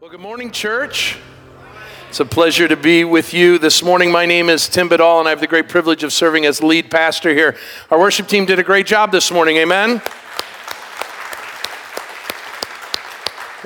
Well, 0.00 0.12
good 0.12 0.20
morning, 0.20 0.52
church. 0.52 1.18
It's 2.08 2.20
a 2.20 2.24
pleasure 2.24 2.68
to 2.68 2.76
be 2.76 3.02
with 3.02 3.34
you 3.34 3.58
this 3.58 3.82
morning. 3.82 4.12
My 4.12 4.26
name 4.26 4.48
is 4.48 4.68
Tim 4.68 4.88
Badal, 4.88 5.18
and 5.18 5.26
I 5.26 5.30
have 5.30 5.40
the 5.40 5.48
great 5.48 5.68
privilege 5.68 6.04
of 6.04 6.12
serving 6.12 6.46
as 6.46 6.62
lead 6.62 6.88
pastor 6.88 7.30
here. 7.30 7.56
Our 7.90 7.98
worship 7.98 8.28
team 8.28 8.46
did 8.46 8.60
a 8.60 8.62
great 8.62 8.86
job 8.86 9.10
this 9.10 9.32
morning. 9.32 9.56
Amen. 9.56 10.00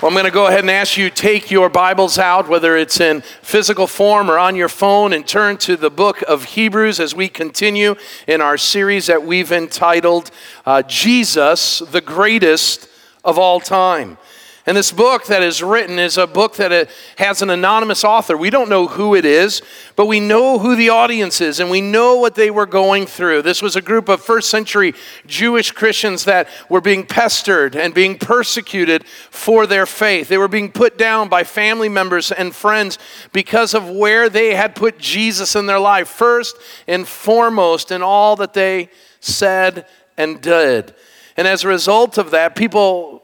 Well, 0.00 0.08
I'm 0.08 0.14
going 0.14 0.24
to 0.24 0.30
go 0.30 0.46
ahead 0.46 0.60
and 0.60 0.71
ask 0.71 0.96
you 0.96 1.10
take 1.10 1.50
your 1.50 1.68
Bibles 1.68 2.16
out, 2.16 2.49
whether 2.49 2.79
it's 2.79 2.99
in 2.99 3.21
physical 3.43 3.87
form 3.87 4.30
or 4.30 4.39
on 4.39 4.57
your 4.57 4.71
phone, 4.71 5.12
and 5.12 5.29
turn 5.29 5.59
to 5.59 5.77
the 5.77 5.91
book 5.91 6.23
of 6.23 6.45
Hebrews 6.45 6.99
as 6.99 7.14
we 7.14 7.29
continue 7.29 7.95
in 8.27 8.41
our 8.41 8.57
series 8.57 9.07
that 9.09 9.23
we've 9.23 9.53
entitled 9.53 10.30
uh, 10.64 10.80
Jesus, 10.80 11.80
the 11.80 12.01
Greatest 12.01 12.89
of 13.23 13.39
All 13.39 13.61
Time. 13.61 14.17
And 14.64 14.76
this 14.76 14.92
book 14.92 15.26
that 15.26 15.42
is 15.42 15.60
written 15.60 15.98
is 15.98 16.16
a 16.16 16.26
book 16.26 16.54
that 16.56 16.88
has 17.18 17.43
an 17.43 17.50
anonymous 17.50 18.04
author. 18.04 18.36
We 18.36 18.48
don't 18.48 18.68
know 18.68 18.86
who 18.86 19.16
it 19.16 19.25
is, 19.25 19.61
but 19.96 20.07
we 20.07 20.20
know 20.20 20.61
who 20.61 20.76
the 20.76 20.90
audience 20.90 21.40
is 21.40 21.58
and 21.58 21.68
we 21.68 21.80
know 21.80 22.14
what 22.14 22.36
they 22.36 22.48
were 22.48 22.67
going 22.67 23.06
through. 23.06 23.43
This 23.43 23.61
was 23.61 23.75
a 23.75 23.82
group 23.82 24.08
of 24.08 24.22
first 24.22 24.50
century 24.50 24.94
Jewish 25.26 25.72
Christians 25.72 26.26
that 26.26 26.48
were 26.68 26.80
being 26.80 27.04
pestered 27.04 27.75
and 27.75 27.93
being 27.93 28.17
persecuted 28.17 29.04
for 29.30 29.67
their 29.67 29.84
faith. 29.84 30.29
They 30.29 30.39
were 30.39 30.46
being 30.46 30.70
put 30.70 30.96
down 30.96 31.29
by 31.29 31.42
family 31.42 31.89
members 31.89 32.31
and 32.31 32.55
friends 32.55 33.00
because 33.33 33.75
of 33.75 33.91
where 33.91 34.28
they 34.28 34.55
had 34.55 34.77
put 34.77 34.97
Jesus 34.97 35.56
in 35.56 35.67
their 35.67 35.81
life, 35.81 36.06
first 36.06 36.56
and 36.86 37.08
foremost 37.08 37.91
in 37.91 38.00
all 38.00 38.36
that 38.36 38.55
they 38.55 38.91
said 39.19 39.86
and 40.17 40.41
did. 40.41 40.94
And 41.36 41.48
as 41.48 41.64
a 41.64 41.69
result 41.69 42.19
of 42.19 42.31
that, 42.31 42.55
people 42.55 43.22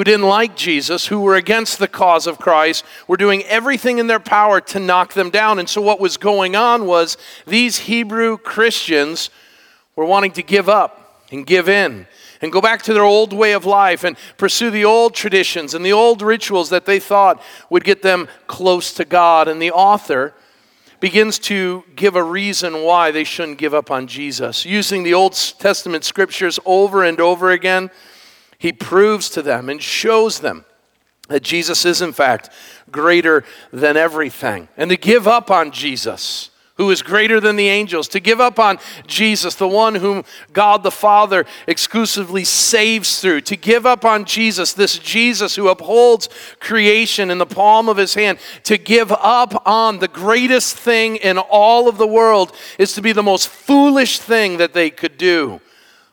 who 0.00 0.04
didn't 0.04 0.28
like 0.28 0.56
Jesus, 0.56 1.08
who 1.08 1.20
were 1.20 1.34
against 1.34 1.78
the 1.78 1.86
cause 1.86 2.26
of 2.26 2.38
Christ, 2.38 2.86
were 3.06 3.18
doing 3.18 3.42
everything 3.42 3.98
in 3.98 4.06
their 4.06 4.18
power 4.18 4.58
to 4.58 4.80
knock 4.80 5.12
them 5.12 5.28
down. 5.28 5.58
And 5.58 5.68
so, 5.68 5.82
what 5.82 6.00
was 6.00 6.16
going 6.16 6.56
on 6.56 6.86
was 6.86 7.18
these 7.46 7.80
Hebrew 7.80 8.38
Christians 8.38 9.28
were 9.96 10.06
wanting 10.06 10.32
to 10.32 10.42
give 10.42 10.70
up 10.70 11.26
and 11.30 11.46
give 11.46 11.68
in 11.68 12.06
and 12.40 12.50
go 12.50 12.62
back 12.62 12.80
to 12.84 12.94
their 12.94 13.04
old 13.04 13.34
way 13.34 13.52
of 13.52 13.66
life 13.66 14.02
and 14.02 14.16
pursue 14.38 14.70
the 14.70 14.86
old 14.86 15.14
traditions 15.14 15.74
and 15.74 15.84
the 15.84 15.92
old 15.92 16.22
rituals 16.22 16.70
that 16.70 16.86
they 16.86 16.98
thought 16.98 17.42
would 17.68 17.84
get 17.84 18.00
them 18.00 18.26
close 18.46 18.94
to 18.94 19.04
God. 19.04 19.48
And 19.48 19.60
the 19.60 19.70
author 19.70 20.32
begins 21.00 21.38
to 21.40 21.84
give 21.94 22.16
a 22.16 22.24
reason 22.24 22.84
why 22.84 23.10
they 23.10 23.24
shouldn't 23.24 23.58
give 23.58 23.74
up 23.74 23.90
on 23.90 24.06
Jesus, 24.06 24.64
using 24.64 25.02
the 25.02 25.12
Old 25.12 25.34
Testament 25.34 26.04
scriptures 26.04 26.58
over 26.64 27.04
and 27.04 27.20
over 27.20 27.50
again 27.50 27.90
he 28.60 28.72
proves 28.72 29.30
to 29.30 29.40
them 29.40 29.70
and 29.70 29.82
shows 29.82 30.40
them 30.40 30.66
that 31.28 31.42
Jesus 31.42 31.86
is, 31.86 32.02
in 32.02 32.12
fact, 32.12 32.50
greater 32.92 33.42
than 33.72 33.96
everything. 33.96 34.68
And 34.76 34.90
to 34.90 34.98
give 34.98 35.26
up 35.26 35.50
on 35.50 35.70
Jesus, 35.70 36.50
who 36.74 36.90
is 36.90 37.00
greater 37.00 37.40
than 37.40 37.56
the 37.56 37.68
angels, 37.68 38.06
to 38.08 38.20
give 38.20 38.38
up 38.38 38.58
on 38.58 38.78
Jesus, 39.06 39.54
the 39.54 39.66
one 39.66 39.94
whom 39.94 40.24
God 40.52 40.82
the 40.82 40.90
Father 40.90 41.46
exclusively 41.66 42.44
saves 42.44 43.18
through, 43.18 43.40
to 43.42 43.56
give 43.56 43.86
up 43.86 44.04
on 44.04 44.26
Jesus, 44.26 44.74
this 44.74 44.98
Jesus 44.98 45.56
who 45.56 45.68
upholds 45.68 46.28
creation 46.58 47.30
in 47.30 47.38
the 47.38 47.46
palm 47.46 47.88
of 47.88 47.96
his 47.96 48.12
hand, 48.12 48.38
to 48.64 48.76
give 48.76 49.10
up 49.10 49.66
on 49.66 50.00
the 50.00 50.08
greatest 50.08 50.76
thing 50.76 51.16
in 51.16 51.38
all 51.38 51.88
of 51.88 51.96
the 51.96 52.06
world 52.06 52.54
is 52.78 52.92
to 52.92 53.00
be 53.00 53.12
the 53.12 53.22
most 53.22 53.48
foolish 53.48 54.18
thing 54.18 54.58
that 54.58 54.74
they 54.74 54.90
could 54.90 55.16
do 55.16 55.62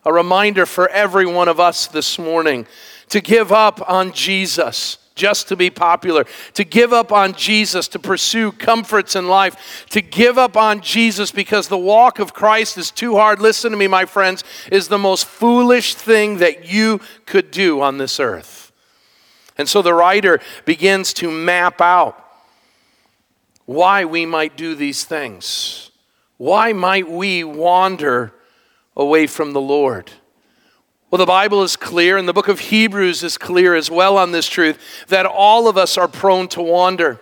a 0.07 0.13
reminder 0.13 0.65
for 0.65 0.87
every 0.87 1.25
one 1.25 1.49
of 1.49 1.59
us 1.59 1.85
this 1.85 2.17
morning 2.17 2.65
to 3.09 3.19
give 3.19 3.51
up 3.51 3.87
on 3.89 4.13
Jesus 4.13 4.97
just 5.15 5.49
to 5.49 5.57
be 5.57 5.69
popular, 5.69 6.25
to 6.53 6.63
give 6.63 6.93
up 6.93 7.11
on 7.11 7.33
Jesus 7.33 7.89
to 7.89 7.99
pursue 7.99 8.53
comforts 8.53 9.17
in 9.17 9.27
life, 9.27 9.85
to 9.89 9.99
give 9.99 10.37
up 10.37 10.55
on 10.55 10.79
Jesus 10.79 11.29
because 11.29 11.67
the 11.67 11.77
walk 11.77 12.19
of 12.19 12.33
Christ 12.33 12.77
is 12.77 12.89
too 12.89 13.17
hard. 13.17 13.41
Listen 13.41 13.71
to 13.71 13.77
me, 13.77 13.87
my 13.87 14.05
friends, 14.05 14.45
is 14.71 14.87
the 14.87 14.97
most 14.97 15.25
foolish 15.25 15.95
thing 15.95 16.37
that 16.37 16.71
you 16.71 17.01
could 17.25 17.51
do 17.51 17.81
on 17.81 17.97
this 17.97 18.17
earth. 18.17 18.71
And 19.57 19.67
so 19.67 19.81
the 19.81 19.93
writer 19.93 20.39
begins 20.63 21.11
to 21.15 21.29
map 21.29 21.81
out 21.81 22.23
why 23.65 24.05
we 24.05 24.25
might 24.25 24.55
do 24.55 24.73
these 24.73 25.03
things. 25.03 25.91
Why 26.37 26.71
might 26.71 27.09
we 27.09 27.43
wander 27.43 28.31
away 28.97 29.27
from 29.27 29.53
the 29.53 29.61
Lord. 29.61 30.11
Well, 31.09 31.19
the 31.19 31.25
Bible 31.25 31.63
is 31.63 31.77
clear, 31.77 32.17
and 32.17 32.27
the 32.27 32.33
book 32.33 32.49
of 32.49 32.59
Hebrews 32.59 33.23
is 33.23 33.37
clear 33.37 33.75
as 33.75 33.89
well 33.89 34.17
on 34.17 34.33
this 34.33 34.47
truth 34.47 34.77
that 35.07 35.25
all 35.25 35.69
of 35.69 35.77
us 35.77 35.97
are 35.97 36.09
prone 36.09 36.49
to 36.49 36.61
wander. 36.61 37.21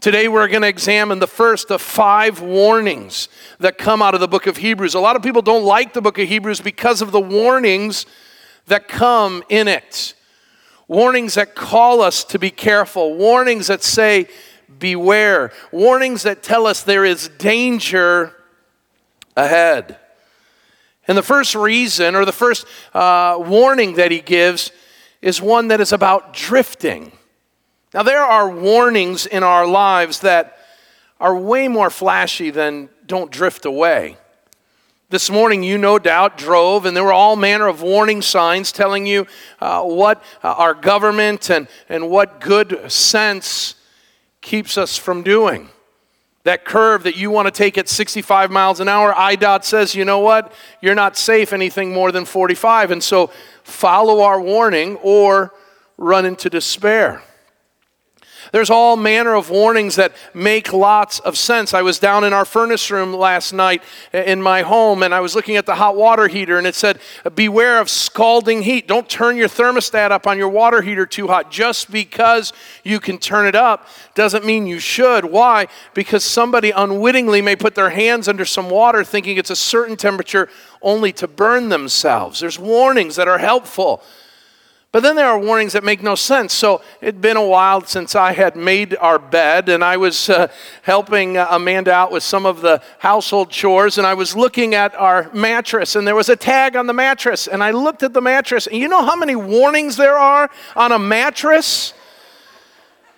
Today, 0.00 0.28
we're 0.28 0.46
going 0.48 0.62
to 0.62 0.68
examine 0.68 1.18
the 1.18 1.26
first 1.26 1.70
of 1.70 1.80
five 1.80 2.40
warnings 2.40 3.28
that 3.58 3.78
come 3.78 4.02
out 4.02 4.14
of 4.14 4.20
the 4.20 4.28
book 4.28 4.46
of 4.46 4.58
Hebrews. 4.58 4.94
A 4.94 5.00
lot 5.00 5.16
of 5.16 5.22
people 5.22 5.42
don't 5.42 5.64
like 5.64 5.94
the 5.94 6.02
book 6.02 6.18
of 6.18 6.28
Hebrews 6.28 6.60
because 6.60 7.02
of 7.02 7.10
the 7.10 7.20
warnings 7.20 8.06
that 8.66 8.86
come 8.86 9.42
in 9.48 9.66
it. 9.66 10.14
Warnings 10.86 11.34
that 11.34 11.54
call 11.54 12.02
us 12.02 12.22
to 12.24 12.38
be 12.38 12.50
careful, 12.50 13.14
warnings 13.16 13.68
that 13.68 13.82
say, 13.82 14.28
beware, 14.78 15.52
warnings 15.70 16.24
that 16.24 16.42
tell 16.42 16.66
us 16.66 16.82
there 16.82 17.04
is 17.04 17.28
danger 17.38 18.34
ahead. 19.36 19.98
And 21.12 21.18
the 21.18 21.22
first 21.22 21.54
reason, 21.54 22.14
or 22.14 22.24
the 22.24 22.32
first 22.32 22.64
uh, 22.94 23.36
warning 23.38 23.96
that 23.96 24.10
he 24.10 24.20
gives, 24.20 24.72
is 25.20 25.42
one 25.42 25.68
that 25.68 25.78
is 25.78 25.92
about 25.92 26.32
drifting. 26.32 27.12
Now, 27.92 28.02
there 28.02 28.22
are 28.22 28.48
warnings 28.48 29.26
in 29.26 29.42
our 29.42 29.66
lives 29.66 30.20
that 30.20 30.56
are 31.20 31.36
way 31.36 31.68
more 31.68 31.90
flashy 31.90 32.48
than 32.48 32.88
don't 33.04 33.30
drift 33.30 33.66
away. 33.66 34.16
This 35.10 35.28
morning, 35.28 35.62
you 35.62 35.76
no 35.76 35.98
doubt 35.98 36.38
drove, 36.38 36.86
and 36.86 36.96
there 36.96 37.04
were 37.04 37.12
all 37.12 37.36
manner 37.36 37.68
of 37.68 37.82
warning 37.82 38.22
signs 38.22 38.72
telling 38.72 39.04
you 39.04 39.26
uh, 39.60 39.82
what 39.82 40.22
uh, 40.42 40.54
our 40.54 40.72
government 40.72 41.50
and, 41.50 41.68
and 41.90 42.08
what 42.08 42.40
good 42.40 42.90
sense 42.90 43.74
keeps 44.40 44.78
us 44.78 44.96
from 44.96 45.22
doing. 45.22 45.68
That 46.44 46.64
curve 46.64 47.04
that 47.04 47.16
you 47.16 47.30
want 47.30 47.46
to 47.46 47.52
take 47.52 47.78
at 47.78 47.88
65 47.88 48.50
miles 48.50 48.80
an 48.80 48.88
hour, 48.88 49.12
IDOT 49.12 49.64
says, 49.64 49.94
you 49.94 50.04
know 50.04 50.18
what? 50.18 50.52
You're 50.80 50.96
not 50.96 51.16
safe 51.16 51.52
anything 51.52 51.92
more 51.92 52.10
than 52.10 52.24
45. 52.24 52.90
And 52.90 53.02
so 53.02 53.30
follow 53.62 54.22
our 54.22 54.40
warning 54.40 54.96
or 54.96 55.54
run 55.96 56.26
into 56.26 56.50
despair. 56.50 57.22
There's 58.52 58.68
all 58.68 58.98
manner 58.98 59.34
of 59.34 59.48
warnings 59.48 59.96
that 59.96 60.12
make 60.34 60.74
lots 60.74 61.20
of 61.20 61.38
sense. 61.38 61.72
I 61.72 61.80
was 61.80 61.98
down 61.98 62.22
in 62.22 62.34
our 62.34 62.44
furnace 62.44 62.90
room 62.90 63.14
last 63.14 63.54
night 63.54 63.82
in 64.12 64.42
my 64.42 64.60
home 64.60 65.02
and 65.02 65.14
I 65.14 65.20
was 65.20 65.34
looking 65.34 65.56
at 65.56 65.64
the 65.64 65.76
hot 65.76 65.96
water 65.96 66.28
heater 66.28 66.58
and 66.58 66.66
it 66.66 66.74
said, 66.74 67.00
Beware 67.34 67.80
of 67.80 67.88
scalding 67.88 68.62
heat. 68.62 68.86
Don't 68.86 69.08
turn 69.08 69.38
your 69.38 69.48
thermostat 69.48 70.10
up 70.10 70.26
on 70.26 70.36
your 70.36 70.50
water 70.50 70.82
heater 70.82 71.06
too 71.06 71.28
hot. 71.28 71.50
Just 71.50 71.90
because 71.90 72.52
you 72.84 73.00
can 73.00 73.16
turn 73.16 73.46
it 73.46 73.54
up 73.54 73.88
doesn't 74.14 74.44
mean 74.44 74.66
you 74.66 74.78
should. 74.78 75.24
Why? 75.24 75.66
Because 75.94 76.22
somebody 76.22 76.72
unwittingly 76.72 77.40
may 77.40 77.56
put 77.56 77.74
their 77.74 77.90
hands 77.90 78.28
under 78.28 78.44
some 78.44 78.68
water 78.68 79.02
thinking 79.02 79.38
it's 79.38 79.48
a 79.48 79.56
certain 79.56 79.96
temperature 79.96 80.50
only 80.82 81.10
to 81.14 81.26
burn 81.26 81.70
themselves. 81.70 82.40
There's 82.40 82.58
warnings 82.58 83.16
that 83.16 83.28
are 83.28 83.38
helpful. 83.38 84.02
But 84.92 85.02
then 85.02 85.16
there 85.16 85.26
are 85.26 85.38
warnings 85.38 85.72
that 85.72 85.82
make 85.82 86.02
no 86.02 86.14
sense. 86.14 86.52
So 86.52 86.82
it'd 87.00 87.22
been 87.22 87.38
a 87.38 87.46
while 87.46 87.82
since 87.82 88.14
I 88.14 88.32
had 88.32 88.56
made 88.56 88.94
our 88.96 89.18
bed, 89.18 89.70
and 89.70 89.82
I 89.82 89.96
was 89.96 90.28
uh, 90.28 90.48
helping 90.82 91.38
uh, 91.38 91.46
Amanda 91.50 91.90
out 91.90 92.12
with 92.12 92.22
some 92.22 92.44
of 92.44 92.60
the 92.60 92.82
household 92.98 93.48
chores, 93.48 93.96
and 93.96 94.06
I 94.06 94.12
was 94.12 94.36
looking 94.36 94.74
at 94.74 94.94
our 94.96 95.30
mattress, 95.32 95.96
and 95.96 96.06
there 96.06 96.14
was 96.14 96.28
a 96.28 96.36
tag 96.36 96.76
on 96.76 96.86
the 96.86 96.92
mattress. 96.92 97.46
And 97.46 97.64
I 97.64 97.70
looked 97.70 98.02
at 98.02 98.12
the 98.12 98.20
mattress, 98.20 98.66
and 98.66 98.76
you 98.76 98.86
know 98.86 99.02
how 99.02 99.16
many 99.16 99.34
warnings 99.34 99.96
there 99.96 100.18
are 100.18 100.50
on 100.76 100.92
a 100.92 100.98
mattress? 100.98 101.94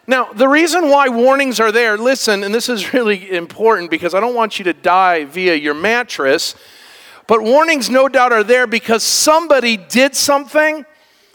Now, 0.07 0.33
the 0.33 0.47
reason 0.47 0.91
why 0.91 1.09
warnings 1.09 1.59
are 1.59 1.73
there, 1.73 1.99
listen, 1.99 2.45
and 2.45 2.55
this 2.55 2.69
is 2.69 2.93
really 2.95 3.33
important 3.33 3.91
because 3.91 4.15
I 4.15 4.21
don't 4.21 4.37
want 4.37 4.61
you 4.61 4.65
to 4.67 4.75
die 4.75 5.25
via 5.25 5.57
your 5.57 5.75
mattress, 5.75 6.55
but 7.27 7.43
warnings 7.43 7.91
no 7.91 8.09
doubt 8.09 8.33
are 8.33 8.45
there 8.45 8.69
because 8.69 9.03
somebody 9.03 9.77
did 9.77 10.15
something 10.15 10.87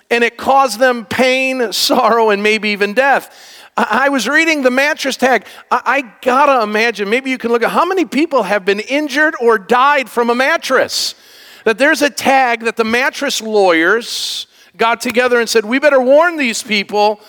and 0.09 0.23
it 0.23 0.37
caused 0.37 0.79
them 0.79 1.05
pain, 1.05 1.71
sorrow, 1.71 2.29
and 2.29 2.41
maybe 2.41 2.69
even 2.69 2.93
death. 2.93 3.57
I 3.77 4.09
was 4.09 4.27
reading 4.27 4.61
the 4.61 4.71
mattress 4.71 5.15
tag. 5.15 5.45
I, 5.71 6.13
gotta 6.21 6.63
imagine, 6.63 7.09
maybe 7.09 7.29
you 7.29 7.37
can 7.37 7.51
look 7.51 7.63
at 7.63 7.69
how 7.69 7.85
many 7.85 8.03
people 8.03 8.43
have 8.43 8.65
been 8.65 8.81
injured 8.81 9.35
or 9.39 9.57
died 9.57 10.09
from 10.09 10.29
a 10.29 10.35
mattress. 10.35 11.15
That 11.63 11.77
there's 11.77 12.01
a 12.01 12.09
tag 12.09 12.61
that 12.61 12.75
the 12.75 12.83
mattress 12.83 13.41
lawyers 13.41 14.47
got 14.75 14.99
together 14.99 15.39
and 15.39 15.47
said, 15.47 15.63
we 15.63 15.79
better 15.79 16.01
warn 16.01 16.35
these 16.35 16.61
people 16.61 17.21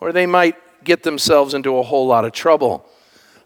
or 0.00 0.12
they 0.12 0.26
might 0.26 0.56
get 0.82 1.04
themselves 1.04 1.54
into 1.54 1.76
a 1.76 1.82
whole 1.82 2.06
lot 2.06 2.24
of 2.24 2.32
trouble. 2.32 2.84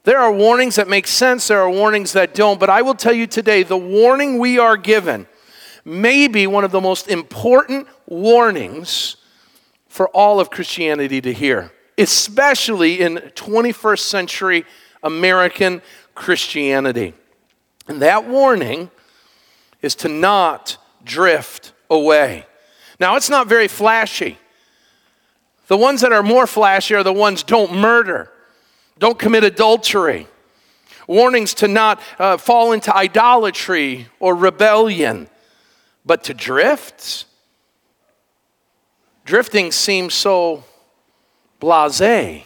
There 0.04 0.18
are 0.18 0.32
warnings 0.32 0.76
that 0.76 0.88
make 0.88 1.06
sense, 1.06 1.48
there 1.48 1.60
are 1.60 1.70
warnings 1.70 2.12
that 2.12 2.32
don't, 2.32 2.60
but 2.60 2.70
I 2.70 2.82
will 2.82 2.94
tell 2.94 3.12
you 3.12 3.26
today 3.26 3.64
the 3.64 3.76
warning 3.76 4.38
we 4.38 4.58
are 4.58 4.76
given 4.76 5.26
may 5.84 6.28
be 6.28 6.46
one 6.46 6.64
of 6.64 6.70
the 6.70 6.80
most 6.80 7.08
important 7.08 7.86
warnings 8.06 9.16
for 9.88 10.08
all 10.08 10.40
of 10.40 10.50
Christianity 10.50 11.20
to 11.20 11.32
hear. 11.32 11.72
especially 11.98 13.00
in 13.00 13.16
21st 13.16 14.00
century 14.00 14.64
American 15.02 15.80
Christianity. 16.14 17.14
And 17.88 18.02
that 18.02 18.26
warning 18.26 18.90
is 19.82 19.94
to 19.96 20.08
not 20.08 20.78
drift 21.04 21.72
away. 21.88 22.46
Now, 22.98 23.16
it's 23.16 23.30
not 23.30 23.46
very 23.46 23.68
flashy. 23.68 24.38
The 25.68 25.76
ones 25.76 26.00
that 26.00 26.12
are 26.12 26.22
more 26.22 26.46
flashy 26.46 26.94
are 26.94 27.02
the 27.02 27.12
ones 27.12 27.42
don't 27.42 27.74
murder, 27.74 28.30
don't 28.98 29.18
commit 29.18 29.44
adultery, 29.44 30.26
warnings 31.06 31.54
to 31.54 31.68
not 31.68 32.00
uh, 32.18 32.36
fall 32.36 32.72
into 32.72 32.94
idolatry 32.94 34.08
or 34.18 34.34
rebellion, 34.34 35.28
but 36.04 36.24
to 36.24 36.34
drift. 36.34 37.25
Drifting 39.26 39.72
seems 39.72 40.14
so 40.14 40.62
blase, 41.58 42.44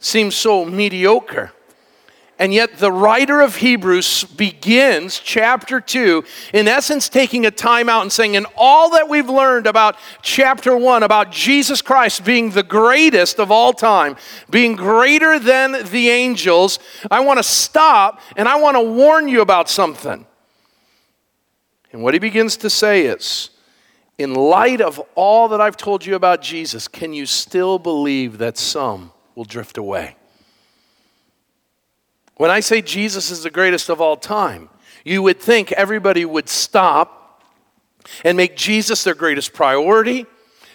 seems 0.00 0.34
so 0.34 0.64
mediocre. 0.64 1.52
And 2.36 2.52
yet, 2.52 2.78
the 2.78 2.90
writer 2.90 3.42
of 3.42 3.56
Hebrews 3.56 4.24
begins 4.24 5.20
chapter 5.20 5.80
2, 5.80 6.24
in 6.52 6.66
essence, 6.66 7.08
taking 7.08 7.46
a 7.46 7.50
time 7.50 7.88
out 7.88 8.02
and 8.02 8.12
saying, 8.12 8.34
in 8.34 8.44
all 8.56 8.90
that 8.90 9.08
we've 9.08 9.28
learned 9.28 9.68
about 9.68 9.96
chapter 10.20 10.76
1, 10.76 11.04
about 11.04 11.30
Jesus 11.30 11.80
Christ 11.80 12.24
being 12.24 12.50
the 12.50 12.64
greatest 12.64 13.38
of 13.38 13.52
all 13.52 13.72
time, 13.72 14.16
being 14.50 14.74
greater 14.74 15.38
than 15.38 15.84
the 15.90 16.08
angels, 16.08 16.80
I 17.08 17.20
want 17.20 17.38
to 17.38 17.44
stop 17.44 18.20
and 18.36 18.48
I 18.48 18.56
want 18.56 18.76
to 18.76 18.82
warn 18.82 19.28
you 19.28 19.40
about 19.40 19.68
something. 19.68 20.26
And 21.92 22.02
what 22.02 22.14
he 22.14 22.18
begins 22.18 22.56
to 22.56 22.70
say 22.70 23.06
is, 23.06 23.50
in 24.18 24.34
light 24.34 24.80
of 24.80 25.00
all 25.14 25.48
that 25.48 25.60
I've 25.60 25.76
told 25.76 26.06
you 26.06 26.14
about 26.14 26.40
Jesus, 26.40 26.86
can 26.86 27.12
you 27.12 27.26
still 27.26 27.78
believe 27.78 28.38
that 28.38 28.56
some 28.56 29.12
will 29.34 29.44
drift 29.44 29.76
away? 29.76 30.16
When 32.36 32.50
I 32.50 32.60
say 32.60 32.82
Jesus 32.82 33.30
is 33.30 33.42
the 33.42 33.50
greatest 33.50 33.88
of 33.88 34.00
all 34.00 34.16
time, 34.16 34.68
you 35.04 35.22
would 35.22 35.40
think 35.40 35.72
everybody 35.72 36.24
would 36.24 36.48
stop 36.48 37.42
and 38.24 38.36
make 38.36 38.56
Jesus 38.56 39.04
their 39.04 39.14
greatest 39.14 39.52
priority, 39.52 40.26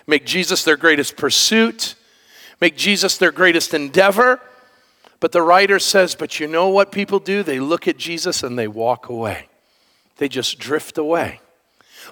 make 0.08 0.26
Jesus 0.26 0.64
their 0.64 0.78
greatest 0.78 1.16
pursuit, 1.16 1.96
make 2.60 2.76
Jesus 2.76 3.18
their 3.18 3.32
greatest 3.32 3.74
endeavor. 3.74 4.40
But 5.20 5.32
the 5.32 5.42
writer 5.42 5.80
says, 5.80 6.16
but 6.16 6.40
you 6.40 6.48
know 6.48 6.70
what 6.70 6.92
people 6.92 7.20
do? 7.20 7.44
They 7.44 7.60
look 7.60 7.88
at 7.88 7.98
Jesus 7.98 8.44
and 8.44 8.58
they 8.58 8.68
walk 8.68 9.10
away, 9.10 9.48
they 10.18 10.28
just 10.28 10.60
drift 10.60 10.98
away. 10.98 11.40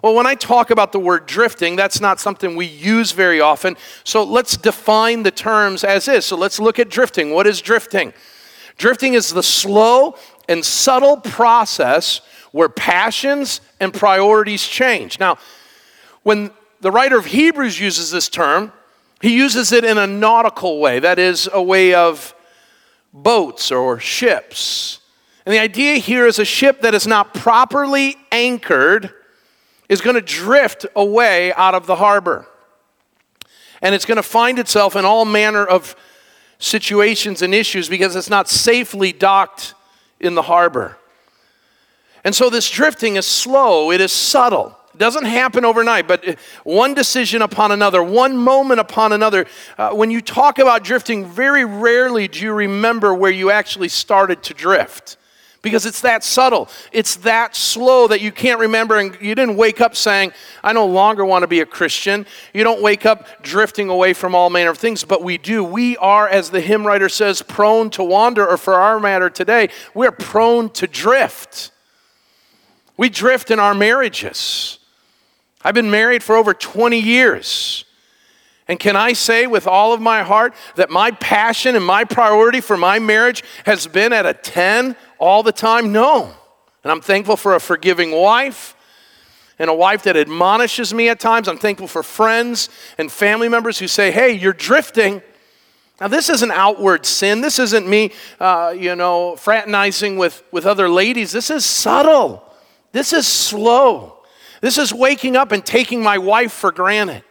Well, 0.04 0.14
when 0.14 0.28
I 0.28 0.36
talk 0.36 0.70
about 0.70 0.92
the 0.92 1.00
word 1.00 1.26
drifting, 1.26 1.76
that's 1.76 2.00
not 2.00 2.20
something 2.20 2.56
we 2.56 2.66
use 2.66 3.12
very 3.12 3.42
often. 3.42 3.78
So 4.04 4.24
let's 4.24 4.58
define 4.58 5.24
the 5.24 5.32
terms 5.32 5.84
as 5.84 6.08
is. 6.08 6.26
So 6.26 6.38
let's 6.38 6.60
look 6.60 6.80
at 6.80 6.90
drifting. 6.90 7.32
What 7.32 7.48
is 7.48 7.62
drifting? 7.62 8.14
Drifting 8.78 9.16
is 9.16 9.34
the 9.34 9.44
slow 9.44 10.16
and 10.48 10.64
subtle 10.64 11.18
process 11.18 12.22
where 12.52 12.70
passions 12.70 13.62
and 13.80 13.94
priorities 13.94 14.68
change. 14.68 15.20
Now, 15.20 15.38
when 16.24 16.52
the 16.82 16.92
writer 16.92 17.18
of 17.18 17.26
Hebrews 17.26 17.80
uses 17.80 18.12
this 18.12 18.30
term, 18.30 18.72
he 19.22 19.36
uses 19.36 19.72
it 19.72 19.84
in 19.84 19.98
a 19.98 20.06
nautical 20.06 20.80
way, 20.80 21.00
that 21.00 21.18
is, 21.18 21.50
a 21.52 21.62
way 21.62 21.94
of 21.94 22.36
boats 23.14 23.72
or 23.72 24.00
ships. 24.00 25.00
And 25.46 25.54
the 25.54 25.60
idea 25.60 25.96
here 25.96 26.28
is 26.28 26.40
a 26.40 26.46
ship 26.46 26.82
that 26.82 26.94
is 26.94 27.08
not 27.08 27.34
properly 27.34 28.16
anchored 28.32 29.12
is 29.90 30.02
going 30.02 30.16
to 30.16 30.22
drift 30.22 30.86
away 30.96 31.54
out 31.54 31.74
of 31.74 31.86
the 31.86 31.96
harbor. 31.96 32.46
And 33.82 33.94
it's 33.94 34.06
going 34.06 34.18
to 34.18 34.24
find 34.24 34.60
itself 34.60 34.96
in 34.96 35.06
all 35.06 35.26
manner 35.26 35.66
of 35.66 35.96
situations 36.60 37.42
and 37.42 37.54
issues 37.54 37.88
because 37.88 38.16
it's 38.16 38.30
not 38.30 38.50
safely 38.50 39.12
docked 39.12 39.76
in 40.20 40.36
the 40.36 40.42
harbor. 40.42 40.98
And 42.24 42.36
so 42.36 42.50
this 42.50 42.70
drifting 42.70 43.16
is 43.16 43.26
slow, 43.26 43.92
it 43.92 44.02
is 44.02 44.12
subtle. 44.12 44.78
It 44.94 44.98
doesn't 44.98 45.26
happen 45.26 45.64
overnight, 45.64 46.08
but 46.08 46.40
one 46.64 46.96
decision 46.96 47.44
upon 47.44 47.72
another, 47.72 48.02
one 48.02 48.36
moment 48.36 48.80
upon 48.80 49.14
another. 49.14 49.46
Uh, 49.78 49.92
when 49.92 50.10
you 50.10 50.22
talk 50.22 50.58
about 50.58 50.84
drifting, 50.84 51.24
very 51.26 51.66
rarely 51.66 52.28
do 52.28 52.44
you 52.44 52.52
remember 52.52 53.14
where 53.14 53.30
you 53.30 53.52
actually 53.52 53.90
started 53.90 54.42
to 54.44 54.56
drift 54.56 55.18
because 55.68 55.86
it's 55.86 56.02
that 56.02 56.24
subtle. 56.24 56.70
It's 56.94 57.18
that 57.18 57.56
slow 57.56 58.08
that 58.08 58.22
you 58.22 58.32
can't 58.32 58.60
remember. 58.60 58.98
And 58.98 59.18
you 59.20 59.36
didn't 59.36 59.58
wake 59.58 59.82
up 59.82 59.96
saying, 59.96 60.32
I 60.64 60.72
no 60.72 60.86
longer 60.86 61.26
want 61.26 61.44
to 61.44 61.48
be 61.48 61.60
a 61.60 61.66
Christian. 61.66 62.26
You 62.54 62.64
don't 62.64 62.82
wake 62.82 63.06
up 63.06 63.44
drifting 63.44 63.90
away 63.90 64.14
from 64.14 64.34
all 64.34 64.50
manner 64.50 64.72
of 64.72 64.78
things, 64.78 65.04
but 65.04 65.22
we 65.22 65.38
do. 65.38 65.64
We 65.64 65.98
are, 65.98 66.28
as 66.28 66.52
the 66.52 66.62
hymn 66.62 66.88
writer 66.88 67.10
says, 67.10 67.42
prone 67.42 67.90
to 67.92 68.04
wander, 68.04 68.48
or 68.48 68.56
for 68.56 68.76
our 68.76 69.00
matter 69.00 69.30
today, 69.30 69.70
we're 69.94 70.12
prone 70.12 70.70
to 70.72 70.88
drift. 70.88 71.72
We 72.96 73.10
drift 73.10 73.52
in 73.52 73.60
our 73.60 73.76
marriages. 73.76 74.80
I've 75.64 75.76
been 75.76 75.92
married 75.92 76.24
for 76.24 76.38
over 76.38 76.54
20 76.54 76.98
years. 76.98 77.84
And 78.68 78.80
can 78.80 78.96
I 78.96 79.14
say 79.14 79.48
with 79.48 79.66
all 79.66 79.94
of 79.94 80.02
my 80.02 80.24
heart 80.24 80.54
that 80.76 80.90
my 80.90 81.12
passion 81.12 81.76
and 81.76 81.86
my 81.86 82.04
priority 82.04 82.60
for 82.60 82.76
my 82.76 83.00
marriage 83.00 83.44
has 83.66 83.88
been 83.88 84.12
at 84.12 84.26
a 84.26 84.34
10 84.34 84.96
all 85.20 85.44
the 85.44 85.52
time? 85.52 85.92
No. 85.92 86.34
And 86.84 86.92
I'm 86.92 87.02
thankful 87.02 87.38
for 87.38 87.56
a 87.56 87.60
forgiving 87.60 88.12
wife 88.12 88.76
and 89.60 89.70
a 89.70 89.74
wife 89.74 90.04
that 90.04 90.16
admonishes 90.16 90.94
me 90.94 91.10
at 91.10 91.20
times. 91.20 91.48
I'm 91.48 91.58
thankful 91.58 91.88
for 91.88 92.04
friends 92.04 92.70
and 92.98 93.12
family 93.12 93.50
members 93.50 93.80
who 93.80 93.88
say, 93.88 94.12
hey, 94.12 94.32
you're 94.32 94.54
drifting. 94.54 95.22
Now, 96.00 96.08
this 96.08 96.30
isn't 96.30 96.52
outward 96.52 97.06
sin. 97.06 97.42
This 97.42 97.58
isn't 97.58 97.88
me, 97.88 98.12
uh, 98.40 98.74
you 98.78 98.96
know, 98.96 99.36
fraternizing 99.36 100.18
with, 100.18 100.44
with 100.52 100.66
other 100.66 100.88
ladies. 100.88 101.32
This 101.32 101.50
is 101.50 101.66
subtle. 101.66 102.44
This 102.92 103.14
is 103.14 103.28
slow. 103.28 104.20
This 104.62 104.78
is 104.78 104.94
waking 104.94 105.36
up 105.36 105.52
and 105.52 105.66
taking 105.66 106.04
my 106.04 106.18
wife 106.18 106.52
for 106.52 106.72
granted. 106.72 107.24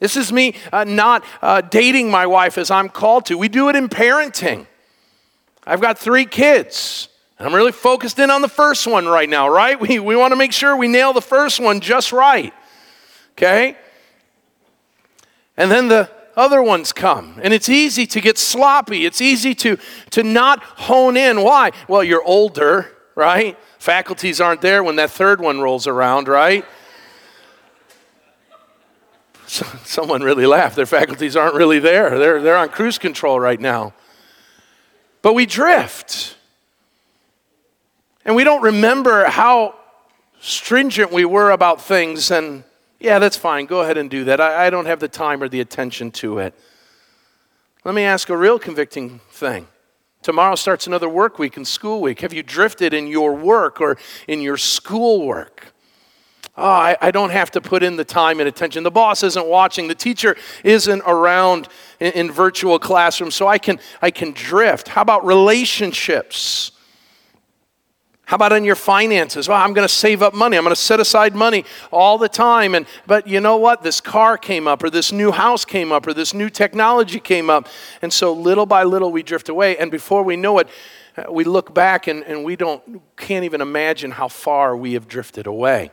This 0.00 0.16
is 0.16 0.32
me 0.32 0.54
uh, 0.72 0.84
not 0.84 1.24
uh, 1.42 1.60
dating 1.60 2.10
my 2.10 2.26
wife 2.26 2.58
as 2.58 2.70
I'm 2.70 2.88
called 2.88 3.26
to. 3.26 3.38
We 3.38 3.48
do 3.48 3.68
it 3.68 3.76
in 3.76 3.88
parenting. 3.88 4.66
I've 5.70 5.80
got 5.80 6.00
three 6.00 6.24
kids. 6.24 7.08
I'm 7.38 7.54
really 7.54 7.70
focused 7.70 8.18
in 8.18 8.28
on 8.28 8.42
the 8.42 8.48
first 8.48 8.88
one 8.88 9.06
right 9.06 9.28
now, 9.28 9.48
right? 9.48 9.80
We, 9.80 10.00
we 10.00 10.16
want 10.16 10.32
to 10.32 10.36
make 10.36 10.52
sure 10.52 10.74
we 10.74 10.88
nail 10.88 11.12
the 11.12 11.22
first 11.22 11.60
one 11.60 11.78
just 11.78 12.10
right. 12.10 12.52
Okay? 13.34 13.76
And 15.56 15.70
then 15.70 15.86
the 15.86 16.10
other 16.36 16.60
ones 16.60 16.92
come. 16.92 17.38
And 17.40 17.54
it's 17.54 17.68
easy 17.68 18.04
to 18.08 18.20
get 18.20 18.36
sloppy. 18.36 19.06
It's 19.06 19.20
easy 19.20 19.54
to, 19.54 19.78
to 20.10 20.24
not 20.24 20.60
hone 20.64 21.16
in. 21.16 21.40
Why? 21.40 21.70
Well, 21.86 22.02
you're 22.02 22.24
older, 22.24 22.90
right? 23.14 23.56
Faculties 23.78 24.40
aren't 24.40 24.62
there 24.62 24.82
when 24.82 24.96
that 24.96 25.12
third 25.12 25.40
one 25.40 25.60
rolls 25.60 25.86
around, 25.86 26.26
right? 26.26 26.64
Someone 29.46 30.24
really 30.24 30.46
laughed. 30.46 30.74
Their 30.74 30.84
faculties 30.84 31.36
aren't 31.36 31.54
really 31.54 31.78
there. 31.78 32.18
They're, 32.18 32.42
they're 32.42 32.56
on 32.56 32.70
cruise 32.70 32.98
control 32.98 33.38
right 33.38 33.60
now. 33.60 33.94
But 35.22 35.34
we 35.34 35.46
drift. 35.46 36.36
And 38.24 38.36
we 38.36 38.44
don't 38.44 38.62
remember 38.62 39.24
how 39.26 39.74
stringent 40.40 41.12
we 41.12 41.24
were 41.24 41.50
about 41.50 41.80
things. 41.80 42.30
And 42.30 42.64
yeah, 42.98 43.18
that's 43.18 43.36
fine. 43.36 43.66
Go 43.66 43.80
ahead 43.80 43.98
and 43.98 44.10
do 44.10 44.24
that. 44.24 44.40
I, 44.40 44.66
I 44.66 44.70
don't 44.70 44.86
have 44.86 45.00
the 45.00 45.08
time 45.08 45.42
or 45.42 45.48
the 45.48 45.60
attention 45.60 46.10
to 46.12 46.38
it. 46.38 46.54
Let 47.84 47.94
me 47.94 48.02
ask 48.02 48.28
a 48.28 48.36
real 48.36 48.58
convicting 48.58 49.20
thing. 49.30 49.66
Tomorrow 50.22 50.56
starts 50.56 50.86
another 50.86 51.08
work 51.08 51.38
week 51.38 51.56
and 51.56 51.66
school 51.66 52.02
week. 52.02 52.20
Have 52.20 52.34
you 52.34 52.42
drifted 52.42 52.92
in 52.92 53.06
your 53.06 53.34
work 53.34 53.80
or 53.80 53.96
in 54.28 54.42
your 54.42 54.58
school 54.58 55.26
work? 55.26 55.69
Oh, 56.56 56.64
I, 56.64 56.96
I, 57.00 57.10
don't 57.10 57.30
have 57.30 57.50
to 57.52 57.60
put 57.60 57.82
in 57.82 57.96
the 57.96 58.04
time 58.04 58.40
and 58.40 58.48
attention. 58.48 58.82
The 58.82 58.90
boss 58.90 59.22
isn't 59.22 59.46
watching. 59.46 59.88
The 59.88 59.94
teacher 59.94 60.36
isn't 60.64 61.02
around 61.06 61.68
in, 62.00 62.12
in 62.12 62.30
virtual 62.30 62.78
classrooms, 62.78 63.34
so 63.34 63.46
I 63.46 63.56
can, 63.56 63.78
I 64.02 64.10
can 64.10 64.32
drift. 64.32 64.88
How 64.88 65.02
about 65.02 65.24
relationships? 65.24 66.72
How 68.30 68.36
about 68.36 68.52
in 68.52 68.64
your 68.64 68.76
finances? 68.76 69.48
Well, 69.48 69.60
I'm 69.60 69.72
going 69.72 69.88
to 69.88 69.92
save 69.92 70.22
up 70.22 70.34
money. 70.34 70.56
I'm 70.56 70.62
going 70.62 70.74
to 70.74 70.80
set 70.80 71.00
aside 71.00 71.34
money 71.34 71.64
all 71.90 72.16
the 72.16 72.28
time. 72.28 72.76
And 72.76 72.86
but 73.04 73.26
you 73.26 73.40
know 73.40 73.56
what? 73.56 73.82
This 73.82 74.00
car 74.00 74.38
came 74.38 74.68
up, 74.68 74.84
or 74.84 74.90
this 74.90 75.10
new 75.10 75.32
house 75.32 75.64
came 75.64 75.90
up, 75.90 76.06
or 76.06 76.14
this 76.14 76.32
new 76.32 76.48
technology 76.48 77.18
came 77.18 77.50
up, 77.50 77.66
and 78.02 78.12
so 78.12 78.32
little 78.32 78.66
by 78.66 78.84
little 78.84 79.10
we 79.10 79.24
drift 79.24 79.48
away. 79.48 79.76
And 79.78 79.90
before 79.90 80.22
we 80.22 80.36
know 80.36 80.58
it, 80.58 80.68
uh, 81.16 81.24
we 81.28 81.42
look 81.42 81.74
back 81.74 82.06
and, 82.06 82.22
and 82.22 82.44
we 82.44 82.54
don't 82.54 83.02
can't 83.16 83.44
even 83.44 83.60
imagine 83.60 84.12
how 84.12 84.28
far 84.28 84.76
we 84.76 84.92
have 84.92 85.08
drifted 85.08 85.48
away. 85.48 85.90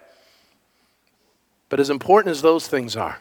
But 1.69 1.79
as 1.79 1.89
important 1.89 2.31
as 2.31 2.41
those 2.41 2.67
things 2.67 2.95
are, 2.95 3.19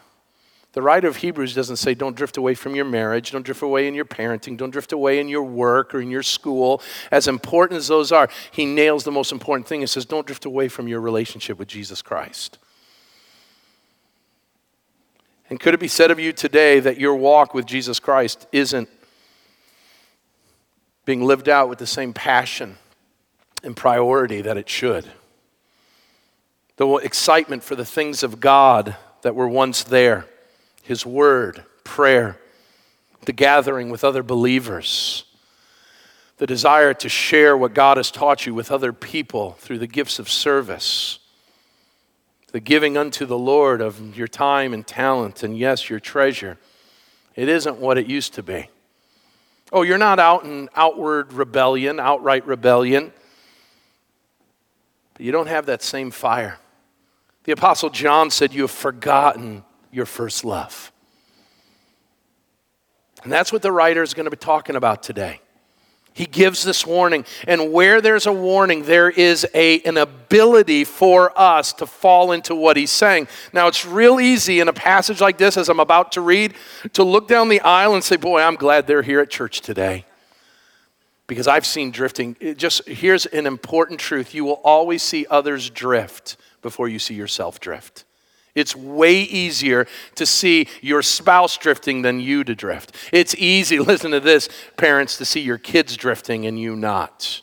the 0.73 0.81
writer 0.81 1.07
of 1.07 1.17
Hebrews 1.17 1.55
doesn't 1.55 1.77
say, 1.77 1.95
don't 1.95 2.15
drift 2.15 2.37
away 2.37 2.53
from 2.53 2.75
your 2.75 2.85
marriage, 2.85 3.31
don't 3.31 3.41
drift 3.41 3.63
away 3.63 3.87
in 3.87 3.95
your 3.95 4.05
parenting, 4.05 4.57
don't 4.57 4.69
drift 4.69 4.91
away 4.91 5.19
in 5.19 5.27
your 5.27 5.43
work 5.43 5.95
or 5.95 6.01
in 6.01 6.11
your 6.11 6.21
school. 6.21 6.81
As 7.11 7.27
important 7.27 7.79
as 7.79 7.87
those 7.87 8.11
are, 8.11 8.29
he 8.51 8.65
nails 8.65 9.03
the 9.03 9.11
most 9.11 9.31
important 9.31 9.67
thing. 9.67 9.81
He 9.81 9.87
says, 9.87 10.05
don't 10.05 10.27
drift 10.27 10.45
away 10.45 10.67
from 10.67 10.87
your 10.87 11.01
relationship 11.01 11.57
with 11.57 11.67
Jesus 11.67 12.01
Christ. 12.01 12.59
And 15.49 15.59
could 15.59 15.73
it 15.73 15.79
be 15.79 15.87
said 15.87 16.11
of 16.11 16.19
you 16.19 16.31
today 16.31 16.79
that 16.79 16.99
your 16.99 17.15
walk 17.15 17.53
with 17.53 17.65
Jesus 17.65 17.99
Christ 17.99 18.45
isn't 18.51 18.89
being 21.05 21.23
lived 21.23 21.47
out 21.49 21.69
with 21.69 21.79
the 21.79 21.87
same 21.87 22.13
passion 22.13 22.77
and 23.63 23.75
priority 23.75 24.41
that 24.41 24.57
it 24.57 24.69
should? 24.69 25.07
The 26.77 26.87
excitement 26.95 27.63
for 27.63 27.75
the 27.75 27.85
things 27.85 28.23
of 28.23 28.39
God 28.39 28.95
that 29.21 29.35
were 29.35 29.47
once 29.47 29.83
there, 29.83 30.25
His 30.83 31.05
Word, 31.05 31.63
prayer, 31.83 32.39
the 33.25 33.33
gathering 33.33 33.89
with 33.89 34.03
other 34.03 34.23
believers, 34.23 35.25
the 36.37 36.47
desire 36.47 36.93
to 36.93 37.09
share 37.09 37.57
what 37.57 37.73
God 37.73 37.97
has 37.97 38.11
taught 38.11 38.45
you 38.45 38.53
with 38.53 38.71
other 38.71 38.93
people 38.93 39.53
through 39.59 39.79
the 39.79 39.87
gifts 39.87 40.19
of 40.19 40.29
service 40.29 41.19
the 42.51 42.59
giving 42.61 42.97
unto 42.97 43.25
the 43.25 43.37
Lord 43.37 43.81
of 43.81 44.17
your 44.17 44.27
time 44.27 44.73
and 44.73 44.87
talent, 44.87 45.43
and 45.43 45.57
yes, 45.57 45.89
your 45.89 45.99
treasure. 45.99 46.57
It 47.35 47.49
isn't 47.49 47.77
what 47.77 47.97
it 47.97 48.07
used 48.07 48.33
to 48.35 48.43
be. 48.43 48.69
Oh, 49.71 49.81
you're 49.81 49.97
not 49.97 50.17
out 50.17 50.45
in 50.45 50.69
outward 50.75 51.33
rebellion, 51.33 51.99
outright 51.99 52.47
rebellion, 52.47 53.11
but 55.13 55.21
you 55.25 55.31
don't 55.31 55.47
have 55.47 55.65
that 55.65 55.83
same 55.83 56.09
fire. 56.09 56.57
The 57.47 57.53
Apostle 57.53 57.89
John 57.89 58.29
said, 58.29 58.53
You 58.53 58.63
have 58.63 58.71
forgotten 58.71 59.63
your 59.89 60.05
first 60.05 60.43
love. 60.43 60.91
And 63.23 63.31
that's 63.31 63.53
what 63.53 63.61
the 63.61 63.71
writer 63.71 64.03
is 64.03 64.13
going 64.13 64.25
to 64.25 64.29
be 64.29 64.35
talking 64.35 64.75
about 64.75 65.01
today. 65.01 65.39
He 66.11 66.25
gives 66.25 66.65
this 66.65 66.85
warning. 66.85 67.23
And 67.47 67.71
where 67.71 68.01
there's 68.01 68.25
a 68.25 68.33
warning, 68.33 68.83
there 68.83 69.09
is 69.09 69.47
a, 69.53 69.79
an 69.83 69.95
ability 69.95 70.83
for 70.83 71.31
us 71.39 71.71
to 71.73 71.85
fall 71.85 72.33
into 72.33 72.53
what 72.53 72.75
he's 72.75 72.91
saying. 72.91 73.29
Now, 73.53 73.67
it's 73.67 73.85
real 73.85 74.19
easy 74.19 74.59
in 74.59 74.67
a 74.67 74.73
passage 74.73 75.21
like 75.21 75.37
this, 75.37 75.55
as 75.55 75.69
I'm 75.69 75.79
about 75.79 76.11
to 76.13 76.21
read, 76.21 76.53
to 76.93 77.03
look 77.03 77.29
down 77.29 77.47
the 77.47 77.61
aisle 77.61 77.93
and 77.93 78.03
say, 78.03 78.17
Boy, 78.17 78.41
I'm 78.41 78.55
glad 78.55 78.87
they're 78.87 79.03
here 79.03 79.21
at 79.21 79.29
church 79.29 79.61
today. 79.61 80.03
Because 81.27 81.47
I've 81.47 81.65
seen 81.65 81.91
drifting. 81.91 82.35
It 82.41 82.57
just 82.57 82.85
here's 82.89 83.25
an 83.25 83.47
important 83.47 84.01
truth 84.01 84.33
you 84.33 84.43
will 84.43 84.59
always 84.65 85.01
see 85.01 85.25
others 85.29 85.69
drift 85.69 86.35
before 86.61 86.87
you 86.87 86.99
see 86.99 87.13
yourself 87.13 87.59
drift. 87.59 88.05
It's 88.55 88.75
way 88.75 89.21
easier 89.21 89.85
to 90.15 90.25
see 90.25 90.67
your 90.81 91.03
spouse 91.03 91.57
drifting 91.57 92.01
than 92.01 92.19
you 92.19 92.43
to 92.43 92.55
drift. 92.55 92.95
It's 93.13 93.35
easy, 93.35 93.77
listen 93.79 94.11
to 94.11 94.19
this, 94.19 94.49
parents, 94.77 95.17
to 95.17 95.25
see 95.25 95.41
your 95.41 95.59
kids 95.59 95.95
drifting 95.95 96.45
and 96.47 96.59
you 96.59 96.75
not. 96.75 97.41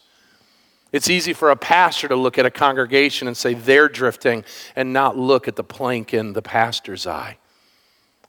It's 0.90 1.08
easy 1.10 1.32
for 1.32 1.50
a 1.50 1.56
pastor 1.56 2.08
to 2.08 2.16
look 2.16 2.38
at 2.38 2.46
a 2.46 2.50
congregation 2.50 3.26
and 3.26 3.36
say 3.36 3.54
they're 3.54 3.88
drifting 3.88 4.44
and 4.76 4.92
not 4.92 5.16
look 5.16 5.48
at 5.48 5.56
the 5.56 5.64
plank 5.64 6.14
in 6.14 6.32
the 6.32 6.42
pastor's 6.42 7.06
eye. 7.06 7.38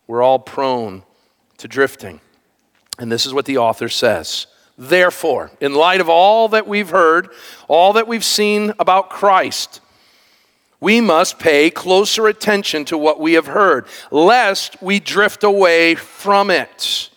We're 0.08 0.22
all 0.22 0.40
prone 0.40 1.04
to 1.58 1.68
drifting. 1.68 2.22
And 3.00 3.12
this 3.12 3.26
is 3.26 3.34
what 3.34 3.46
the 3.46 3.58
author 3.58 3.90
says. 3.90 4.48
Therefore, 4.78 5.52
in 5.62 5.74
light 5.74 6.02
of 6.02 6.10
all 6.10 6.50
that 6.50 6.68
we've 6.68 6.90
heard, 6.90 7.30
all 7.68 7.94
that 7.94 8.08
we've 8.08 8.26
seen 8.26 8.74
about 8.78 9.10
Christ, 9.10 9.80
we 10.80 11.02
must 11.02 11.40
pay 11.40 11.70
closer 11.70 12.28
attention 12.28 12.86
to 12.86 12.98
what 12.98 13.20
we 13.20 13.34
have 13.34 13.48
heard, 13.48 13.88
lest 14.12 14.82
we 14.82 15.00
drift 15.00 15.44
away 15.44 15.96
from 15.96 16.50
it. 16.50 17.10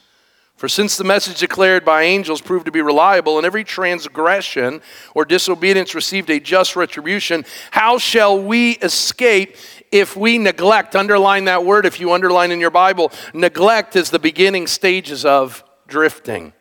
For 0.57 0.69
since 0.69 0.97
the 0.97 1.05
message 1.05 1.39
declared 1.39 1.85
by 1.85 2.03
angels 2.03 2.41
proved 2.41 2.67
to 2.67 2.73
be 2.73 2.83
reliable, 2.83 3.37
and 3.37 3.47
every 3.47 3.63
transgression 3.63 4.81
or 5.15 5.25
disobedience 5.25 5.95
received 5.95 6.31
a 6.31 6.41
just 6.41 6.75
retribution, 6.75 7.45
how 7.71 7.99
shall 7.99 8.43
we 8.43 8.73
escape 8.79 9.57
if 9.93 10.17
we 10.17 10.37
neglect? 10.37 10.97
Underline 10.97 11.45
that 11.45 11.65
word 11.65 11.87
if 11.87 12.01
you 12.01 12.13
underline 12.13 12.51
in 12.51 12.59
your 12.59 12.73
Bible. 12.73 13.13
Neglect 13.33 13.95
is 13.95 14.11
the 14.11 14.19
beginning 14.19 14.67
stages 14.67 15.25
of 15.25 15.63
drifting. 15.87 16.53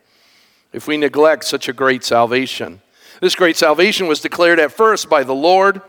If 0.72 0.86
we 0.86 0.96
neglect 0.96 1.44
such 1.44 1.68
a 1.68 1.72
great 1.72 2.04
salvation, 2.04 2.80
this 3.20 3.34
great 3.34 3.56
salvation 3.56 4.06
was 4.06 4.20
declared 4.20 4.60
at 4.60 4.70
first 4.70 5.10
by 5.10 5.24
the 5.24 5.34
Lord 5.34 5.82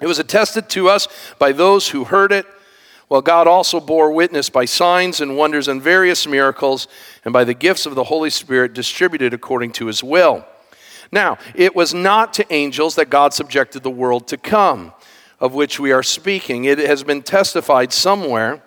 it 0.00 0.06
was 0.06 0.18
attested 0.18 0.68
to 0.70 0.88
us 0.88 1.08
by 1.38 1.52
those 1.52 1.88
who 1.88 2.04
heard 2.04 2.32
it, 2.32 2.46
while 3.08 3.22
God 3.22 3.46
also 3.46 3.80
bore 3.80 4.12
witness 4.12 4.48
by 4.48 4.64
signs 4.64 5.20
and 5.20 5.36
wonders 5.36 5.66
and 5.66 5.82
various 5.82 6.26
miracles, 6.26 6.86
and 7.24 7.32
by 7.32 7.44
the 7.44 7.54
gifts 7.54 7.84
of 7.84 7.94
the 7.94 8.04
Holy 8.04 8.30
Spirit 8.30 8.72
distributed 8.72 9.34
according 9.34 9.72
to 9.72 9.86
his 9.86 10.02
will. 10.02 10.46
Now, 11.12 11.38
it 11.54 11.74
was 11.74 11.92
not 11.92 12.32
to 12.34 12.52
angels 12.52 12.94
that 12.94 13.10
God 13.10 13.34
subjected 13.34 13.82
the 13.82 13.90
world 13.90 14.28
to 14.28 14.36
come, 14.36 14.92
of 15.40 15.54
which 15.54 15.80
we 15.80 15.90
are 15.90 16.04
speaking. 16.04 16.64
It 16.64 16.78
has 16.78 17.02
been 17.02 17.22
testified 17.22 17.92
somewhere 17.92 18.62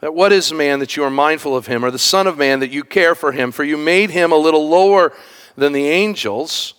that 0.00 0.14
what 0.14 0.32
is 0.32 0.52
man 0.52 0.78
that 0.78 0.96
you 0.96 1.02
are 1.02 1.10
mindful 1.10 1.56
of 1.56 1.66
him, 1.66 1.84
or 1.84 1.90
the 1.90 1.98
Son 1.98 2.26
of 2.26 2.38
Man 2.38 2.60
that 2.60 2.70
you 2.70 2.84
care 2.84 3.14
for 3.14 3.32
him? 3.32 3.50
For 3.50 3.64
you 3.64 3.76
made 3.76 4.10
him 4.10 4.30
a 4.30 4.36
little 4.36 4.68
lower 4.68 5.12
than 5.56 5.72
the 5.72 5.88
angels, 5.88 6.74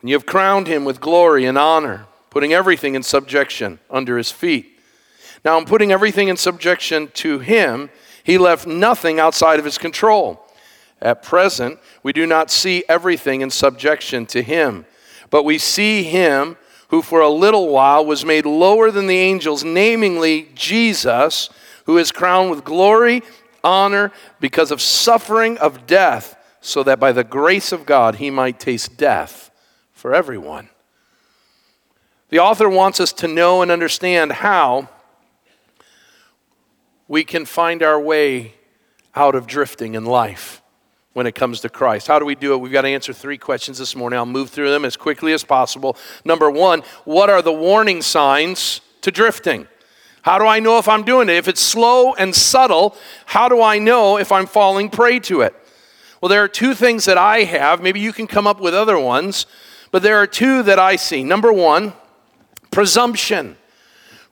and 0.00 0.08
you 0.08 0.14
have 0.14 0.26
crowned 0.26 0.68
him 0.68 0.84
with 0.84 1.00
glory 1.00 1.44
and 1.44 1.58
honor 1.58 2.06
putting 2.34 2.52
everything 2.52 2.96
in 2.96 3.02
subjection 3.04 3.78
under 3.88 4.18
his 4.18 4.32
feet. 4.32 4.76
Now, 5.44 5.56
in 5.56 5.66
putting 5.66 5.92
everything 5.92 6.26
in 6.26 6.36
subjection 6.36 7.12
to 7.14 7.38
him, 7.38 7.90
he 8.24 8.38
left 8.38 8.66
nothing 8.66 9.20
outside 9.20 9.60
of 9.60 9.64
his 9.64 9.78
control. 9.78 10.44
At 11.00 11.22
present, 11.22 11.78
we 12.02 12.12
do 12.12 12.26
not 12.26 12.50
see 12.50 12.82
everything 12.88 13.40
in 13.40 13.50
subjection 13.50 14.26
to 14.26 14.42
him, 14.42 14.84
but 15.30 15.44
we 15.44 15.58
see 15.58 16.02
him 16.02 16.56
who 16.88 17.02
for 17.02 17.20
a 17.20 17.28
little 17.28 17.68
while 17.68 18.04
was 18.04 18.24
made 18.24 18.46
lower 18.46 18.90
than 18.90 19.06
the 19.06 19.16
angels, 19.16 19.62
namely 19.62 20.48
Jesus, 20.56 21.50
who 21.86 21.98
is 21.98 22.10
crowned 22.10 22.50
with 22.50 22.64
glory, 22.64 23.22
honor, 23.62 24.10
because 24.40 24.72
of 24.72 24.80
suffering 24.80 25.56
of 25.58 25.86
death, 25.86 26.36
so 26.60 26.82
that 26.82 26.98
by 26.98 27.12
the 27.12 27.22
grace 27.22 27.70
of 27.70 27.86
God 27.86 28.16
he 28.16 28.28
might 28.28 28.58
taste 28.58 28.96
death 28.96 29.52
for 29.92 30.12
everyone. 30.12 30.68
The 32.34 32.40
author 32.40 32.68
wants 32.68 32.98
us 32.98 33.12
to 33.12 33.28
know 33.28 33.62
and 33.62 33.70
understand 33.70 34.32
how 34.32 34.88
we 37.06 37.22
can 37.22 37.44
find 37.44 37.80
our 37.80 38.00
way 38.00 38.56
out 39.14 39.36
of 39.36 39.46
drifting 39.46 39.94
in 39.94 40.04
life 40.04 40.60
when 41.12 41.28
it 41.28 41.36
comes 41.36 41.60
to 41.60 41.68
Christ. 41.68 42.08
How 42.08 42.18
do 42.18 42.24
we 42.24 42.34
do 42.34 42.52
it? 42.54 42.56
We've 42.56 42.72
got 42.72 42.82
to 42.82 42.88
answer 42.88 43.12
three 43.12 43.38
questions 43.38 43.78
this 43.78 43.94
morning. 43.94 44.18
I'll 44.18 44.26
move 44.26 44.50
through 44.50 44.72
them 44.72 44.84
as 44.84 44.96
quickly 44.96 45.32
as 45.32 45.44
possible. 45.44 45.96
Number 46.24 46.50
one, 46.50 46.82
what 47.04 47.30
are 47.30 47.40
the 47.40 47.52
warning 47.52 48.02
signs 48.02 48.80
to 49.02 49.12
drifting? 49.12 49.68
How 50.22 50.40
do 50.40 50.44
I 50.44 50.58
know 50.58 50.78
if 50.78 50.88
I'm 50.88 51.04
doing 51.04 51.28
it? 51.28 51.36
If 51.36 51.46
it's 51.46 51.60
slow 51.60 52.14
and 52.14 52.34
subtle, 52.34 52.96
how 53.26 53.48
do 53.48 53.62
I 53.62 53.78
know 53.78 54.18
if 54.18 54.32
I'm 54.32 54.46
falling 54.46 54.90
prey 54.90 55.20
to 55.20 55.42
it? 55.42 55.54
Well, 56.20 56.30
there 56.30 56.42
are 56.42 56.48
two 56.48 56.74
things 56.74 57.04
that 57.04 57.16
I 57.16 57.44
have. 57.44 57.80
Maybe 57.80 58.00
you 58.00 58.12
can 58.12 58.26
come 58.26 58.48
up 58.48 58.60
with 58.60 58.74
other 58.74 58.98
ones, 58.98 59.46
but 59.92 60.02
there 60.02 60.16
are 60.16 60.26
two 60.26 60.64
that 60.64 60.80
I 60.80 60.96
see. 60.96 61.22
Number 61.22 61.52
one, 61.52 61.92
Presumption. 62.74 63.56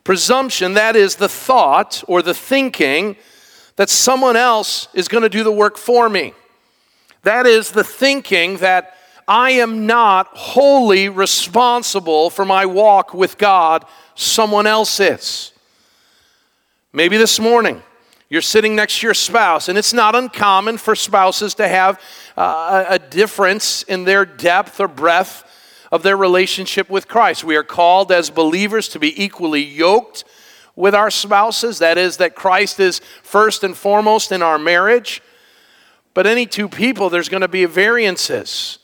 Presumption, 0.02 0.75
that 0.75 0.96
is 0.96 1.14
the 1.14 1.28
thought 1.28 2.02
or 2.08 2.22
the 2.22 2.34
thinking 2.34 3.16
that 3.76 3.88
someone 3.88 4.34
else 4.34 4.88
is 4.94 5.06
going 5.06 5.22
to 5.22 5.28
do 5.28 5.44
the 5.44 5.52
work 5.52 5.78
for 5.78 6.08
me. 6.08 6.34
That 7.22 7.46
is 7.46 7.70
the 7.70 7.84
thinking 7.84 8.56
that 8.56 8.96
I 9.28 9.52
am 9.52 9.87
not 9.87 10.26
wholly 10.32 11.08
responsible 11.08 12.30
for 12.30 12.44
my 12.44 12.66
walk 12.66 13.14
with 13.14 13.38
God, 13.38 13.84
someone 14.16 14.66
else 14.66 14.99
is. 14.99 15.52
Maybe 16.92 17.16
this 17.16 17.38
morning 17.38 17.80
you're 18.28 18.42
sitting 18.42 18.75
next 18.75 18.99
to 18.99 19.06
your 19.06 19.14
spouse, 19.14 19.68
and 19.68 19.78
it's 19.78 19.92
not 19.92 20.16
uncommon 20.16 20.78
for 20.78 20.96
spouses 20.96 21.54
to 21.54 21.68
have 21.68 22.00
uh, 22.37 22.87
a 22.88 22.99
difference 22.99 23.84
in 23.84 24.02
their 24.02 24.25
depth 24.25 24.80
or 24.80 24.88
breadth 24.88 25.44
of 25.92 26.02
their 26.02 26.16
relationship 26.16 26.88
with 26.90 27.06
Christ. 27.06 27.44
We 27.44 27.54
are 27.54 27.62
called 27.62 28.11
as 28.11 28.30
believers 28.30 28.88
to 28.88 28.99
be 28.99 29.22
equally 29.22 29.62
yoked 29.62 30.25
with 30.75 30.94
our 30.94 31.11
spouses. 31.11 31.78
That 31.80 31.99
is, 31.99 32.16
that 32.16 32.34
Christ 32.34 32.80
is 32.80 33.00
first 33.22 33.62
and 33.62 33.76
foremost 33.76 34.32
in 34.32 34.42
our 34.42 34.58
marriage. 34.58 35.22
But 36.14 36.26
any 36.26 36.46
two 36.46 36.68
people, 36.68 37.11
there's 37.11 37.28
going 37.28 37.42
to 37.42 37.49
be 37.49 37.66
variances. 37.66 38.78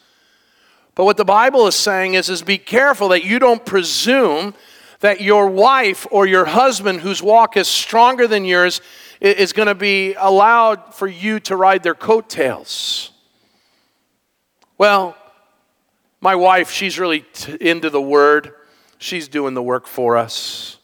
But 0.94 1.06
what 1.06 1.16
the 1.16 1.24
Bible 1.24 1.66
is 1.66 1.74
saying 1.74 2.14
is, 2.14 2.28
is 2.28 2.42
be 2.42 2.58
careful 2.58 3.08
that 3.08 3.24
you 3.24 3.38
don't 3.38 3.64
presume 3.64 4.54
that 5.00 5.20
your 5.20 5.46
wife 5.46 6.06
or 6.10 6.26
your 6.26 6.44
husband, 6.44 7.00
whose 7.00 7.22
walk 7.22 7.56
is 7.56 7.68
stronger 7.68 8.26
than 8.26 8.44
yours, 8.44 8.82
is 9.20 9.52
going 9.52 9.68
to 9.68 9.74
be 9.74 10.14
allowed 10.14 10.94
for 10.94 11.06
you 11.06 11.40
to 11.40 11.56
ride 11.56 11.82
their 11.82 11.94
coattails. 11.94 13.12
Well, 14.76 15.16
my 16.20 16.34
wife, 16.34 16.70
she's 16.70 16.98
really 16.98 17.20
t- 17.20 17.56
into 17.60 17.90
the 17.90 18.02
word. 18.02 18.52
She's 18.98 19.28
doing 19.28 19.54
the 19.54 19.62
work 19.62 19.86
for 19.86 20.16
us. 20.16 20.78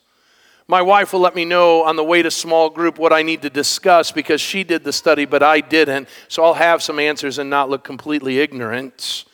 My 0.67 0.81
wife 0.81 1.13
will 1.13 1.21
let 1.21 1.35
me 1.35 1.45
know 1.45 1.83
on 1.83 1.97
the 1.97 2.05
way 2.05 2.23
to 2.23 2.31
small 2.31 2.71
group 2.71 2.99
what 2.99 3.13
I 3.13 3.23
need 3.23 3.43
to 3.43 3.51
discuss 3.51 4.13
because 4.13 4.41
she 4.41 4.65
did 4.65 4.83
the 4.83 4.93
study, 4.93 5.27
but 5.27 5.43
I 5.43 5.61
didn't. 5.61 6.09
So 6.29 6.43
I'll 6.43 6.55
have 6.55 6.83
some 6.83 6.99
answers 6.99 7.39
and 7.39 7.51
not 7.51 7.69
look 7.69 7.85
completely 7.85 8.39
ignorant. 8.39 9.27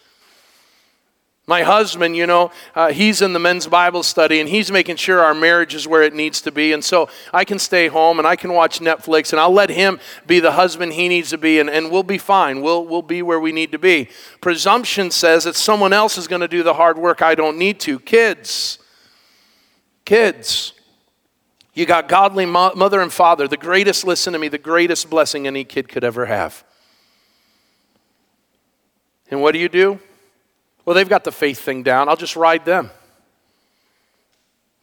My 1.51 1.65
husband, 1.65 2.17
you 2.17 2.29
know, 2.29 2.53
uh, 2.77 2.93
he's 2.93 3.23
in 3.23 3.33
the 3.33 3.41
men's 3.41 3.67
Bible 3.67 4.05
study 4.05 4.39
and 4.39 4.49
he's 4.49 4.71
making 4.71 4.95
sure 4.95 5.19
our 5.19 5.35
marriage 5.35 5.75
is 5.75 5.89
where 5.89 6.01
it 6.01 6.15
needs 6.15 6.41
to 6.43 6.53
be. 6.53 6.73
And 6.73 6.85
so 6.85 7.09
I 7.35 7.45
can 7.45 7.59
stay 7.59 7.89
home 7.89 8.21
and 8.21 8.29
I 8.29 8.37
can 8.37 8.53
watch 8.53 8.79
Netflix 8.79 9.33
and 9.33 9.41
I'll 9.41 9.51
let 9.51 9.69
him 9.69 9.99
be 10.29 10.39
the 10.39 10.53
husband 10.53 10.93
he 10.93 11.09
needs 11.09 11.31
to 11.31 11.39
be 11.39 11.59
and, 11.59 11.69
and 11.69 11.91
we'll 11.91 12.05
be 12.05 12.19
fine. 12.19 12.63
We'll, 12.63 12.87
we'll 12.87 13.03
be 13.03 13.21
where 13.21 13.41
we 13.41 13.51
need 13.51 13.73
to 13.73 13.81
be. 13.81 14.11
Presumption 14.41 15.11
says 15.11 15.43
that 15.43 15.57
someone 15.57 15.93
else 15.93 16.17
is 16.17 16.29
going 16.29 16.41
to 16.41 16.47
do 16.47 16.63
the 16.63 16.75
hard 16.75 16.97
work 16.97 17.21
I 17.21 17.35
don't 17.35 17.59
need 17.59 17.81
to. 17.81 17.99
Kids, 17.99 18.79
kids, 20.05 20.73
you 21.75 21.85
got 21.85 22.07
godly 22.07 22.47
mo- 22.47 22.75
mother 22.77 23.01
and 23.01 23.13
father, 23.13 23.49
the 23.49 23.57
greatest, 23.57 24.07
listen 24.07 24.35
to 24.35 24.39
me, 24.39 24.47
the 24.47 24.57
greatest 24.57 25.11
blessing 25.11 25.49
any 25.49 25.65
kid 25.65 25.89
could 25.89 26.05
ever 26.05 26.27
have. 26.27 26.63
And 29.33 29.43
what 29.43 29.51
do 29.51 29.59
you 29.59 29.69
do? 29.69 29.99
Well, 30.85 30.95
they've 30.95 31.09
got 31.09 31.25
the 31.25 31.33
faith 31.33 31.61
thing 31.61 31.83
down. 31.83 32.09
I'll 32.09 32.17
just 32.17 32.37
ride 32.37 32.65
them. 32.65 32.91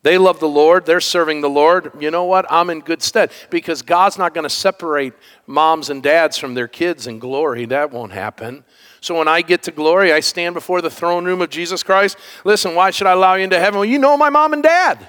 They 0.04 0.18
love 0.18 0.40
the 0.40 0.48
Lord. 0.48 0.86
They're 0.86 1.02
serving 1.02 1.42
the 1.42 1.50
Lord. 1.50 1.92
You 2.00 2.12
know 2.12 2.24
what? 2.24 2.46
I'm 2.50 2.70
in 2.70 2.80
good 2.80 3.02
stead 3.02 3.32
because 3.50 3.82
God's 3.82 4.18
not 4.18 4.34
going 4.34 4.44
to 4.44 4.50
separate 4.50 5.14
moms 5.48 5.90
and 5.90 6.02
dads 6.02 6.38
from 6.38 6.54
their 6.54 6.68
kids 6.68 7.08
in 7.08 7.20
glory. 7.20 7.66
That 7.66 7.92
won't 7.92 8.14
happen. 8.14 8.64
So 9.02 9.18
when 9.18 9.28
I 9.28 9.42
get 9.42 9.64
to 9.64 9.72
glory, 9.72 10.14
I 10.14 10.22
stand 10.22 10.54
before 10.54 10.82
the 10.82 10.90
throne 10.90 11.26
room 11.26 11.42
of 11.42 11.50
Jesus 11.50 11.84
Christ. 11.84 12.18
Listen, 12.46 12.74
why 12.76 12.92
should 12.92 13.08
I 13.08 13.14
allow 13.14 13.34
you 13.36 13.44
into 13.44 13.60
heaven? 13.60 13.80
Well, 13.80 13.90
you 13.90 14.00
know 14.00 14.16
my 14.16 14.30
mom 14.30 14.54
and 14.54 14.64
dad. 14.64 15.06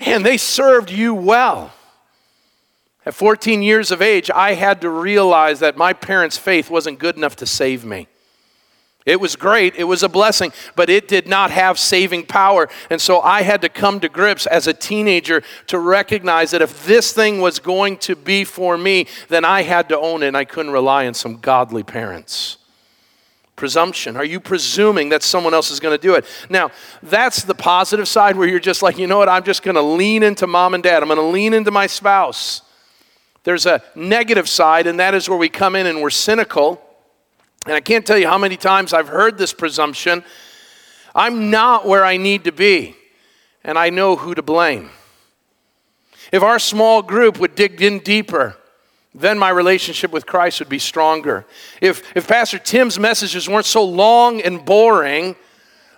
And 0.00 0.24
they 0.24 0.36
served 0.36 0.90
you 0.90 1.14
well. 1.14 1.72
At 3.06 3.14
14 3.14 3.62
years 3.62 3.90
of 3.90 4.00
age, 4.00 4.30
I 4.30 4.54
had 4.54 4.80
to 4.80 4.88
realize 4.88 5.60
that 5.60 5.76
my 5.76 5.92
parents' 5.92 6.38
faith 6.38 6.70
wasn't 6.70 6.98
good 6.98 7.16
enough 7.16 7.36
to 7.36 7.46
save 7.46 7.84
me. 7.84 8.08
It 9.06 9.20
was 9.20 9.36
great, 9.36 9.76
it 9.76 9.84
was 9.84 10.02
a 10.02 10.08
blessing, 10.08 10.50
but 10.76 10.88
it 10.88 11.08
did 11.08 11.28
not 11.28 11.50
have 11.50 11.78
saving 11.78 12.24
power. 12.24 12.70
And 12.88 12.98
so 12.98 13.20
I 13.20 13.42
had 13.42 13.60
to 13.60 13.68
come 13.68 14.00
to 14.00 14.08
grips 14.08 14.46
as 14.46 14.66
a 14.66 14.72
teenager 14.72 15.42
to 15.66 15.78
recognize 15.78 16.52
that 16.52 16.62
if 16.62 16.86
this 16.86 17.12
thing 17.12 17.42
was 17.42 17.58
going 17.58 17.98
to 17.98 18.16
be 18.16 18.44
for 18.44 18.78
me, 18.78 19.06
then 19.28 19.44
I 19.44 19.62
had 19.62 19.90
to 19.90 19.98
own 19.98 20.22
it 20.22 20.28
and 20.28 20.36
I 20.36 20.46
couldn't 20.46 20.72
rely 20.72 21.06
on 21.06 21.12
some 21.12 21.36
godly 21.36 21.82
parents. 21.82 22.56
Presumption. 23.56 24.16
Are 24.16 24.24
you 24.24 24.40
presuming 24.40 25.10
that 25.10 25.22
someone 25.22 25.52
else 25.52 25.70
is 25.70 25.80
going 25.80 25.96
to 25.96 26.02
do 26.02 26.14
it? 26.14 26.24
Now, 26.48 26.70
that's 27.02 27.44
the 27.44 27.54
positive 27.54 28.08
side 28.08 28.36
where 28.36 28.48
you're 28.48 28.58
just 28.58 28.82
like, 28.82 28.96
you 28.96 29.06
know 29.06 29.18
what, 29.18 29.28
I'm 29.28 29.44
just 29.44 29.62
going 29.62 29.76
to 29.76 29.82
lean 29.82 30.22
into 30.22 30.46
mom 30.46 30.72
and 30.72 30.82
dad, 30.82 31.02
I'm 31.02 31.08
going 31.10 31.18
to 31.18 31.26
lean 31.26 31.52
into 31.52 31.70
my 31.70 31.86
spouse. 31.86 32.62
There's 33.44 33.66
a 33.66 33.82
negative 33.94 34.48
side, 34.48 34.86
and 34.86 34.98
that 34.98 35.14
is 35.14 35.28
where 35.28 35.36
we 35.36 35.50
come 35.50 35.76
in 35.76 35.86
and 35.86 36.00
we're 36.00 36.08
cynical 36.08 36.80
and 37.66 37.74
I 37.74 37.80
can't 37.80 38.06
tell 38.06 38.18
you 38.18 38.26
how 38.26 38.38
many 38.38 38.56
times 38.56 38.92
I've 38.92 39.08
heard 39.08 39.38
this 39.38 39.52
presumption 39.52 40.24
I'm 41.14 41.50
not 41.50 41.86
where 41.86 42.04
I 42.04 42.16
need 42.16 42.44
to 42.44 42.52
be, 42.52 42.96
and 43.62 43.78
I 43.78 43.90
know 43.90 44.16
who 44.16 44.34
to 44.34 44.42
blame. 44.42 44.90
If 46.32 46.42
our 46.42 46.58
small 46.58 47.02
group 47.02 47.38
would 47.38 47.54
dig 47.54 47.80
in 47.80 48.00
deeper, 48.00 48.56
then 49.14 49.38
my 49.38 49.50
relationship 49.50 50.10
with 50.10 50.26
Christ 50.26 50.58
would 50.58 50.68
be 50.68 50.80
stronger. 50.80 51.46
If, 51.80 52.16
if 52.16 52.26
Pastor 52.26 52.58
Tim's 52.58 52.98
messages 52.98 53.48
weren't 53.48 53.66
so 53.66 53.84
long 53.84 54.40
and 54.40 54.64
boring, 54.64 55.36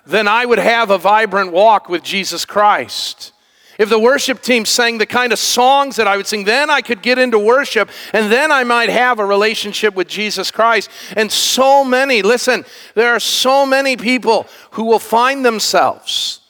then 0.04 0.28
I 0.28 0.44
would 0.44 0.58
have 0.58 0.90
a 0.90 0.99
vibrant 0.99 1.52
walk 1.52 1.88
with 1.88 2.02
Jesus 2.02 2.44
Christ. 2.44 3.32
If 3.78 3.90
the 3.90 3.99
worship 3.99 4.40
team 4.40 4.64
sang 4.64 4.99
the 4.99 5.06
kind 5.06 5.33
of 5.33 5.38
songs 5.38 5.97
that 5.97 6.06
I 6.06 6.16
would 6.16 6.26
sing, 6.26 6.45
then 6.45 6.71
I 6.71 6.80
could 6.80 7.02
get 7.02 7.18
into 7.18 7.38
worship 7.38 7.90
and 8.12 8.33
then 8.33 8.50
I 8.50 8.64
might 8.64 8.88
have 8.88 9.18
a 9.18 9.25
relationship 9.25 9.95
with 9.95 10.09
Jesus 10.09 10.50
Christ. 10.50 10.90
And 11.14 11.30
so 11.30 11.85
many, 11.85 12.23
listen, 12.23 12.64
there 12.95 13.12
are 13.12 13.21
so 13.21 13.66
many 13.66 13.97
people 13.97 14.47
who 14.73 14.85
will 14.85 14.99
find 14.99 15.45
themselves 15.45 16.40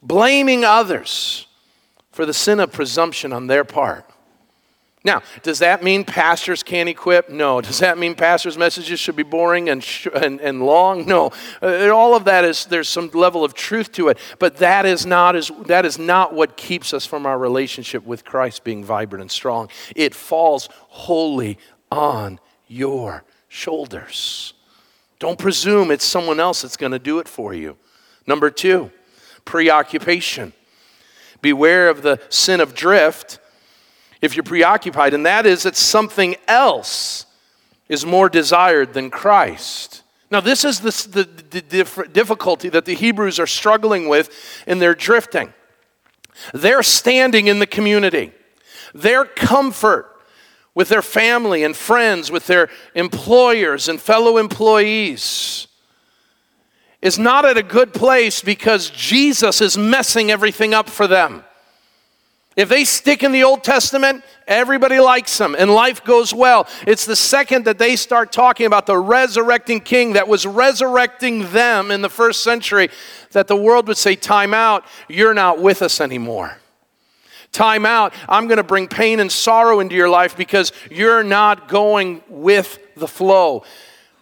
blaming 0.00 0.64
others 0.64 1.46
for 2.12 2.24
the 2.24 2.34
sin 2.34 2.60
of 2.60 2.72
presumption 2.72 3.32
on 3.32 3.48
their 3.48 3.64
part. 3.64 4.05
Now, 5.06 5.22
does 5.44 5.60
that 5.60 5.84
mean 5.84 6.04
pastors 6.04 6.64
can't 6.64 6.88
equip? 6.88 7.30
No. 7.30 7.60
Does 7.66 7.78
that 7.78 7.96
mean 7.96 8.16
pastors' 8.16 8.58
messages 8.58 8.98
should 8.98 9.14
be 9.14 9.22
boring 9.22 9.68
and, 9.68 9.82
sh- 9.82 10.08
and, 10.12 10.40
and 10.40 10.66
long? 10.66 11.06
No. 11.06 11.30
Uh, 11.62 11.90
all 11.90 12.16
of 12.16 12.24
that 12.24 12.44
is, 12.44 12.66
there's 12.66 12.88
some 12.88 13.08
level 13.14 13.44
of 13.44 13.54
truth 13.54 13.92
to 13.92 14.08
it. 14.08 14.18
But 14.40 14.56
that 14.56 14.84
is, 14.84 15.06
not 15.06 15.36
as, 15.36 15.52
that 15.66 15.86
is 15.86 15.96
not 15.96 16.34
what 16.34 16.56
keeps 16.56 16.92
us 16.92 17.06
from 17.06 17.24
our 17.24 17.38
relationship 17.38 18.04
with 18.04 18.24
Christ 18.24 18.64
being 18.64 18.82
vibrant 18.82 19.20
and 19.20 19.30
strong. 19.30 19.68
It 19.94 20.12
falls 20.12 20.68
wholly 20.72 21.58
on 21.92 22.40
your 22.66 23.22
shoulders. 23.46 24.54
Don't 25.20 25.38
presume 25.38 25.92
it's 25.92 26.04
someone 26.04 26.40
else 26.40 26.62
that's 26.62 26.76
going 26.76 26.90
to 26.92 26.98
do 26.98 27.20
it 27.20 27.28
for 27.28 27.54
you. 27.54 27.76
Number 28.26 28.50
two, 28.50 28.90
preoccupation. 29.44 30.52
Beware 31.42 31.90
of 31.90 32.02
the 32.02 32.20
sin 32.28 32.60
of 32.60 32.74
drift 32.74 33.38
if 34.26 34.36
you're 34.36 34.42
preoccupied, 34.42 35.14
and 35.14 35.24
that 35.24 35.46
is 35.46 35.62
that 35.62 35.76
something 35.76 36.36
else 36.46 37.24
is 37.88 38.04
more 38.04 38.28
desired 38.28 38.92
than 38.92 39.08
Christ. 39.08 40.02
Now, 40.30 40.40
this 40.40 40.64
is 40.64 40.80
the, 40.80 41.22
the, 41.50 41.60
the 41.60 42.08
difficulty 42.12 42.68
that 42.68 42.84
the 42.84 42.94
Hebrews 42.94 43.38
are 43.38 43.46
struggling 43.46 44.08
with 44.08 44.30
in 44.66 44.80
their 44.80 44.94
drifting. 44.94 45.54
Their 46.52 46.82
standing 46.82 47.46
in 47.46 47.60
the 47.60 47.66
community, 47.66 48.32
their 48.92 49.24
comfort 49.24 50.12
with 50.74 50.90
their 50.90 51.00
family 51.00 51.64
and 51.64 51.74
friends, 51.74 52.30
with 52.30 52.46
their 52.46 52.68
employers 52.94 53.88
and 53.88 53.98
fellow 53.98 54.36
employees, 54.36 55.68
is 57.00 57.18
not 57.18 57.44
at 57.46 57.56
a 57.56 57.62
good 57.62 57.94
place 57.94 58.42
because 58.42 58.90
Jesus 58.90 59.60
is 59.62 59.78
messing 59.78 60.30
everything 60.30 60.74
up 60.74 60.90
for 60.90 61.06
them. 61.06 61.44
If 62.56 62.70
they 62.70 62.84
stick 62.84 63.22
in 63.22 63.32
the 63.32 63.44
Old 63.44 63.62
Testament, 63.62 64.24
everybody 64.48 64.98
likes 64.98 65.36
them 65.36 65.54
and 65.58 65.70
life 65.70 66.02
goes 66.02 66.32
well. 66.32 66.66
It's 66.86 67.04
the 67.04 67.14
second 67.14 67.66
that 67.66 67.78
they 67.78 67.96
start 67.96 68.32
talking 68.32 68.64
about 68.64 68.86
the 68.86 68.96
resurrecting 68.96 69.80
king 69.80 70.14
that 70.14 70.26
was 70.26 70.46
resurrecting 70.46 71.52
them 71.52 71.90
in 71.90 72.00
the 72.00 72.08
first 72.08 72.42
century 72.42 72.88
that 73.32 73.46
the 73.46 73.56
world 73.56 73.88
would 73.88 73.98
say, 73.98 74.16
Time 74.16 74.54
out, 74.54 74.86
you're 75.06 75.34
not 75.34 75.60
with 75.60 75.82
us 75.82 76.00
anymore. 76.00 76.56
Time 77.52 77.84
out, 77.84 78.14
I'm 78.26 78.48
going 78.48 78.56
to 78.56 78.64
bring 78.64 78.88
pain 78.88 79.20
and 79.20 79.30
sorrow 79.30 79.80
into 79.80 79.94
your 79.94 80.08
life 80.08 80.34
because 80.34 80.72
you're 80.90 81.22
not 81.22 81.68
going 81.68 82.22
with 82.28 82.78
the 82.96 83.08
flow. 83.08 83.64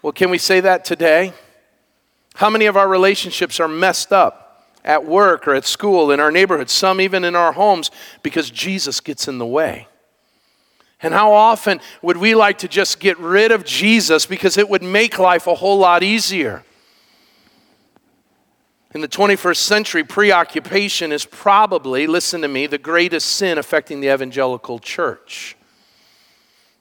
Well, 0.02 0.12
can 0.12 0.30
we 0.30 0.38
say 0.38 0.58
that 0.60 0.84
today? 0.84 1.32
How 2.34 2.50
many 2.50 2.66
of 2.66 2.76
our 2.76 2.88
relationships 2.88 3.60
are 3.60 3.68
messed 3.68 4.12
up? 4.12 4.43
At 4.84 5.04
work 5.04 5.48
or 5.48 5.54
at 5.54 5.64
school, 5.64 6.10
in 6.10 6.20
our 6.20 6.30
neighborhood, 6.30 6.68
some 6.68 7.00
even 7.00 7.24
in 7.24 7.34
our 7.34 7.52
homes, 7.52 7.90
because 8.22 8.50
Jesus 8.50 9.00
gets 9.00 9.26
in 9.26 9.38
the 9.38 9.46
way. 9.46 9.88
And 11.00 11.12
how 11.12 11.32
often 11.32 11.80
would 12.02 12.16
we 12.16 12.34
like 12.34 12.58
to 12.58 12.68
just 12.68 13.00
get 13.00 13.18
rid 13.18 13.52
of 13.52 13.64
Jesus 13.64 14.26
because 14.26 14.56
it 14.56 14.68
would 14.68 14.82
make 14.82 15.18
life 15.18 15.46
a 15.46 15.54
whole 15.54 15.78
lot 15.78 16.02
easier? 16.02 16.64
In 18.94 19.00
the 19.00 19.08
21st 19.08 19.56
century, 19.56 20.04
preoccupation 20.04 21.12
is 21.12 21.26
probably, 21.26 22.06
listen 22.06 22.42
to 22.42 22.48
me, 22.48 22.66
the 22.66 22.78
greatest 22.78 23.32
sin 23.32 23.58
affecting 23.58 24.00
the 24.00 24.12
evangelical 24.12 24.78
church. 24.78 25.56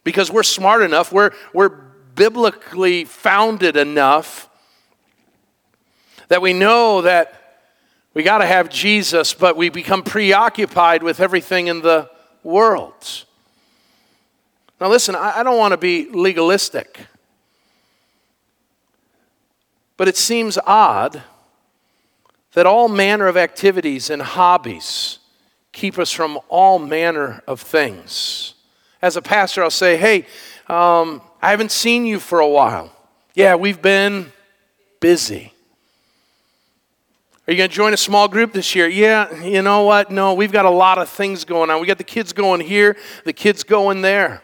Because 0.04 0.32
we're 0.32 0.44
smart 0.44 0.84
enough, 0.84 1.12
we're, 1.12 1.32
we're 1.54 1.70
biblically 1.70 3.04
founded 3.06 3.76
enough 3.76 4.48
that 6.28 6.42
we 6.42 6.54
know 6.54 7.02
that 7.02 7.43
we 8.14 8.22
got 8.24 8.40
to 8.40 8.46
have 8.46 8.70
Jesus, 8.70 9.34
but 9.34 9.58
we 9.58 9.70
become 9.70 10.04
preoccupied 10.04 11.02
with 11.02 11.20
everything 11.20 11.68
in 11.68 11.82
the 11.82 12.10
world. 12.44 13.26
Now, 14.80 14.90
listen, 14.90 15.16
I, 15.16 15.44
don't 15.44 15.58
want 15.58 15.72
to 15.72 15.78
be 15.78 16.10
legalistic, 16.10 17.00
but 19.98 20.08
it 20.08 20.18
seems 20.18 20.60
odd 20.66 21.24
that 22.54 22.66
all 22.66 22.88
manner 22.88 23.28
of 23.28 23.38
activities 23.38 24.10
and 24.10 24.22
hobbies 24.22 25.20
keep 25.72 25.98
us 25.98 26.12
from 26.12 26.40
all 26.50 26.80
manner 26.80 27.42
of 27.48 27.62
things. 27.62 28.54
As 29.02 29.16
a 29.16 29.22
pastor, 29.22 29.64
I'll 29.64 29.72
say, 29.72 29.98
hey, 29.98 30.28
um, 30.68 31.22
I 31.42 31.50
haven't 31.50 31.72
seen 31.72 32.06
you 32.06 32.20
for 32.20 32.40
a 32.40 32.48
while. 32.48 32.96
Yeah, 33.34 33.56
we've 33.56 33.82
been 33.82 34.32
busy. 35.00 35.53
Are 37.46 37.52
you 37.52 37.58
going 37.58 37.70
to 37.70 37.76
join 37.76 37.94
a 37.94 37.98
small 37.98 38.30
group 38.30 38.54
this 38.54 38.74
year? 38.74 38.88
Yeah, 38.88 39.44
you 39.44 39.62
know 39.62 39.84
what? 39.84 40.10
No, 40.10 40.34
we've 40.34 40.52
got 40.52 40.64
a 40.64 40.70
lot 40.70 40.98
of 40.98 41.10
things 41.10 41.44
going 41.44 41.70
on. 41.70 41.82
We 41.82 41.88
got 41.88 41.98
the 41.98 42.06
kids 42.06 42.32
going 42.32 42.62
here, 42.62 42.96
the 43.26 43.34
kids 43.34 43.66
going 43.66 44.02
there. 44.02 44.42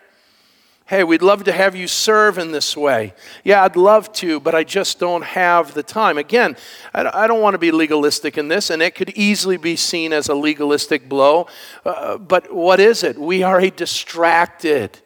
Hey, 0.86 1.06
we'd 1.06 1.22
love 1.22 1.46
to 1.46 1.54
have 1.54 1.78
you 1.78 1.88
serve 1.88 2.38
in 2.38 2.52
this 2.52 2.76
way. 2.76 3.14
Yeah, 3.46 3.64
I'd 3.64 3.78
love 3.78 4.12
to, 4.14 4.42
but 4.42 4.54
I 4.54 4.66
just 4.66 5.00
don't 5.00 5.24
have 5.24 5.76
the 5.76 5.84
time. 5.84 6.18
Again, 6.18 6.58
I 6.94 7.26
don't 7.26 7.42
want 7.42 7.54
to 7.54 7.60
be 7.60 7.72
legalistic 7.72 8.38
in 8.38 8.50
this, 8.50 8.70
and 8.70 8.82
it 8.82 8.96
could 8.96 9.12
easily 9.12 9.56
be 9.56 9.78
seen 9.78 10.12
as 10.12 10.28
a 10.28 10.34
legalistic 10.34 11.08
blow. 11.08 11.48
Uh, 11.86 12.18
but 12.18 12.54
what 12.54 12.82
is 12.82 13.04
it? 13.04 13.18
We 13.18 13.44
are 13.44 13.62
a 13.62 13.70
distracted, 13.70 15.00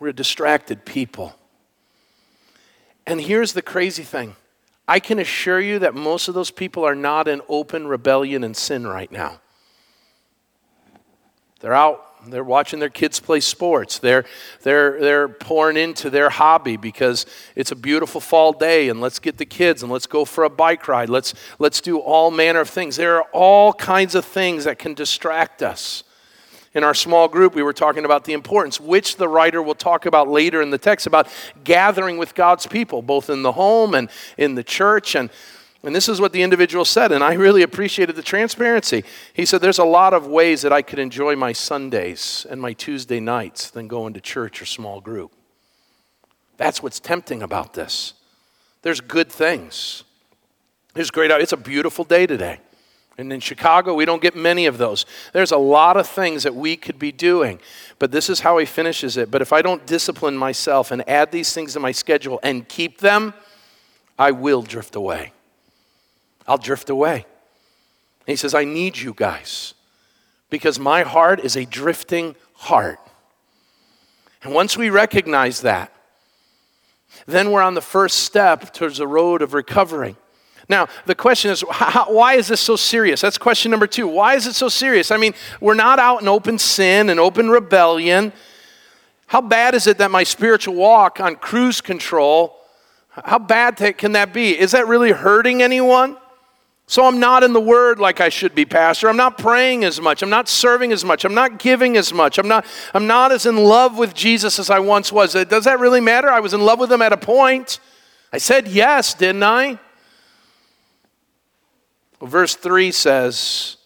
we're 0.00 0.08
a 0.08 0.12
distracted 0.12 0.84
people. 0.84 1.36
And 3.06 3.20
here's 3.20 3.52
the 3.52 3.62
crazy 3.62 4.02
thing 4.02 4.34
I 4.90 4.98
can 4.98 5.20
assure 5.20 5.60
you 5.60 5.78
that 5.78 5.94
most 5.94 6.26
of 6.26 6.34
those 6.34 6.50
people 6.50 6.84
are 6.84 6.96
not 6.96 7.28
in 7.28 7.42
open 7.48 7.86
rebellion 7.86 8.42
and 8.42 8.56
sin 8.56 8.84
right 8.84 9.10
now. 9.12 9.40
They're 11.60 11.74
out 11.74 12.10
they're 12.26 12.44
watching 12.44 12.80
their 12.80 12.90
kids 12.90 13.18
play 13.18 13.40
sports. 13.40 13.98
They're, 13.98 14.26
they're, 14.62 15.00
they're 15.00 15.28
pouring 15.28 15.76
into 15.76 16.10
their 16.10 16.28
hobby 16.28 16.76
because 16.76 17.24
it's 17.56 17.70
a 17.70 17.76
beautiful 17.76 18.20
fall 18.20 18.52
day 18.52 18.90
and 18.90 19.00
let's 19.00 19.18
get 19.18 19.38
the 19.38 19.46
kids 19.46 19.82
and 19.82 19.90
let's 19.90 20.06
go 20.06 20.24
for 20.24 20.44
a 20.44 20.50
bike 20.50 20.86
ride. 20.86 21.08
Let's, 21.08 21.32
let's 21.58 21.80
do 21.80 21.98
all 21.98 22.30
manner 22.30 22.60
of 22.60 22.68
things. 22.68 22.96
There 22.96 23.16
are 23.16 23.26
all 23.32 23.72
kinds 23.72 24.14
of 24.14 24.26
things 24.26 24.64
that 24.64 24.78
can 24.78 24.92
distract 24.92 25.62
us. 25.62 26.02
In 26.72 26.84
our 26.84 26.94
small 26.94 27.26
group, 27.26 27.54
we 27.54 27.64
were 27.64 27.72
talking 27.72 28.04
about 28.04 28.24
the 28.24 28.32
importance, 28.32 28.80
which 28.80 29.16
the 29.16 29.26
writer 29.26 29.60
will 29.60 29.74
talk 29.74 30.06
about 30.06 30.28
later 30.28 30.62
in 30.62 30.70
the 30.70 30.78
text, 30.78 31.06
about 31.06 31.28
gathering 31.64 32.16
with 32.16 32.34
God's 32.34 32.66
people, 32.66 33.02
both 33.02 33.28
in 33.28 33.42
the 33.42 33.52
home 33.52 33.94
and 33.94 34.08
in 34.38 34.54
the 34.54 34.62
church. 34.62 35.14
And 35.16 35.30
and 35.82 35.96
this 35.96 36.10
is 36.10 36.20
what 36.20 36.32
the 36.32 36.42
individual 36.42 36.84
said, 36.84 37.10
and 37.10 37.24
I 37.24 37.32
really 37.34 37.62
appreciated 37.62 38.14
the 38.14 38.22
transparency. 38.22 39.02
He 39.32 39.46
said, 39.46 39.62
There's 39.62 39.78
a 39.78 39.84
lot 39.84 40.12
of 40.12 40.26
ways 40.26 40.60
that 40.62 40.72
I 40.72 40.82
could 40.82 40.98
enjoy 40.98 41.36
my 41.36 41.52
Sundays 41.52 42.46
and 42.50 42.60
my 42.60 42.74
Tuesday 42.74 43.18
nights 43.18 43.70
than 43.70 43.88
going 43.88 44.12
to 44.12 44.20
church 44.20 44.60
or 44.60 44.66
small 44.66 45.00
group. 45.00 45.32
That's 46.58 46.82
what's 46.82 47.00
tempting 47.00 47.42
about 47.42 47.72
this. 47.72 48.12
There's 48.82 49.00
good 49.00 49.32
things. 49.32 50.04
There's 50.92 51.10
great, 51.10 51.30
it's 51.30 51.52
a 51.52 51.56
beautiful 51.56 52.04
day 52.04 52.26
today. 52.26 52.60
And 53.20 53.32
in 53.32 53.40
Chicago, 53.40 53.94
we 53.94 54.06
don't 54.06 54.22
get 54.22 54.34
many 54.34 54.64
of 54.64 54.78
those. 54.78 55.04
There's 55.32 55.52
a 55.52 55.58
lot 55.58 55.96
of 55.96 56.08
things 56.08 56.42
that 56.44 56.54
we 56.54 56.76
could 56.76 56.98
be 56.98 57.12
doing. 57.12 57.60
But 57.98 58.12
this 58.12 58.30
is 58.30 58.40
how 58.40 58.56
he 58.56 58.64
finishes 58.64 59.16
it. 59.18 59.30
But 59.30 59.42
if 59.42 59.52
I 59.52 59.60
don't 59.60 59.86
discipline 59.86 60.36
myself 60.36 60.90
and 60.90 61.06
add 61.08 61.30
these 61.30 61.52
things 61.52 61.74
to 61.74 61.80
my 61.80 61.92
schedule 61.92 62.40
and 62.42 62.66
keep 62.66 62.98
them, 62.98 63.34
I 64.18 64.30
will 64.30 64.62
drift 64.62 64.96
away. 64.96 65.32
I'll 66.46 66.58
drift 66.58 66.88
away. 66.88 67.26
And 68.26 68.32
he 68.32 68.36
says, 68.36 68.54
I 68.54 68.64
need 68.64 68.96
you 68.96 69.12
guys 69.14 69.74
because 70.48 70.78
my 70.78 71.02
heart 71.02 71.40
is 71.40 71.56
a 71.56 71.66
drifting 71.66 72.36
heart. 72.54 72.98
And 74.42 74.54
once 74.54 74.76
we 74.76 74.88
recognize 74.88 75.60
that, 75.60 75.92
then 77.26 77.50
we're 77.50 77.62
on 77.62 77.74
the 77.74 77.80
first 77.82 78.18
step 78.18 78.72
towards 78.72 78.98
the 78.98 79.06
road 79.06 79.42
of 79.42 79.52
recovery. 79.52 80.16
Now, 80.70 80.86
the 81.04 81.16
question 81.16 81.50
is, 81.50 81.64
how, 81.68 82.12
why 82.12 82.34
is 82.34 82.46
this 82.46 82.60
so 82.60 82.76
serious? 82.76 83.20
That's 83.20 83.38
question 83.38 83.72
number 83.72 83.88
two. 83.88 84.06
Why 84.06 84.36
is 84.36 84.46
it 84.46 84.54
so 84.54 84.68
serious? 84.68 85.10
I 85.10 85.16
mean, 85.16 85.34
we're 85.60 85.74
not 85.74 85.98
out 85.98 86.22
in 86.22 86.28
open 86.28 86.58
sin 86.58 87.10
and 87.10 87.18
open 87.18 87.50
rebellion. 87.50 88.32
How 89.26 89.40
bad 89.40 89.74
is 89.74 89.88
it 89.88 89.98
that 89.98 90.12
my 90.12 90.22
spiritual 90.22 90.76
walk 90.76 91.18
on 91.18 91.34
cruise 91.34 91.80
control, 91.80 92.56
how 93.08 93.40
bad 93.40 93.78
can 93.98 94.12
that 94.12 94.32
be? 94.32 94.56
Is 94.56 94.70
that 94.70 94.86
really 94.86 95.10
hurting 95.10 95.60
anyone? 95.60 96.16
So 96.86 97.04
I'm 97.04 97.18
not 97.18 97.42
in 97.42 97.52
the 97.52 97.60
Word 97.60 97.98
like 97.98 98.20
I 98.20 98.28
should 98.28 98.54
be, 98.54 98.64
Pastor. 98.64 99.08
I'm 99.08 99.16
not 99.16 99.38
praying 99.38 99.82
as 99.82 100.00
much. 100.00 100.22
I'm 100.22 100.30
not 100.30 100.48
serving 100.48 100.92
as 100.92 101.04
much. 101.04 101.24
I'm 101.24 101.34
not 101.34 101.58
giving 101.58 101.96
as 101.96 102.12
much. 102.12 102.38
I'm 102.38 102.46
not, 102.46 102.64
I'm 102.94 103.08
not 103.08 103.32
as 103.32 103.44
in 103.44 103.56
love 103.56 103.98
with 103.98 104.14
Jesus 104.14 104.60
as 104.60 104.70
I 104.70 104.78
once 104.78 105.10
was. 105.10 105.32
Does 105.32 105.64
that 105.64 105.80
really 105.80 106.00
matter? 106.00 106.28
I 106.30 106.38
was 106.38 106.54
in 106.54 106.60
love 106.60 106.78
with 106.78 106.92
Him 106.92 107.02
at 107.02 107.12
a 107.12 107.16
point. 107.16 107.80
I 108.32 108.38
said 108.38 108.68
yes, 108.68 109.14
didn't 109.14 109.42
I? 109.42 109.80
Well, 112.20 112.30
verse 112.30 112.54
3 112.54 112.92
says, 112.92 113.76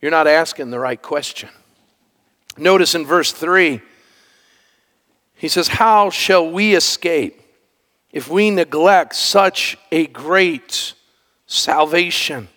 You're 0.00 0.10
not 0.10 0.26
asking 0.26 0.70
the 0.70 0.78
right 0.78 1.00
question. 1.00 1.48
Notice 2.56 2.94
in 2.94 3.04
verse 3.04 3.32
3, 3.32 3.80
he 5.34 5.48
says, 5.48 5.68
How 5.68 6.10
shall 6.10 6.48
we 6.48 6.74
escape 6.74 7.40
if 8.14 8.28
we 8.28 8.48
neglect 8.48 9.16
such 9.16 9.76
a 9.90 10.06
great 10.06 10.94
salvation. 11.46 12.48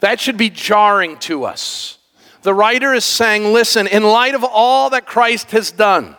That 0.00 0.20
should 0.20 0.36
be 0.36 0.50
jarring 0.50 1.16
to 1.20 1.44
us. 1.44 1.98
The 2.42 2.52
writer 2.52 2.92
is 2.92 3.04
saying, 3.04 3.52
listen, 3.52 3.86
in 3.86 4.02
light 4.02 4.34
of 4.34 4.44
all 4.44 4.90
that 4.90 5.06
Christ 5.06 5.52
has 5.52 5.70
done, 5.70 6.16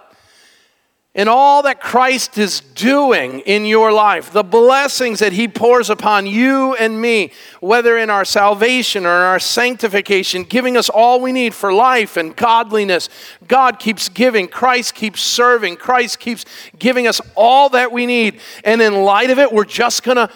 in 1.15 1.27
all 1.27 1.63
that 1.63 1.81
Christ 1.81 2.37
is 2.37 2.61
doing 2.61 3.39
in 3.41 3.65
your 3.65 3.91
life, 3.91 4.31
the 4.31 4.43
blessings 4.43 5.19
that 5.19 5.33
He 5.33 5.47
pours 5.47 5.89
upon 5.89 6.27
you 6.27 6.75
and 6.75 7.01
me, 7.01 7.31
whether 7.59 7.97
in 7.97 8.09
our 8.09 8.23
salvation 8.23 9.05
or 9.05 9.15
in 9.15 9.23
our 9.23 9.39
sanctification, 9.39 10.43
giving 10.43 10.77
us 10.77 10.87
all 10.87 11.19
we 11.19 11.31
need 11.31 11.53
for 11.53 11.73
life 11.73 12.15
and 12.15 12.35
godliness. 12.35 13.09
God 13.47 13.79
keeps 13.79 14.07
giving, 14.07 14.47
Christ 14.47 14.93
keeps 14.93 15.21
serving, 15.21 15.77
Christ 15.77 16.19
keeps 16.19 16.45
giving 16.77 17.07
us 17.07 17.19
all 17.35 17.69
that 17.69 17.91
we 17.91 18.05
need. 18.05 18.39
And 18.63 18.81
in 18.81 19.03
light 19.03 19.31
of 19.31 19.39
it, 19.39 19.51
we're 19.51 19.65
just 19.65 20.03
going 20.03 20.17
to 20.17 20.29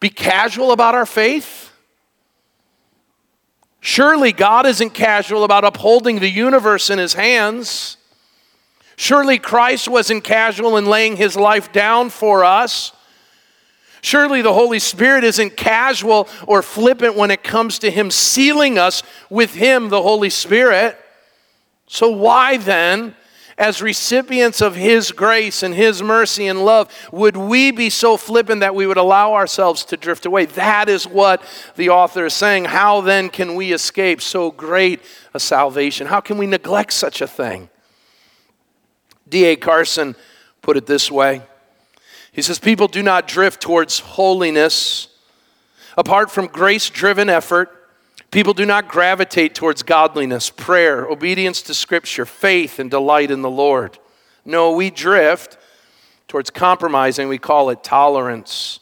be 0.00 0.08
casual 0.08 0.72
about 0.72 0.94
our 0.94 1.06
faith? 1.06 1.70
Surely 3.80 4.32
God 4.32 4.66
isn't 4.66 4.90
casual 4.90 5.44
about 5.44 5.64
upholding 5.64 6.18
the 6.18 6.28
universe 6.28 6.90
in 6.90 6.98
his 6.98 7.14
hands. 7.14 7.98
Surely 9.00 9.38
Christ 9.38 9.88
wasn't 9.88 10.24
casual 10.24 10.76
in 10.76 10.84
laying 10.84 11.16
his 11.16 11.34
life 11.34 11.72
down 11.72 12.10
for 12.10 12.44
us. 12.44 12.92
Surely 14.02 14.42
the 14.42 14.52
Holy 14.52 14.78
Spirit 14.78 15.24
isn't 15.24 15.56
casual 15.56 16.28
or 16.46 16.60
flippant 16.60 17.16
when 17.16 17.30
it 17.30 17.42
comes 17.42 17.78
to 17.78 17.90
him 17.90 18.10
sealing 18.10 18.76
us 18.76 19.02
with 19.30 19.54
him, 19.54 19.88
the 19.88 20.02
Holy 20.02 20.28
Spirit. 20.28 20.98
So, 21.86 22.10
why 22.10 22.58
then 22.58 23.14
as 23.56 23.80
recipients 23.80 24.60
of 24.60 24.74
His 24.74 25.12
grace 25.12 25.62
and 25.62 25.74
His 25.74 26.02
mercy 26.02 26.46
and 26.46 26.62
love, 26.62 26.94
would 27.10 27.38
we 27.38 27.70
be 27.70 27.88
so 27.88 28.18
flippant 28.18 28.60
that 28.60 28.74
we 28.74 28.86
would 28.86 28.98
allow 28.98 29.32
ourselves 29.32 29.82
to 29.86 29.96
drift 29.96 30.26
away? 30.26 30.44
That 30.44 30.90
is 30.90 31.08
what 31.08 31.42
the 31.74 31.88
author 31.88 32.26
is 32.26 32.34
saying. 32.34 32.66
How 32.66 33.00
then 33.00 33.30
can 33.30 33.54
we 33.54 33.72
escape 33.72 34.20
so 34.20 34.50
great 34.50 35.00
a 35.32 35.40
salvation? 35.40 36.06
How 36.06 36.20
can 36.20 36.36
we 36.36 36.46
neglect 36.46 36.92
such 36.92 37.22
a 37.22 37.26
thing? 37.26 37.70
D.A. 39.30 39.56
Carson 39.56 40.14
put 40.60 40.76
it 40.76 40.86
this 40.86 41.10
way 41.10 41.42
He 42.32 42.42
says, 42.42 42.58
People 42.58 42.88
do 42.88 43.02
not 43.02 43.26
drift 43.26 43.60
towards 43.60 44.00
holiness 44.00 45.08
apart 45.96 46.30
from 46.30 46.46
grace 46.46 46.90
driven 46.90 47.28
effort 47.30 47.80
People 48.30 48.54
do 48.54 48.64
not 48.64 48.86
gravitate 48.86 49.56
towards 49.56 49.82
godliness, 49.82 50.50
prayer, 50.50 51.04
obedience 51.06 51.62
to 51.62 51.74
Scripture, 51.74 52.24
faith, 52.24 52.78
and 52.78 52.88
delight 52.88 53.30
in 53.30 53.42
the 53.42 53.50
Lord. 53.50 53.98
No, 54.44 54.72
we 54.72 54.90
drift 54.90 55.58
towards 56.28 56.50
compromising, 56.50 57.28
we 57.28 57.38
call 57.38 57.70
it 57.70 57.82
tolerance. 57.82 58.78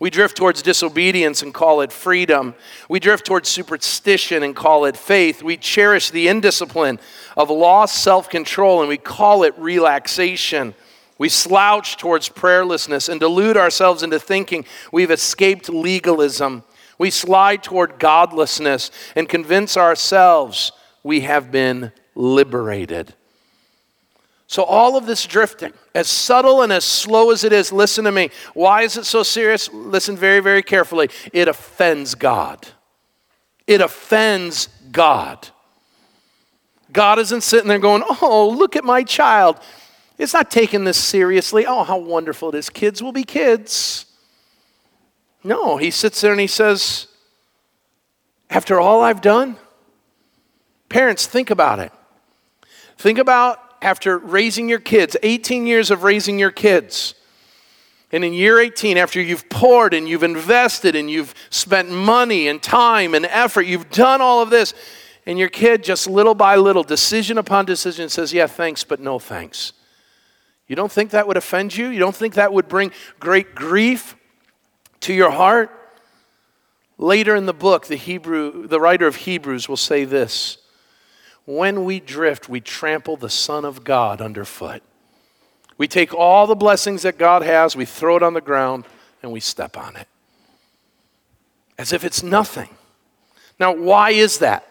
We 0.00 0.10
drift 0.10 0.36
towards 0.36 0.62
disobedience 0.62 1.42
and 1.42 1.54
call 1.54 1.80
it 1.80 1.90
freedom. 1.90 2.54
We 2.88 3.00
drift 3.00 3.26
towards 3.26 3.48
superstition 3.48 4.44
and 4.44 4.54
call 4.54 4.84
it 4.84 4.96
faith. 4.96 5.42
We 5.42 5.56
cherish 5.56 6.10
the 6.10 6.28
indiscipline 6.28 7.00
of 7.38 7.48
lost 7.48 8.02
self 8.02 8.28
control 8.28 8.80
and 8.80 8.88
we 8.88 8.98
call 8.98 9.44
it 9.44 9.56
relaxation. 9.56 10.74
We 11.16 11.28
slouch 11.28 11.96
towards 11.96 12.28
prayerlessness 12.28 13.08
and 13.08 13.18
delude 13.18 13.56
ourselves 13.56 14.02
into 14.02 14.18
thinking 14.20 14.64
we've 14.92 15.10
escaped 15.10 15.68
legalism. 15.68 16.64
We 16.98 17.10
slide 17.10 17.62
toward 17.62 17.98
godlessness 17.98 18.90
and 19.16 19.28
convince 19.28 19.76
ourselves 19.76 20.72
we 21.02 21.20
have 21.20 21.50
been 21.50 21.92
liberated. 22.14 23.14
So, 24.48 24.62
all 24.62 24.96
of 24.96 25.06
this 25.06 25.26
drifting, 25.26 25.72
as 25.94 26.08
subtle 26.08 26.62
and 26.62 26.72
as 26.72 26.84
slow 26.84 27.30
as 27.30 27.44
it 27.44 27.52
is, 27.52 27.70
listen 27.70 28.04
to 28.04 28.12
me. 28.12 28.30
Why 28.54 28.82
is 28.82 28.96
it 28.96 29.04
so 29.04 29.22
serious? 29.22 29.70
Listen 29.72 30.16
very, 30.16 30.40
very 30.40 30.62
carefully. 30.62 31.10
It 31.32 31.48
offends 31.48 32.14
God. 32.14 32.66
It 33.66 33.80
offends 33.80 34.68
God. 34.90 35.48
God 36.92 37.18
isn't 37.18 37.42
sitting 37.42 37.68
there 37.68 37.78
going, 37.78 38.02
Oh, 38.22 38.54
look 38.56 38.76
at 38.76 38.84
my 38.84 39.02
child. 39.02 39.60
It's 40.16 40.34
not 40.34 40.50
taking 40.50 40.84
this 40.84 40.96
seriously. 40.96 41.64
Oh, 41.66 41.84
how 41.84 41.98
wonderful 41.98 42.48
it 42.50 42.54
is. 42.56 42.70
Kids 42.70 43.02
will 43.02 43.12
be 43.12 43.24
kids. 43.24 44.06
No, 45.44 45.76
he 45.76 45.90
sits 45.90 46.20
there 46.20 46.32
and 46.32 46.40
he 46.40 46.46
says, 46.46 47.06
After 48.50 48.80
all 48.80 49.00
I've 49.00 49.20
done, 49.20 49.56
parents, 50.88 51.26
think 51.26 51.50
about 51.50 51.78
it. 51.78 51.92
Think 52.96 53.18
about 53.18 53.60
after 53.80 54.18
raising 54.18 54.68
your 54.68 54.80
kids, 54.80 55.16
18 55.22 55.66
years 55.66 55.90
of 55.90 56.02
raising 56.02 56.38
your 56.38 56.50
kids. 56.50 57.14
And 58.10 58.24
in 58.24 58.32
year 58.32 58.58
18, 58.58 58.96
after 58.96 59.20
you've 59.20 59.48
poured 59.50 59.92
and 59.92 60.08
you've 60.08 60.22
invested 60.22 60.96
and 60.96 61.10
you've 61.10 61.34
spent 61.50 61.90
money 61.90 62.48
and 62.48 62.62
time 62.62 63.14
and 63.14 63.26
effort, 63.26 63.62
you've 63.62 63.90
done 63.90 64.20
all 64.20 64.40
of 64.40 64.50
this, 64.50 64.72
and 65.28 65.38
your 65.38 65.50
kid 65.50 65.84
just 65.84 66.08
little 66.08 66.34
by 66.34 66.56
little, 66.56 66.82
decision 66.82 67.36
upon 67.36 67.66
decision, 67.66 68.08
says, 68.08 68.32
Yeah, 68.32 68.46
thanks, 68.46 68.82
but 68.82 68.98
no 68.98 69.18
thanks. 69.18 69.74
You 70.66 70.74
don't 70.74 70.90
think 70.90 71.10
that 71.10 71.28
would 71.28 71.36
offend 71.36 71.76
you? 71.76 71.88
You 71.88 71.98
don't 71.98 72.16
think 72.16 72.34
that 72.34 72.50
would 72.50 72.66
bring 72.66 72.92
great 73.20 73.54
grief 73.54 74.16
to 75.00 75.12
your 75.12 75.30
heart. 75.30 75.70
Later 76.96 77.36
in 77.36 77.44
the 77.44 77.52
book, 77.52 77.86
the 77.86 77.96
Hebrew, 77.96 78.66
the 78.66 78.80
writer 78.80 79.06
of 79.06 79.16
Hebrews 79.16 79.68
will 79.68 79.76
say 79.76 80.06
this 80.06 80.56
When 81.44 81.84
we 81.84 82.00
drift, 82.00 82.48
we 82.48 82.62
trample 82.62 83.18
the 83.18 83.30
Son 83.30 83.66
of 83.66 83.84
God 83.84 84.22
underfoot. 84.22 84.82
We 85.76 85.88
take 85.88 86.14
all 86.14 86.46
the 86.46 86.56
blessings 86.56 87.02
that 87.02 87.18
God 87.18 87.42
has, 87.42 87.76
we 87.76 87.84
throw 87.84 88.16
it 88.16 88.22
on 88.22 88.32
the 88.32 88.40
ground, 88.40 88.86
and 89.22 89.30
we 89.30 89.40
step 89.40 89.76
on 89.76 89.94
it. 89.94 90.08
As 91.76 91.92
if 91.92 92.02
it's 92.02 92.22
nothing. 92.22 92.70
Now, 93.60 93.74
why 93.74 94.12
is 94.12 94.38
that? 94.38 94.67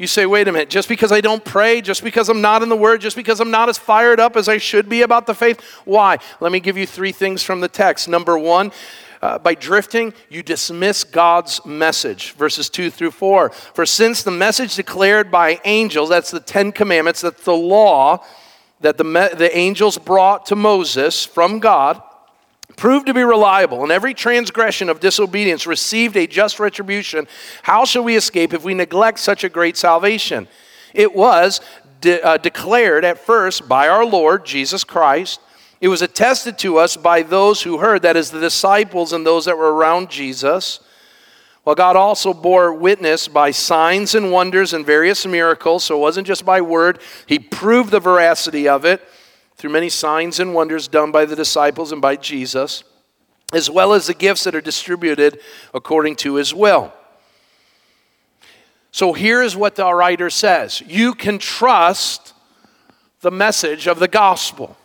You 0.00 0.06
say, 0.06 0.24
wait 0.24 0.48
a 0.48 0.52
minute, 0.52 0.70
just 0.70 0.88
because 0.88 1.12
I 1.12 1.20
don't 1.20 1.44
pray, 1.44 1.82
just 1.82 2.02
because 2.02 2.30
I'm 2.30 2.40
not 2.40 2.62
in 2.62 2.70
the 2.70 2.76
Word, 2.76 3.02
just 3.02 3.16
because 3.16 3.38
I'm 3.38 3.50
not 3.50 3.68
as 3.68 3.76
fired 3.76 4.18
up 4.18 4.34
as 4.34 4.48
I 4.48 4.56
should 4.56 4.88
be 4.88 5.02
about 5.02 5.26
the 5.26 5.34
faith, 5.34 5.60
why? 5.84 6.16
Let 6.40 6.52
me 6.52 6.58
give 6.58 6.78
you 6.78 6.86
three 6.86 7.12
things 7.12 7.42
from 7.42 7.60
the 7.60 7.68
text. 7.68 8.08
Number 8.08 8.38
one, 8.38 8.72
uh, 9.20 9.38
by 9.38 9.52
drifting, 9.54 10.14
you 10.30 10.42
dismiss 10.42 11.04
God's 11.04 11.66
message. 11.66 12.32
Verses 12.32 12.70
2 12.70 12.88
through 12.88 13.10
4. 13.10 13.50
For 13.50 13.84
since 13.84 14.22
the 14.22 14.30
message 14.30 14.74
declared 14.74 15.30
by 15.30 15.60
angels, 15.66 16.08
that's 16.08 16.30
the 16.30 16.40
Ten 16.40 16.72
Commandments, 16.72 17.20
that's 17.20 17.44
the 17.44 17.52
law 17.52 18.24
that 18.80 18.96
the, 18.96 19.04
me- 19.04 19.34
the 19.36 19.54
angels 19.54 19.98
brought 19.98 20.46
to 20.46 20.56
Moses 20.56 21.26
from 21.26 21.58
God, 21.58 22.00
proved 22.76 23.06
to 23.06 23.14
be 23.14 23.22
reliable, 23.22 23.82
and 23.82 23.92
every 23.92 24.14
transgression 24.14 24.88
of 24.88 25.00
disobedience 25.00 25.66
received 25.66 26.16
a 26.16 26.26
just 26.26 26.58
retribution, 26.58 27.26
how 27.62 27.84
shall 27.84 28.04
we 28.04 28.16
escape 28.16 28.52
if 28.52 28.64
we 28.64 28.74
neglect 28.74 29.18
such 29.18 29.44
a 29.44 29.48
great 29.48 29.76
salvation? 29.76 30.48
It 30.94 31.14
was 31.14 31.60
de- 32.00 32.22
uh, 32.22 32.36
declared 32.36 33.04
at 33.04 33.18
first 33.18 33.68
by 33.68 33.88
our 33.88 34.04
Lord 34.04 34.44
Jesus 34.44 34.84
Christ 34.84 35.40
it 35.80 35.88
was 35.88 36.02
attested 36.02 36.58
to 36.58 36.76
us 36.76 36.96
by 36.96 37.22
those 37.22 37.62
who 37.62 37.78
heard, 37.78 38.02
that 38.02 38.16
is, 38.16 38.30
the 38.30 38.40
disciples 38.40 39.12
and 39.12 39.24
those 39.24 39.46
that 39.46 39.56
were 39.56 39.72
around 39.72 40.10
Jesus. 40.10 40.80
Well, 41.64 41.74
God 41.74 41.96
also 41.96 42.34
bore 42.34 42.74
witness 42.74 43.28
by 43.28 43.50
signs 43.50 44.14
and 44.14 44.30
wonders 44.30 44.74
and 44.74 44.84
various 44.84 45.26
miracles, 45.26 45.84
so 45.84 45.96
it 45.96 46.00
wasn't 46.00 46.26
just 46.26 46.44
by 46.44 46.60
word. 46.60 47.00
He 47.26 47.38
proved 47.38 47.90
the 47.90 48.00
veracity 48.00 48.68
of 48.68 48.84
it 48.84 49.02
through 49.60 49.68
many 49.68 49.90
signs 49.90 50.40
and 50.40 50.54
wonders 50.54 50.88
done 50.88 51.12
by 51.12 51.26
the 51.26 51.36
disciples 51.36 51.92
and 51.92 52.00
by 52.00 52.16
Jesus, 52.16 52.82
as 53.52 53.68
well 53.68 53.92
as 53.92 54.06
the 54.06 54.14
gifts 54.14 54.44
that 54.44 54.54
are 54.54 54.60
distributed 54.62 55.38
according 55.74 56.16
to 56.16 56.36
his 56.36 56.54
will. 56.54 56.90
So 58.90 59.12
here's 59.12 59.54
what 59.54 59.76
the 59.76 59.92
writer 59.92 60.30
says 60.30 60.80
You 60.86 61.12
can 61.12 61.38
trust 61.38 62.32
the 63.20 63.30
message 63.30 63.86
of 63.86 63.98
the 63.98 64.08
gospel. 64.08 64.78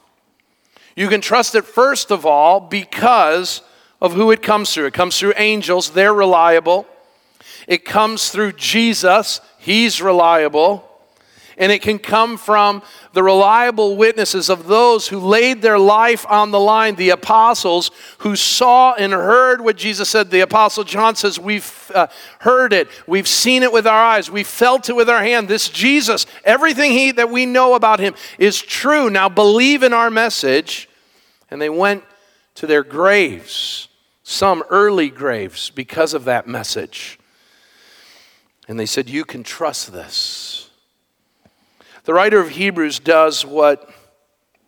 You 0.94 1.08
can 1.08 1.22
trust 1.22 1.56
it, 1.56 1.64
first 1.64 2.12
of 2.12 2.26
all, 2.26 2.60
because 2.60 3.62
of 4.02 4.12
who 4.12 4.32
it 4.32 4.42
comes 4.42 4.74
through. 4.74 4.88
It 4.88 4.94
comes 4.94 5.18
through 5.18 5.36
angels, 5.38 5.92
they're 5.92 6.14
reliable. 6.14 6.86
It 7.66 7.86
comes 7.86 8.30
through 8.30 8.52
Jesus, 8.54 9.40
he's 9.58 10.02
reliable 10.02 10.95
and 11.58 11.72
it 11.72 11.82
can 11.82 12.00
come 12.00 12.38
from 12.38 12.84
the 13.14 13.24
reliable 13.24 13.96
witnesses 13.96 14.50
of 14.50 14.68
those 14.68 15.08
who 15.08 15.20
laid 15.20 15.62
their 15.62 15.80
life 15.80 16.26
on 16.30 16.52
the 16.52 16.60
line, 16.60 16.96
the 16.96 17.12
apostles 17.12 17.92
who 18.20 18.36
saw 18.36 18.94
and 18.94 19.14
heard 19.14 19.62
what 19.62 19.78
Jesus 19.78 20.10
said. 20.10 20.32
The 20.32 20.42
apostle 20.42 20.84
John 20.84 21.16
says, 21.16 21.40
We've 21.40 21.92
uh, 21.94 22.08
heard 22.40 22.74
it, 22.74 22.90
we've 23.08 23.28
seen 23.28 23.64
it 23.64 23.72
with 23.72 23.88
our 23.88 24.04
eyes, 24.04 24.30
we 24.30 24.44
felt 24.44 24.90
it 24.90 24.96
with 24.96 25.10
our 25.10 25.24
hand. 25.24 25.48
This 25.48 25.70
Jesus, 25.70 26.26
everything 26.44 26.92
he, 26.92 27.12
that 27.12 27.30
we 27.30 27.46
know 27.46 27.74
about 27.74 28.00
him 28.00 28.16
is 28.38 28.62
true. 28.62 29.10
Now 29.10 29.30
believe 29.30 29.84
in 29.84 29.94
our 29.94 30.12
message. 30.12 30.90
And 31.50 31.62
they 31.62 31.70
went 31.70 32.04
to 32.56 32.68
their 32.68 32.84
graves, 32.84 33.88
some 34.24 34.64
early 34.70 35.10
graves, 35.10 35.70
because 35.70 36.14
of 36.14 36.26
that 36.26 36.48
message. 36.48 37.20
And 38.68 38.80
they 38.80 38.86
said, 38.86 39.10
You 39.10 39.24
can 39.24 39.44
trust 39.44 39.94
this. 39.94 40.65
The 42.06 42.14
writer 42.14 42.40
of 42.40 42.50
Hebrews 42.50 43.00
does 43.00 43.44
what 43.44 43.90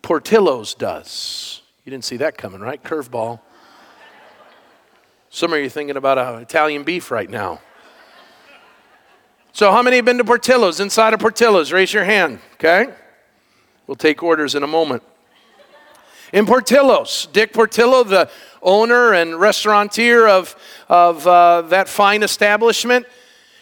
Portillo's 0.01 0.73
does. 0.73 1.61
You 1.85 1.91
didn't 1.91 2.03
see 2.03 2.17
that 2.17 2.35
coming, 2.35 2.61
right? 2.61 2.83
Curveball. 2.83 3.39
Some 5.29 5.53
of 5.53 5.59
you 5.59 5.69
thinking 5.69 5.97
about 5.97 6.17
uh, 6.17 6.39
Italian 6.41 6.81
beef 6.83 7.11
right 7.11 7.29
now. 7.29 7.61
So, 9.53 9.71
how 9.71 9.83
many 9.83 9.97
have 9.97 10.05
been 10.05 10.17
to 10.17 10.23
Portillo's? 10.23 10.79
Inside 10.79 11.13
of 11.13 11.19
Portillo's, 11.19 11.71
raise 11.71 11.93
your 11.93 12.05
hand, 12.05 12.39
okay? 12.55 12.91
We'll 13.85 13.95
take 13.95 14.23
orders 14.23 14.55
in 14.55 14.63
a 14.63 14.67
moment. 14.67 15.03
In 16.33 16.47
Portillo's, 16.47 17.27
Dick 17.33 17.53
Portillo, 17.53 18.03
the 18.03 18.31
owner 18.63 19.13
and 19.13 19.39
restaurateur 19.39 20.27
of, 20.27 20.55
of 20.89 21.27
uh, 21.27 21.61
that 21.63 21.87
fine 21.87 22.23
establishment, 22.23 23.05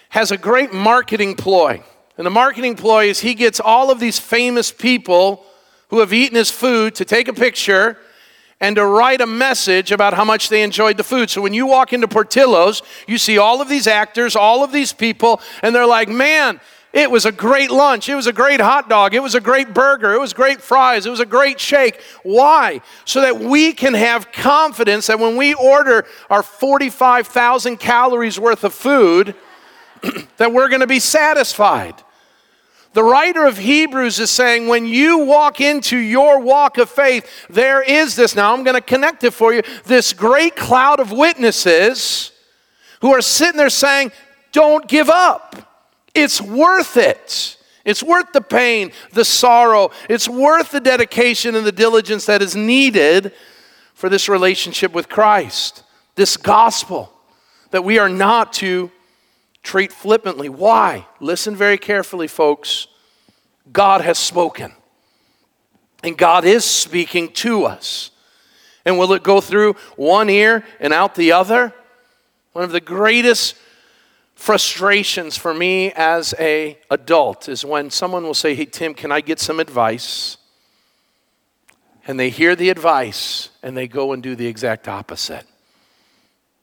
has 0.10 0.32
a 0.32 0.38
great 0.38 0.74
marketing 0.74 1.36
ploy. 1.36 1.84
And 2.18 2.26
the 2.26 2.32
marketing 2.32 2.76
ploy 2.76 3.10
is 3.10 3.20
he 3.20 3.34
gets 3.34 3.60
all 3.60 3.92
of 3.92 4.00
these 4.00 4.20
famous 4.20 4.72
people 4.72 5.46
who 5.90 6.00
have 6.00 6.14
eaten 6.14 6.38
his 6.38 6.52
food 6.52 6.96
to 6.96 7.06
take 7.06 7.28
a 7.28 7.34
picture 7.34 7.98
and 8.62 8.78
to 8.78 8.86
write 8.86 9.20
a 9.20 9.28
message 9.28 9.92
about 9.92 10.14
how 10.14 10.24
much 10.24 10.50
they 10.50 10.64
enjoyed 10.64 10.98
the 10.98 11.04
food. 11.04 11.30
So 11.30 11.42
when 11.42 11.54
you 11.54 11.66
walk 11.66 11.92
into 11.92 12.08
Portillo's, 12.08 12.82
you 13.08 13.18
see 13.18 13.38
all 13.38 13.62
of 13.62 13.68
these 13.68 13.86
actors, 13.86 14.36
all 14.36 14.64
of 14.64 14.72
these 14.72 14.94
people, 14.94 15.42
and 15.62 15.76
they're 15.76 15.86
like, 15.86 16.08
man, 16.08 16.62
it 16.94 17.12
was 17.12 17.26
a 17.26 17.32
great 17.34 17.70
lunch. 17.70 18.08
It 18.08 18.16
was 18.16 18.28
a 18.28 18.32
great 18.32 18.62
hot 18.62 18.88
dog. 18.88 19.14
It 19.14 19.20
was 19.22 19.36
a 19.36 19.42
great 19.42 19.74
burger. 19.74 20.14
It 20.14 20.20
was 20.20 20.32
great 20.32 20.62
fries. 20.62 21.06
It 21.06 21.10
was 21.10 21.20
a 21.20 21.26
great 21.26 21.60
shake. 21.60 22.00
Why? 22.24 22.80
So 23.04 23.20
that 23.20 23.38
we 23.38 23.74
can 23.74 23.94
have 23.94 24.32
confidence 24.32 25.08
that 25.08 25.20
when 25.20 25.36
we 25.36 25.54
order 25.54 26.06
our 26.30 26.42
45,000 26.42 27.78
calories 27.78 28.40
worth 28.40 28.64
of 28.64 28.74
food, 28.74 29.36
that 30.38 30.52
we're 30.52 30.70
going 30.70 30.82
to 30.82 30.88
be 30.88 31.00
satisfied. 31.00 31.96
The 32.94 33.04
writer 33.04 33.46
of 33.46 33.58
Hebrews 33.58 34.20
is 34.20 34.32
saying 34.32 34.68
when 34.68 34.86
you 34.86 35.26
walk 35.26 35.60
into 35.60 35.98
your 35.98 36.40
walk 36.40 36.78
of 36.78 36.90
faith, 36.90 37.30
there 37.50 37.82
is 37.82 38.16
this. 38.16 38.36
Now, 38.36 38.54
I'm 38.54 38.64
going 38.64 38.76
to 38.76 38.82
connect 38.82 39.26
it 39.26 39.32
for 39.32 39.54
you 39.54 39.64
this 39.84 40.14
great 40.14 40.56
cloud 40.56 41.02
of 41.02 41.12
witnesses 41.12 42.32
who 43.02 43.12
are 43.12 43.22
sitting 43.22 43.58
there 43.58 43.70
saying, 43.70 44.14
Don't 44.54 44.88
give 44.88 45.10
up. 45.10 45.78
It's 46.14 46.42
worth 46.42 46.96
it. 46.96 47.58
It's 47.84 48.02
worth 48.02 48.32
the 48.32 48.42
pain, 48.42 48.94
the 49.12 49.26
sorrow. 49.26 49.92
It's 50.10 50.30
worth 50.30 50.72
the 50.72 50.80
dedication 50.80 51.56
and 51.56 51.66
the 51.66 51.74
diligence 51.74 52.26
that 52.28 52.42
is 52.42 52.56
needed 52.56 53.34
for 53.94 54.08
this 54.08 54.30
relationship 54.30 54.94
with 54.94 55.10
Christ, 55.10 55.84
this 56.16 56.38
gospel 56.38 57.12
that 57.72 57.84
we 57.84 58.00
are 58.00 58.08
not 58.10 58.54
to 58.54 58.90
treat 59.66 59.92
flippantly. 59.92 60.48
Why? 60.48 61.06
Listen 61.20 61.56
very 61.56 61.78
carefully, 61.78 62.28
folks. 62.28 62.88
God 63.74 64.02
has 64.02 64.18
spoken, 64.18 64.74
and 66.04 66.18
God 66.18 66.46
is 66.46 66.64
speaking 66.64 67.32
to 67.34 67.66
us. 67.66 68.12
And 68.86 69.00
will 69.00 69.12
it 69.14 69.24
go 69.24 69.42
through 69.42 69.74
one 69.96 70.30
ear 70.30 70.64
and 70.80 70.94
out 70.94 71.16
the 71.16 71.32
other? 71.32 71.74
One 72.54 72.64
of 72.64 72.72
the 72.72 72.80
greatest 72.80 73.56
frustrations 74.36 75.36
for 75.36 75.54
me 75.54 75.92
as 75.94 76.36
a 76.40 76.78
adult 76.92 77.50
is 77.50 77.66
when 77.66 77.90
someone 77.90 78.24
will 78.24 78.36
say, 78.36 78.54
"Hey 78.54 78.66
Tim, 78.66 78.94
can 78.94 79.12
I 79.12 79.22
get 79.22 79.40
some 79.40 79.60
advice?" 79.60 80.38
And 82.06 82.20
they 82.20 82.30
hear 82.30 82.56
the 82.56 82.70
advice 82.70 83.50
and 83.64 83.76
they 83.76 83.88
go 83.88 84.14
and 84.14 84.22
do 84.22 84.36
the 84.36 84.46
exact 84.46 84.88
opposite. 84.88 85.48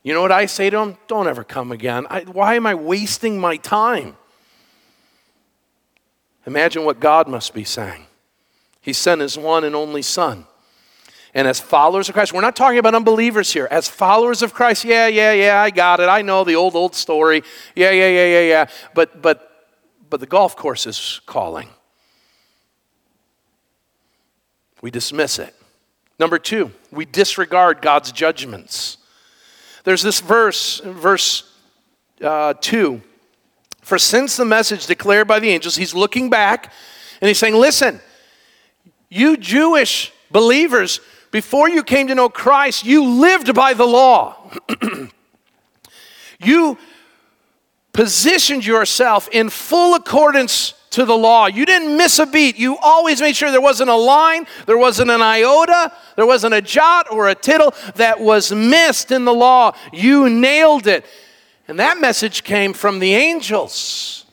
You 0.02 0.14
know 0.14 0.20
what 0.20 0.32
I 0.32 0.46
say 0.46 0.68
to 0.70 0.76
them? 0.76 0.96
Don't 1.06 1.28
ever 1.28 1.44
come 1.44 1.70
again. 1.70 2.06
I, 2.10 2.22
why 2.22 2.54
am 2.56 2.66
I 2.66 2.74
wasting 2.74 3.38
my 3.38 3.56
time? 3.56 4.16
Imagine 6.46 6.84
what 6.84 6.98
God 6.98 7.28
must 7.28 7.54
be 7.54 7.64
saying. 7.64 8.06
He 8.80 8.92
sent 8.92 9.20
his 9.20 9.38
one 9.38 9.62
and 9.62 9.76
only 9.76 10.02
Son. 10.02 10.46
And 11.34 11.48
as 11.48 11.60
followers 11.60 12.08
of 12.08 12.14
Christ, 12.14 12.32
we're 12.32 12.40
not 12.42 12.56
talking 12.56 12.78
about 12.78 12.94
unbelievers 12.94 13.52
here. 13.52 13.68
As 13.70 13.88
followers 13.88 14.42
of 14.42 14.52
Christ, 14.52 14.84
yeah, 14.84 15.06
yeah, 15.06 15.32
yeah, 15.32 15.62
I 15.62 15.70
got 15.70 16.00
it. 16.00 16.08
I 16.08 16.20
know 16.20 16.44
the 16.44 16.56
old, 16.56 16.74
old 16.74 16.94
story. 16.94 17.42
Yeah, 17.74 17.90
yeah, 17.90 18.08
yeah, 18.08 18.26
yeah, 18.26 18.40
yeah. 18.40 18.66
But, 18.92 19.22
but, 19.22 19.70
but 20.10 20.20
the 20.20 20.26
golf 20.26 20.56
course 20.56 20.86
is 20.86 21.20
calling. 21.24 21.68
We 24.82 24.90
dismiss 24.90 25.38
it. 25.38 25.54
Number 26.18 26.38
two, 26.38 26.72
we 26.90 27.04
disregard 27.04 27.80
God's 27.80 28.12
judgments. 28.12 28.98
There's 29.84 30.02
this 30.02 30.20
verse, 30.20 30.80
verse 30.80 31.50
uh, 32.22 32.54
2. 32.60 33.00
For 33.80 33.98
since 33.98 34.36
the 34.36 34.44
message 34.44 34.86
declared 34.86 35.26
by 35.26 35.40
the 35.40 35.50
angels, 35.50 35.76
he's 35.76 35.94
looking 35.94 36.30
back 36.30 36.72
and 37.20 37.28
he's 37.28 37.38
saying, 37.38 37.54
Listen, 37.54 38.00
you 39.08 39.36
Jewish 39.36 40.12
believers, 40.30 41.00
before 41.30 41.68
you 41.68 41.82
came 41.82 42.06
to 42.08 42.14
know 42.14 42.28
Christ, 42.28 42.84
you 42.84 43.04
lived 43.04 43.54
by 43.54 43.74
the 43.74 43.86
law. 43.86 44.50
you 46.38 46.78
positioned 47.92 48.64
yourself 48.64 49.28
in 49.32 49.50
full 49.50 49.94
accordance 49.94 50.74
to 50.92 51.04
the 51.04 51.16
law. 51.16 51.46
You 51.46 51.66
didn't 51.66 51.96
miss 51.96 52.18
a 52.18 52.26
beat. 52.26 52.56
You 52.56 52.76
always 52.78 53.20
made 53.20 53.36
sure 53.36 53.50
there 53.50 53.60
wasn't 53.60 53.90
a 53.90 53.96
line, 53.96 54.46
there 54.66 54.78
wasn't 54.78 55.10
an 55.10 55.20
iota, 55.20 55.92
there 56.16 56.26
wasn't 56.26 56.54
a 56.54 56.62
jot 56.62 57.10
or 57.10 57.28
a 57.28 57.34
tittle 57.34 57.74
that 57.96 58.20
was 58.20 58.52
missed 58.52 59.10
in 59.10 59.24
the 59.24 59.34
law. 59.34 59.74
You 59.92 60.30
nailed 60.30 60.86
it. 60.86 61.04
And 61.68 61.78
that 61.78 61.98
message 61.98 62.44
came 62.44 62.72
from 62.72 62.98
the 62.98 63.14
angels. 63.14 64.26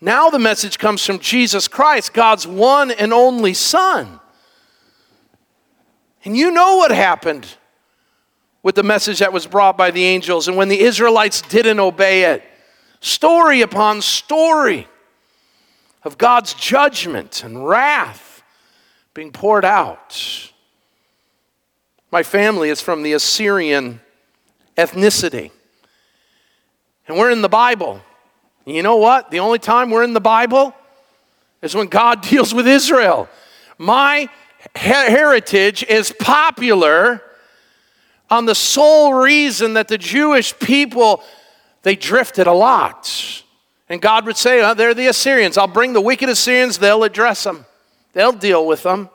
Now 0.00 0.30
the 0.30 0.38
message 0.38 0.78
comes 0.78 1.04
from 1.06 1.20
Jesus 1.20 1.68
Christ, 1.68 2.12
God's 2.12 2.46
one 2.46 2.90
and 2.90 3.12
only 3.12 3.54
Son. 3.54 4.18
And 6.24 6.36
you 6.36 6.50
know 6.50 6.76
what 6.76 6.90
happened 6.90 7.46
with 8.62 8.74
the 8.74 8.82
message 8.82 9.20
that 9.20 9.32
was 9.32 9.46
brought 9.46 9.76
by 9.76 9.90
the 9.90 10.04
angels 10.04 10.48
and 10.48 10.56
when 10.56 10.68
the 10.68 10.80
Israelites 10.80 11.42
didn't 11.42 11.80
obey 11.80 12.24
it. 12.24 12.42
Story 13.00 13.60
upon 13.60 14.00
story 14.00 14.88
of 16.04 16.18
God's 16.18 16.54
judgment 16.54 17.44
and 17.44 17.66
wrath 17.66 18.42
being 19.14 19.30
poured 19.30 19.64
out. 19.64 20.50
My 22.10 22.22
family 22.22 22.68
is 22.68 22.80
from 22.80 23.02
the 23.02 23.12
Assyrian 23.12 24.00
ethnicity. 24.76 25.50
And 27.08 27.16
we're 27.16 27.30
in 27.30 27.42
the 27.42 27.48
Bible. 27.48 28.00
And 28.66 28.76
you 28.76 28.82
know 28.82 28.96
what? 28.96 29.30
The 29.30 29.40
only 29.40 29.58
time 29.58 29.90
we're 29.90 30.04
in 30.04 30.12
the 30.12 30.20
Bible 30.20 30.74
is 31.60 31.74
when 31.74 31.86
God 31.86 32.20
deals 32.28 32.54
with 32.54 32.66
Israel. 32.66 33.28
My 33.78 34.28
heritage 34.74 35.84
is 35.84 36.12
popular 36.18 37.22
on 38.30 38.46
the 38.46 38.54
sole 38.54 39.14
reason 39.14 39.74
that 39.74 39.88
the 39.88 39.98
Jewish 39.98 40.58
people 40.58 41.22
they 41.82 41.96
drifted 41.96 42.46
a 42.46 42.52
lot. 42.52 43.31
And 43.92 44.00
God 44.00 44.24
would 44.24 44.38
say, 44.38 44.62
oh, 44.62 44.72
they're 44.72 44.94
the 44.94 45.08
Assyrians. 45.08 45.58
I'll 45.58 45.66
bring 45.66 45.92
the 45.92 46.00
wicked 46.00 46.30
Assyrians, 46.30 46.78
they'll 46.78 47.04
address 47.04 47.44
them. 47.44 47.66
They'll 48.14 48.32
deal 48.32 48.66
with 48.66 48.84
them. 48.84 49.10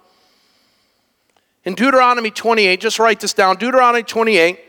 In 1.66 1.74
Deuteronomy 1.74 2.30
28, 2.30 2.80
just 2.80 3.00
write 3.00 3.20
this 3.20 3.34
down. 3.34 3.58
Deuteronomy 3.58 4.04
28, 4.04 4.60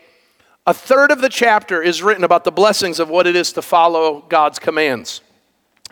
a 0.67 0.73
third 0.73 1.11
of 1.11 1.21
the 1.21 1.29
chapter 1.29 1.83
is 1.83 2.03
written 2.03 2.25
about 2.25 2.45
the 2.45 2.51
blessings 2.51 2.99
of 2.99 3.11
what 3.11 3.27
it 3.27 3.37
is 3.37 3.53
to 3.53 3.61
follow 3.61 4.25
God's 4.31 4.59
commands. 4.59 5.21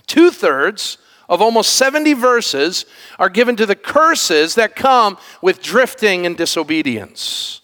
Two 0.07 0.31
thirds 0.31 0.97
of 1.29 1.43
almost 1.43 1.75
70 1.75 2.15
verses 2.15 2.87
are 3.19 3.29
given 3.29 3.55
to 3.57 3.67
the 3.67 3.77
curses 3.77 4.55
that 4.55 4.75
come 4.75 5.19
with 5.43 5.63
drifting 5.63 6.25
and 6.25 6.39
disobedience. 6.39 7.61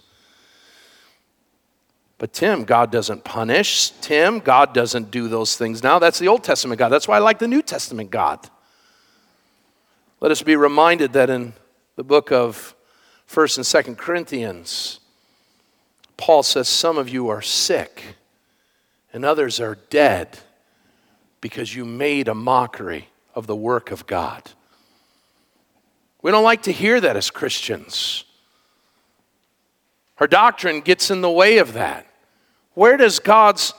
But 2.23 2.33
Tim, 2.33 2.63
God 2.63 2.93
doesn't 2.93 3.25
punish. 3.25 3.91
Tim, 4.01 4.39
God 4.39 4.73
doesn't 4.73 5.11
do 5.11 5.27
those 5.27 5.57
things 5.57 5.83
now. 5.83 5.99
That's 5.99 6.21
the 6.21 6.29
Old 6.29 6.45
Testament 6.45 6.79
God. 6.79 6.91
That's 6.91 7.09
why 7.09 7.17
I 7.17 7.19
like 7.19 7.41
the 7.41 7.49
New 7.49 7.63
Testament 7.63 8.13
God. 8.13 8.49
Let 10.21 10.31
us 10.31 10.41
be 10.41 10.55
reminded 10.55 11.15
that 11.15 11.31
in 11.31 11.55
the 11.97 12.05
book 12.05 12.31
of 12.31 12.77
1st 13.29 13.57
and 13.57 13.97
2nd 13.97 13.99
Corinthians, 13.99 15.01
Paul 16.17 16.45
says, 16.45 16.69
Some 16.69 16.97
of 16.97 17.09
you 17.09 17.29
are 17.29 17.43
sick 17.43 18.15
and 19.13 19.25
others 19.25 19.59
are 19.59 19.77
dead 19.91 20.39
because 21.41 21.75
you 21.75 21.85
made 21.85 22.29
a 22.29 22.37
mockery 22.37 23.09
of 23.35 23.49
the 23.49 23.57
work 23.57 23.91
of 23.91 24.07
God. 24.07 24.49
We 26.23 26.31
don't 26.31 26.45
like 26.45 26.63
to 26.63 26.73
hear 26.73 27.01
that 27.01 27.17
as 27.17 27.33
Christians. 27.33 28.23
Our 30.19 30.29
doctrine 30.29 30.83
gets 30.83 31.11
in 31.11 31.21
the 31.21 31.29
way 31.29 31.59
of 31.59 31.73
that. 31.73 32.07
Where 32.75 32.97
does 32.97 33.19
God's 33.19 33.75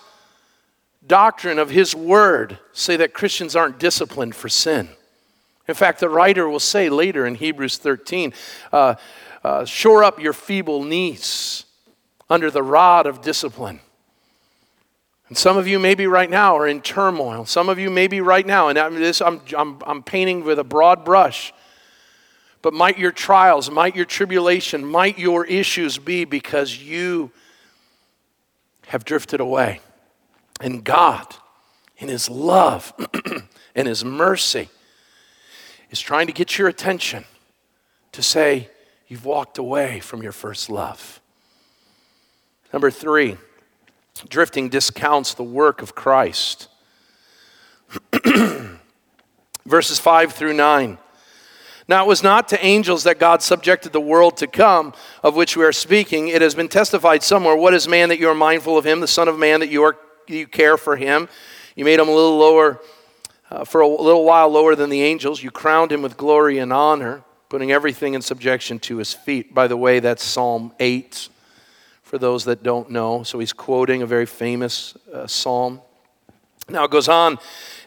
doctrine 1.05 1.59
of 1.59 1.69
His 1.69 1.95
Word 1.95 2.59
say 2.73 2.95
that 2.97 3.13
Christians 3.13 3.55
aren't 3.55 3.79
disciplined 3.79 4.35
for 4.35 4.49
sin? 4.49 4.89
In 5.67 5.75
fact, 5.75 5.99
the 5.99 6.09
writer 6.09 6.47
will 6.47 6.59
say 6.59 6.89
later 6.89 7.25
in 7.25 7.35
Hebrews 7.35 7.77
13, 7.77 8.33
uh, 8.71 8.95
uh, 9.43 9.65
shore 9.65 10.03
up 10.03 10.19
your 10.19 10.33
feeble 10.33 10.83
knees 10.83 11.65
under 12.29 12.51
the 12.51 12.63
rod 12.63 13.05
of 13.05 13.21
discipline. 13.21 13.79
And 15.29 15.37
some 15.37 15.57
of 15.57 15.67
you 15.67 15.79
maybe 15.79 16.05
right 16.05 16.29
now 16.29 16.57
are 16.57 16.67
in 16.67 16.81
turmoil. 16.81 17.45
Some 17.45 17.69
of 17.69 17.79
you 17.79 17.89
maybe 17.89 18.21
right 18.21 18.45
now, 18.45 18.67
and 18.67 18.77
I'm, 18.77 18.95
this, 18.95 19.21
I'm, 19.21 19.41
I'm, 19.57 19.79
I'm 19.85 20.03
painting 20.03 20.43
with 20.43 20.59
a 20.59 20.63
broad 20.63 21.05
brush. 21.05 21.53
But 22.61 22.73
might 22.73 22.97
your 22.97 23.11
trials, 23.11 23.71
might 23.71 23.95
your 23.95 24.05
tribulation, 24.05 24.85
might 24.85 25.17
your 25.17 25.45
issues 25.45 25.97
be 25.97 26.23
because 26.25 26.77
you 26.77 27.31
have 28.87 29.05
drifted 29.05 29.39
away. 29.39 29.79
And 30.61 30.83
God, 30.83 31.35
in 31.97 32.07
His 32.07 32.29
love 32.29 32.93
and 33.75 33.87
His 33.87 34.03
mercy, 34.05 34.69
is 35.89 35.99
trying 35.99 36.27
to 36.27 36.33
get 36.33 36.57
your 36.57 36.67
attention 36.67 37.25
to 38.11 38.23
say, 38.23 38.69
You've 39.07 39.25
walked 39.25 39.57
away 39.57 39.99
from 39.99 40.23
your 40.23 40.31
first 40.31 40.69
love. 40.69 41.21
Number 42.71 42.89
three, 42.89 43.37
drifting 44.27 44.69
discounts 44.69 45.35
the 45.35 45.43
work 45.43 45.81
of 45.83 45.93
Christ. 45.93 46.67
Verses 49.65 49.99
5 49.99 50.33
through 50.33 50.53
9. 50.53 50.97
Now, 51.87 52.05
it 52.05 52.07
was 52.07 52.23
not 52.23 52.47
to 52.49 52.65
angels 52.65 53.03
that 53.03 53.19
God 53.19 53.41
subjected 53.41 53.91
the 53.91 53.99
world 53.99 54.37
to 54.37 54.47
come, 54.47 54.93
of 55.21 55.35
which 55.35 55.57
we 55.57 55.65
are 55.65 55.73
speaking. 55.73 56.29
It 56.29 56.41
has 56.41 56.55
been 56.55 56.69
testified 56.69 57.23
somewhere 57.23 57.55
What 57.55 57.73
is 57.73 57.87
man 57.87 58.09
that 58.09 58.19
you 58.19 58.29
are 58.29 58.35
mindful 58.35 58.77
of 58.77 58.85
him, 58.85 59.01
the 59.01 59.07
Son 59.07 59.27
of 59.27 59.37
Man 59.37 59.59
that 59.59 59.69
you, 59.69 59.83
are, 59.83 59.97
you 60.27 60.47
care 60.47 60.77
for 60.77 60.95
him? 60.95 61.27
You 61.75 61.83
made 61.83 61.99
him 61.99 62.07
a 62.07 62.13
little 62.13 62.37
lower, 62.37 62.81
uh, 63.51 63.65
for 63.65 63.81
a 63.81 63.87
little 63.87 64.23
while 64.23 64.47
lower 64.49 64.75
than 64.75 64.89
the 64.89 65.01
angels. 65.01 65.43
You 65.43 65.51
crowned 65.51 65.91
him 65.91 66.01
with 66.01 66.15
glory 66.15 66.57
and 66.59 66.71
honor, 66.71 67.23
putting 67.49 67.71
everything 67.71 68.13
in 68.13 68.21
subjection 68.21 68.79
to 68.79 68.97
his 68.97 69.13
feet. 69.13 69.53
By 69.53 69.67
the 69.67 69.77
way, 69.77 69.99
that's 69.99 70.23
Psalm 70.23 70.73
8 70.79 71.27
for 72.03 72.17
those 72.17 72.45
that 72.45 72.63
don't 72.63 72.91
know. 72.91 73.23
So 73.23 73.39
he's 73.39 73.53
quoting 73.53 74.01
a 74.01 74.05
very 74.05 74.27
famous 74.27 74.95
uh, 75.11 75.27
psalm. 75.27 75.81
Now 76.69 76.85
it 76.85 76.91
goes 76.91 77.09
on 77.09 77.39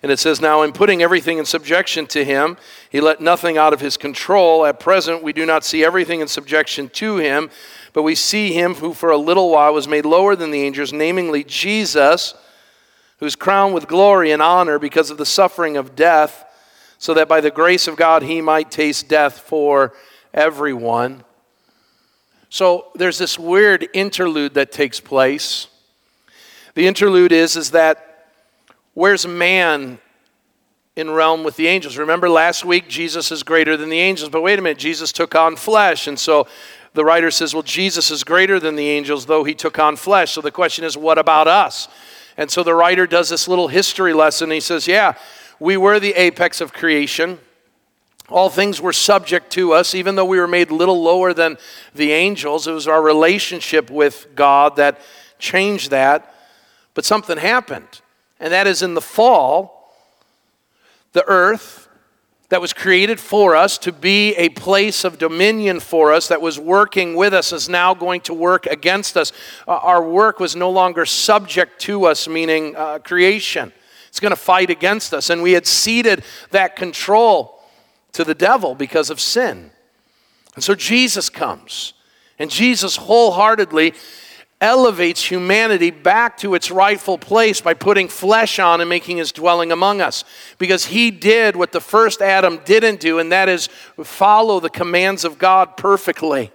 and 0.06 0.12
it 0.12 0.20
says, 0.20 0.40
Now 0.40 0.62
in 0.62 0.70
putting 0.70 1.02
everything 1.02 1.38
in 1.38 1.44
subjection 1.44 2.06
to 2.06 2.24
him, 2.24 2.58
he 2.88 3.00
let 3.00 3.20
nothing 3.20 3.58
out 3.58 3.72
of 3.72 3.80
his 3.80 3.96
control. 3.96 4.64
At 4.64 4.78
present, 4.78 5.20
we 5.20 5.32
do 5.32 5.44
not 5.44 5.64
see 5.64 5.84
everything 5.84 6.20
in 6.20 6.28
subjection 6.28 6.88
to 6.90 7.16
him, 7.16 7.50
but 7.92 8.04
we 8.04 8.14
see 8.14 8.52
him 8.52 8.74
who 8.74 8.94
for 8.94 9.10
a 9.10 9.16
little 9.16 9.50
while 9.50 9.74
was 9.74 9.88
made 9.88 10.04
lower 10.04 10.36
than 10.36 10.52
the 10.52 10.62
angels, 10.62 10.92
namely 10.92 11.42
Jesus, 11.42 12.34
who's 13.18 13.34
crowned 13.34 13.74
with 13.74 13.88
glory 13.88 14.30
and 14.30 14.40
honor 14.40 14.78
because 14.78 15.10
of 15.10 15.18
the 15.18 15.26
suffering 15.26 15.76
of 15.76 15.96
death, 15.96 16.44
so 16.98 17.12
that 17.12 17.26
by 17.26 17.40
the 17.40 17.50
grace 17.50 17.88
of 17.88 17.96
God 17.96 18.22
he 18.22 18.40
might 18.40 18.70
taste 18.70 19.08
death 19.08 19.40
for 19.40 19.92
everyone. 20.32 21.24
So 22.48 22.92
there's 22.94 23.18
this 23.18 23.40
weird 23.40 23.88
interlude 23.92 24.54
that 24.54 24.70
takes 24.70 25.00
place. 25.00 25.66
The 26.74 26.86
interlude 26.86 27.32
is, 27.32 27.56
is 27.56 27.72
that 27.72 28.05
where's 28.96 29.26
man 29.26 29.98
in 30.96 31.10
realm 31.10 31.44
with 31.44 31.56
the 31.56 31.66
angels? 31.66 31.98
Remember 31.98 32.30
last 32.30 32.64
week, 32.64 32.88
Jesus 32.88 33.30
is 33.30 33.42
greater 33.42 33.76
than 33.76 33.90
the 33.90 33.98
angels, 33.98 34.30
but 34.30 34.40
wait 34.40 34.58
a 34.58 34.62
minute, 34.62 34.78
Jesus 34.78 35.12
took 35.12 35.34
on 35.34 35.54
flesh. 35.54 36.06
And 36.06 36.18
so 36.18 36.48
the 36.94 37.04
writer 37.04 37.30
says, 37.30 37.52
well, 37.52 37.62
Jesus 37.62 38.10
is 38.10 38.24
greater 38.24 38.58
than 38.58 38.74
the 38.74 38.88
angels, 38.88 39.26
though 39.26 39.44
he 39.44 39.54
took 39.54 39.78
on 39.78 39.96
flesh. 39.96 40.32
So 40.32 40.40
the 40.40 40.50
question 40.50 40.82
is, 40.82 40.96
what 40.96 41.18
about 41.18 41.46
us? 41.46 41.88
And 42.38 42.50
so 42.50 42.62
the 42.62 42.74
writer 42.74 43.06
does 43.06 43.28
this 43.28 43.46
little 43.46 43.68
history 43.68 44.14
lesson. 44.14 44.50
He 44.50 44.60
says, 44.60 44.88
yeah, 44.88 45.12
we 45.60 45.76
were 45.76 46.00
the 46.00 46.14
apex 46.14 46.62
of 46.62 46.72
creation. 46.72 47.38
All 48.30 48.48
things 48.48 48.80
were 48.80 48.94
subject 48.94 49.52
to 49.52 49.74
us, 49.74 49.94
even 49.94 50.14
though 50.14 50.24
we 50.24 50.40
were 50.40 50.48
made 50.48 50.70
little 50.70 51.02
lower 51.02 51.34
than 51.34 51.58
the 51.94 52.12
angels. 52.12 52.66
It 52.66 52.72
was 52.72 52.88
our 52.88 53.02
relationship 53.02 53.90
with 53.90 54.28
God 54.34 54.76
that 54.76 54.98
changed 55.38 55.90
that. 55.90 56.34
But 56.94 57.04
something 57.04 57.36
happened, 57.36 58.00
and 58.40 58.52
that 58.52 58.66
is 58.66 58.82
in 58.82 58.94
the 58.94 59.00
fall, 59.00 59.92
the 61.12 61.24
earth 61.26 61.88
that 62.48 62.60
was 62.60 62.72
created 62.72 63.18
for 63.18 63.56
us 63.56 63.76
to 63.78 63.92
be 63.92 64.34
a 64.36 64.48
place 64.50 65.04
of 65.04 65.18
dominion 65.18 65.80
for 65.80 66.12
us, 66.12 66.28
that 66.28 66.40
was 66.40 66.58
working 66.58 67.16
with 67.16 67.34
us, 67.34 67.52
is 67.52 67.68
now 67.68 67.92
going 67.92 68.20
to 68.20 68.34
work 68.34 68.66
against 68.66 69.16
us. 69.16 69.32
Uh, 69.66 69.72
our 69.72 70.06
work 70.08 70.38
was 70.38 70.54
no 70.54 70.70
longer 70.70 71.04
subject 71.04 71.80
to 71.80 72.04
us, 72.04 72.28
meaning 72.28 72.76
uh, 72.76 72.98
creation. 73.00 73.72
It's 74.08 74.20
going 74.20 74.30
to 74.30 74.36
fight 74.36 74.70
against 74.70 75.12
us. 75.12 75.28
And 75.28 75.42
we 75.42 75.52
had 75.52 75.66
ceded 75.66 76.22
that 76.50 76.76
control 76.76 77.60
to 78.12 78.22
the 78.22 78.34
devil 78.34 78.74
because 78.74 79.10
of 79.10 79.20
sin. 79.20 79.70
And 80.54 80.62
so 80.62 80.74
Jesus 80.74 81.28
comes, 81.28 81.92
and 82.38 82.50
Jesus 82.50 82.96
wholeheartedly 82.96 83.92
elevates 84.60 85.22
humanity 85.22 85.90
back 85.90 86.38
to 86.38 86.54
its 86.54 86.70
rightful 86.70 87.18
place 87.18 87.60
by 87.60 87.74
putting 87.74 88.08
flesh 88.08 88.58
on 88.58 88.80
and 88.80 88.88
making 88.88 89.18
his 89.18 89.32
dwelling 89.32 89.70
among 89.70 90.00
us. 90.00 90.24
Because 90.58 90.86
he 90.86 91.10
did 91.10 91.56
what 91.56 91.72
the 91.72 91.80
first 91.80 92.22
Adam 92.22 92.60
didn't 92.64 93.00
do, 93.00 93.18
and 93.18 93.30
that 93.32 93.48
is 93.48 93.68
follow 94.02 94.58
the 94.60 94.70
commands 94.70 95.24
of 95.24 95.38
God 95.38 95.76
perfectly. 95.76 96.52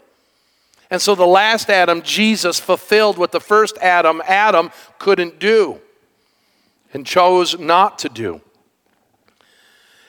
And 0.89 1.01
so 1.01 1.15
the 1.15 1.27
last 1.27 1.69
Adam, 1.69 2.01
Jesus, 2.01 2.59
fulfilled 2.59 3.17
what 3.17 3.31
the 3.31 3.39
first 3.39 3.77
Adam, 3.77 4.21
Adam, 4.27 4.71
couldn't 4.99 5.39
do 5.39 5.79
and 6.93 7.05
chose 7.05 7.57
not 7.57 7.99
to 7.99 8.09
do. 8.09 8.41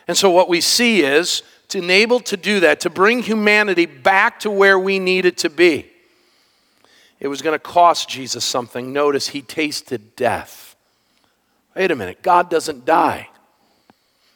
And 0.09 0.16
so 0.16 0.30
what 0.30 0.49
we 0.49 0.61
see 0.61 1.03
is 1.03 1.43
to 1.68 1.78
enable 1.78 2.18
to 2.20 2.36
do 2.36 2.61
that, 2.61 2.80
to 2.80 2.90
bring 2.90 3.22
humanity 3.22 3.86
back 3.86 4.40
to 4.40 4.51
where 4.51 4.78
we 4.78 4.99
needed 4.99 5.36
to 5.38 5.51
be. 5.51 5.91
It 7.23 7.29
was 7.29 7.41
going 7.41 7.55
to 7.55 7.61
cost 7.61 8.09
Jesus 8.09 8.45
something. 8.45 8.93
Notice 8.93 9.29
he 9.29 9.43
tasted 9.43 10.16
death. 10.16 10.75
Wait 11.77 11.93
a 11.93 11.95
minute, 11.95 12.20
God 12.20 12.51
doesn't 12.51 12.85
die. 12.85 13.29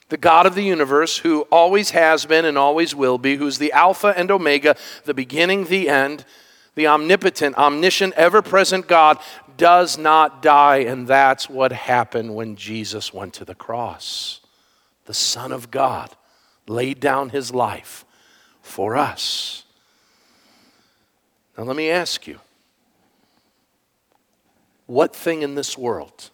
The 0.09 0.17
God 0.17 0.47
of 0.47 0.55
the 0.55 0.63
universe, 0.63 1.19
who 1.19 1.41
always 1.51 1.91
has 1.91 2.27
been 2.27 2.45
and 2.45 2.57
always 2.57 2.95
will 2.95 3.19
be, 3.19 3.35
who's 3.35 3.59
the 3.59 3.73
Alpha 3.73 4.15
and 4.17 4.31
Omega, 4.31 4.77
the 5.05 5.15
beginning, 5.15 5.65
the 5.65 5.89
end, 5.89 6.25
the 6.77 6.87
omnipotent, 6.87 7.57
omniscient, 7.57 8.15
ever 8.15 8.41
present 8.41 8.87
God, 8.87 9.19
does 9.57 9.99
not 9.99 10.41
die. 10.41 10.77
And 10.77 11.09
that's 11.09 11.51
what 11.51 11.73
happened 11.73 12.37
when 12.37 12.55
Jesus 12.55 13.13
went 13.13 13.35
to 13.35 13.45
the 13.45 13.57
cross. 13.57 14.39
The 15.07 15.15
Son 15.15 15.51
of 15.51 15.73
God 15.73 16.15
laid 16.69 17.01
down 17.01 17.31
his 17.31 17.53
life 17.53 18.05
for 18.63 18.97
us. 18.97 19.65
Now, 21.59 21.65
let 21.65 21.75
me 21.75 21.91
ask 21.91 22.29
you 22.29 22.39
what 24.87 25.15
thing 25.15 25.43
in 25.43 25.55
this 25.55 25.77
world, 25.77 26.31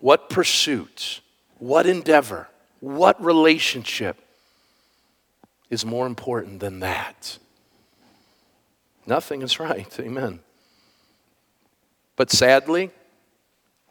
what 0.00 0.28
pursuit, 0.28 1.20
what 1.58 1.86
endeavor, 1.86 2.48
what 2.80 3.22
relationship 3.22 4.16
is 5.70 5.84
more 5.84 6.06
important 6.06 6.60
than 6.60 6.80
that? 6.80 7.38
Nothing 9.06 9.42
is 9.42 9.60
right. 9.60 9.94
Amen. 10.00 10.40
But 12.16 12.30
sadly, 12.30 12.90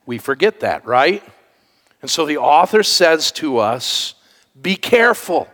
we 0.06 0.18
forget 0.18 0.60
that, 0.60 0.86
right? 0.86 1.24
And 2.02 2.12
so 2.12 2.26
the 2.26 2.38
author 2.38 2.84
says 2.84 3.32
to 3.34 3.58
us 3.58 4.16
be 4.62 4.76
careful. 4.76 5.48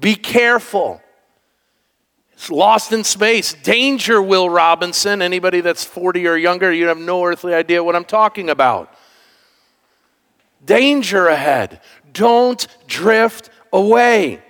Be 0.00 0.14
careful. 0.14 1.02
Lost 2.50 2.92
in 2.92 3.04
space. 3.04 3.54
Danger, 3.54 4.20
Will 4.20 4.48
Robinson. 4.48 5.22
Anybody 5.22 5.60
that's 5.60 5.84
40 5.84 6.26
or 6.26 6.36
younger, 6.36 6.72
you 6.72 6.88
have 6.88 6.98
no 6.98 7.24
earthly 7.24 7.54
idea 7.54 7.82
what 7.82 7.96
I'm 7.96 8.04
talking 8.04 8.50
about. 8.50 8.92
Danger 10.64 11.28
ahead. 11.28 11.80
Don't 12.12 12.66
drift 12.86 13.50
away. 13.72 14.42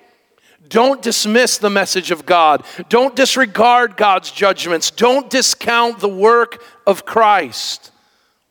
Don't 0.69 1.03
dismiss 1.03 1.59
the 1.59 1.71
message 1.71 2.11
of 2.11 2.25
God. 2.25 2.65
Don't 2.89 3.15
disregard 3.15 3.97
God's 3.97 4.31
judgments. 4.31 4.91
Don't 4.91 5.29
discount 5.29 6.01
the 6.01 6.09
work 6.09 6.63
of 6.87 7.05
Christ. 7.05 7.91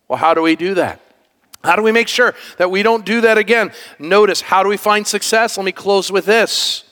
Well, 0.07 0.19
how 0.19 0.33
do 0.33 0.41
we 0.41 0.55
do 0.55 0.75
that? 0.75 1.01
How 1.63 1.75
do 1.75 1.83
we 1.83 1.91
make 1.91 2.07
sure 2.07 2.35
that 2.57 2.69
we 2.69 2.83
don't 2.83 3.05
do 3.05 3.21
that 3.21 3.37
again? 3.37 3.71
Notice, 3.97 4.41
how 4.41 4.63
do 4.63 4.69
we 4.69 4.77
find 4.77 5.05
success? 5.05 5.57
Let 5.57 5.63
me 5.63 5.71
close 5.71 6.11
with 6.11 6.25
this. 6.25 6.83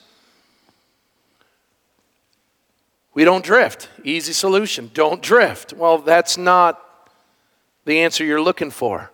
We 3.20 3.26
don't 3.26 3.44
drift. 3.44 3.90
Easy 4.02 4.32
solution. 4.32 4.90
Don't 4.94 5.20
drift. 5.20 5.74
Well, 5.74 5.98
that's 5.98 6.38
not 6.38 6.82
the 7.84 8.00
answer 8.00 8.24
you're 8.24 8.40
looking 8.40 8.70
for. 8.70 9.10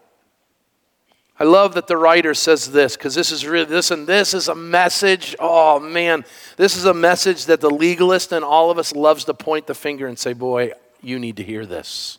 I 1.41 1.43
love 1.43 1.75
that 1.75 1.89
the 1.89 1.97
writer 1.97 2.33
says 2.33 2.71
this 2.71 2.97
because 2.97 3.17
this 3.17 3.33
is 3.33 3.45
really 3.45 3.65
this 3.65 3.91
and 3.91 4.07
this 4.07 4.33
is 4.33 4.47
a 4.47 4.55
message. 4.55 5.35
Oh 5.41 5.81
man, 5.81 6.25
this 6.57 6.77
is 6.77 6.85
a 6.85 6.95
message 6.95 7.47
that 7.47 7.61
the 7.61 7.69
legalist 7.69 8.31
and 8.31 8.45
all 8.45 8.71
of 8.71 8.79
us 8.79 8.95
loves 8.95 9.25
to 9.25 9.35
point 9.35 9.67
the 9.67 9.75
finger 9.75 10.07
and 10.07 10.17
say, 10.17 10.35
"Boy, 10.35 10.71
you 11.03 11.19
need 11.19 11.39
to 11.39 11.43
hear 11.43 11.67
this." 11.67 12.19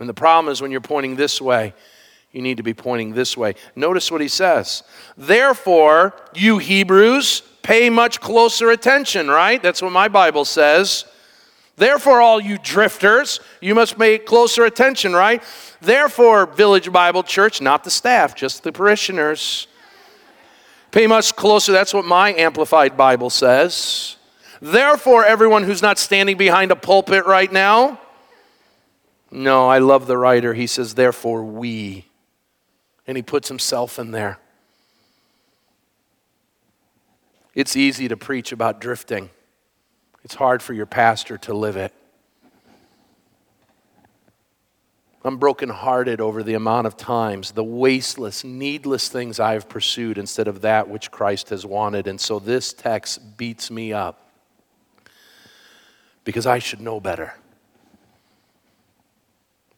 And 0.00 0.08
the 0.08 0.12
problem 0.12 0.50
is 0.50 0.60
when 0.60 0.72
you're 0.72 0.80
pointing 0.80 1.14
this 1.14 1.40
way, 1.40 1.72
you 2.32 2.42
need 2.42 2.56
to 2.56 2.64
be 2.64 2.74
pointing 2.74 3.14
this 3.14 3.36
way. 3.36 3.54
Notice 3.76 4.10
what 4.10 4.20
he 4.20 4.26
says. 4.26 4.82
Therefore, 5.16 6.16
you 6.34 6.58
Hebrews, 6.58 7.42
pay 7.64 7.90
much 7.90 8.20
closer 8.20 8.70
attention, 8.70 9.26
right? 9.26 9.60
That's 9.60 9.82
what 9.82 9.90
my 9.90 10.06
Bible 10.06 10.44
says. 10.44 11.06
Therefore, 11.76 12.20
all 12.20 12.40
you 12.40 12.58
drifters, 12.58 13.40
you 13.60 13.74
must 13.74 13.98
pay 13.98 14.18
closer 14.18 14.64
attention, 14.64 15.12
right? 15.12 15.42
Therefore, 15.80 16.46
Village 16.46 16.92
Bible 16.92 17.24
Church, 17.24 17.60
not 17.60 17.82
the 17.82 17.90
staff, 17.90 18.36
just 18.36 18.62
the 18.62 18.70
parishioners, 18.70 19.66
pay 20.92 21.08
much 21.08 21.34
closer. 21.34 21.72
That's 21.72 21.92
what 21.92 22.04
my 22.04 22.32
Amplified 22.34 22.96
Bible 22.96 23.30
says. 23.30 24.16
Therefore, 24.60 25.24
everyone 25.24 25.64
who's 25.64 25.82
not 25.82 25.98
standing 25.98 26.36
behind 26.36 26.70
a 26.70 26.76
pulpit 26.76 27.26
right 27.26 27.50
now, 27.50 27.98
no, 29.32 29.66
I 29.68 29.78
love 29.78 30.06
the 30.06 30.16
writer. 30.16 30.54
He 30.54 30.68
says, 30.68 30.94
therefore, 30.94 31.42
we. 31.42 32.04
And 33.06 33.16
he 33.16 33.22
puts 33.22 33.48
himself 33.48 33.98
in 33.98 34.12
there. 34.12 34.38
It's 37.54 37.76
easy 37.76 38.08
to 38.08 38.16
preach 38.16 38.52
about 38.52 38.80
drifting, 38.80 39.30
it's 40.22 40.34
hard 40.34 40.62
for 40.62 40.72
your 40.72 40.86
pastor 40.86 41.38
to 41.38 41.54
live 41.54 41.76
it. 41.76 41.92
I'm 45.26 45.38
brokenhearted 45.38 46.20
over 46.20 46.42
the 46.42 46.52
amount 46.52 46.86
of 46.86 46.98
times, 46.98 47.52
the 47.52 47.64
wasteless, 47.64 48.44
needless 48.44 49.08
things 49.08 49.40
I 49.40 49.54
have 49.54 49.70
pursued 49.70 50.18
instead 50.18 50.48
of 50.48 50.60
that 50.60 50.90
which 50.90 51.10
Christ 51.10 51.48
has 51.48 51.64
wanted. 51.64 52.06
And 52.06 52.20
so 52.20 52.38
this 52.38 52.74
text 52.74 53.38
beats 53.38 53.70
me 53.70 53.94
up 53.94 54.28
because 56.24 56.46
I 56.46 56.58
should 56.58 56.82
know 56.82 57.00
better. 57.00 57.34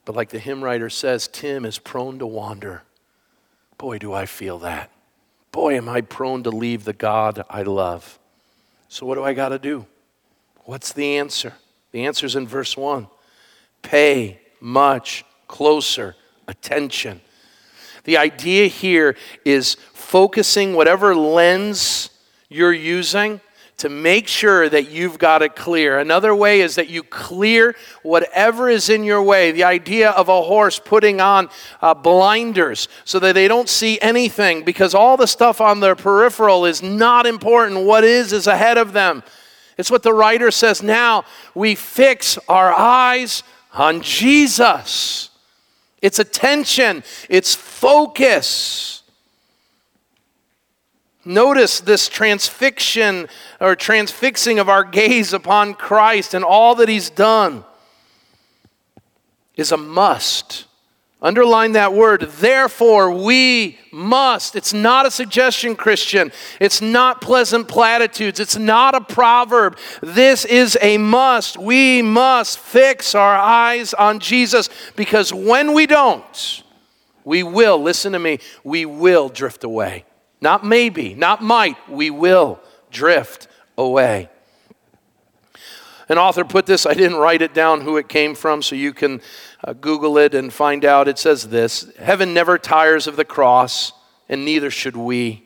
But 0.05 0.16
like 0.16 0.31
the 0.31 0.41
hymn 0.41 0.64
writer 0.64 0.91
says, 0.91 1.29
Tim 1.29 1.64
is 1.64 1.79
prone 1.79 2.18
to 2.18 2.27
wander. 2.27 2.83
Boy, 3.79 3.99
do 3.99 4.12
I 4.12 4.27
feel 4.27 4.59
that. 4.61 4.91
Boy, 5.57 5.79
am 5.79 5.89
I 5.89 6.03
prone 6.03 6.43
to 6.43 6.51
leave 6.51 6.85
the 6.85 6.93
God 6.93 7.43
I 7.49 7.63
love. 7.63 8.19
So, 8.91 9.07
what 9.07 9.15
do 9.15 9.25
I 9.25 9.33
got 9.33 9.49
to 9.49 9.59
do? 9.59 9.87
What's 10.67 10.93
the 10.93 11.17
answer? 11.17 11.55
The 11.93 12.05
answer 12.05 12.27
is 12.27 12.37
in 12.37 12.47
verse 12.47 12.77
1 12.77 13.07
pay 13.81 14.39
much 14.61 15.25
closer 15.49 16.15
attention. 16.47 17.23
The 18.05 18.19
idea 18.19 18.67
here 18.67 19.17
is 19.47 19.79
focusing 19.95 20.75
whatever 20.75 21.17
lens 21.17 22.11
you're 22.51 22.75
using 22.75 23.41
to 23.79 23.91
make 23.91 24.27
sure 24.27 24.68
that 24.68 24.91
you've 24.91 25.18
got 25.18 25.43
it 25.43 25.55
clear. 25.55 25.99
Another 25.99 26.35
way 26.35 26.62
is 26.62 26.77
that 26.77 26.89
you 26.89 27.03
clear 27.03 27.77
whatever 28.03 28.70
is 28.70 28.89
in 28.89 29.05
your 29.05 29.22
way. 29.22 29.53
The 29.53 29.64
idea 29.64 30.11
of 30.11 30.29
a 30.31 30.43
horse 30.43 30.79
putting 30.79 31.20
on 31.20 31.51
uh, 31.83 31.93
blinders 31.93 32.89
so 33.05 33.18
that 33.18 33.35
they 33.35 33.49
don't 33.49 33.68
see 33.68 33.99
anything 34.01 34.64
because 34.64 34.95
all 34.95 35.18
the 35.18 35.27
stuff 35.27 35.61
on 35.61 35.81
their 35.81 35.95
peripheral 35.95 36.64
is 36.64 36.83
not 36.83 37.27
important. 37.27 37.85
What 37.85 38.03
is, 38.03 38.33
is 38.33 38.47
ahead 38.47 38.79
of 38.79 38.95
them. 38.95 39.22
It's 39.77 39.91
what 39.91 40.03
the 40.03 40.14
writer 40.14 40.51
says 40.51 40.83
now. 40.83 41.24
We 41.55 41.74
fix 41.74 42.39
our 42.49 42.72
eyes 42.72 43.43
on 43.74 44.01
Jesus. 44.01 45.29
It's 46.01 46.18
attention, 46.18 47.05
it's 47.29 47.55
focus. 47.55 49.03
Notice 51.27 51.81
this 51.81 52.09
transfixion 52.09 53.29
or 53.61 53.74
transfixing 53.74 54.61
of 54.61 54.68
our 54.68 54.85
gaze 54.85 55.33
upon 55.33 55.74
Christ 55.74 56.35
and 56.35 56.45
all 56.45 56.77
that 56.77 56.89
He's 56.89 57.11
done 57.11 57.64
is 59.57 59.72
a 59.72 59.77
must. 59.77 60.66
Underline 61.20 61.72
that 61.72 61.93
word. 61.93 62.20
Therefore, 62.20 63.11
we 63.11 63.79
must. 63.91 64.55
It's 64.55 64.72
not 64.72 65.07
a 65.07 65.11
suggestion, 65.11 65.74
Christian. 65.74 66.31
It's 66.61 66.81
not 66.81 67.20
pleasant 67.20 67.66
platitudes. 67.66 68.39
It's 68.39 68.57
not 68.57 68.95
a 68.95 69.01
proverb. 69.01 69.79
This 70.03 70.45
is 70.45 70.79
a 70.81 70.97
must. 70.99 71.59
We 71.59 72.03
must 72.03 72.61
fix 72.61 73.16
our 73.16 73.37
eyes 73.37 73.95
on 73.95 74.20
Jesus 74.20 74.68
because 74.95 75.35
when 75.35 75.72
we 75.72 75.87
don't, 75.87 76.62
we 77.24 77.43
will, 77.43 77.83
listen 77.83 78.12
to 78.12 78.20
me, 78.20 78.39
we 78.62 78.87
will 78.87 79.29
drift 79.29 79.64
away. 79.64 80.05
Not 80.41 80.64
maybe, 80.64 81.14
not 81.14 81.43
might, 81.43 81.76
we 81.89 82.11
will 82.11 82.61
drift 82.91 83.49
away. 83.78 84.28
An 86.09 86.18
author 86.18 86.45
put 86.45 86.66
this, 86.66 86.87
I 86.87 86.95
didn't 86.95 87.16
write 87.16 87.43
it 87.43 87.53
down 87.53 87.80
who 87.80 87.97
it 87.97 88.09
came 88.09 88.34
from, 88.34 88.62
so 88.62 88.76
you 88.76 88.93
can 88.93 89.20
uh, 89.64 89.72
Google 89.72 90.18
it 90.18 90.34
and 90.34 90.53
find 90.53 90.84
out. 90.84 91.09
It 91.09 91.18
says 91.18 91.49
this 91.49 91.91
Heaven 91.99 92.32
never 92.32 92.59
tires 92.59 93.07
of 93.07 93.16
the 93.16 93.24
cross, 93.24 93.93
and 94.28 94.45
neither 94.45 94.70
should 94.70 94.97
we. 94.97 95.43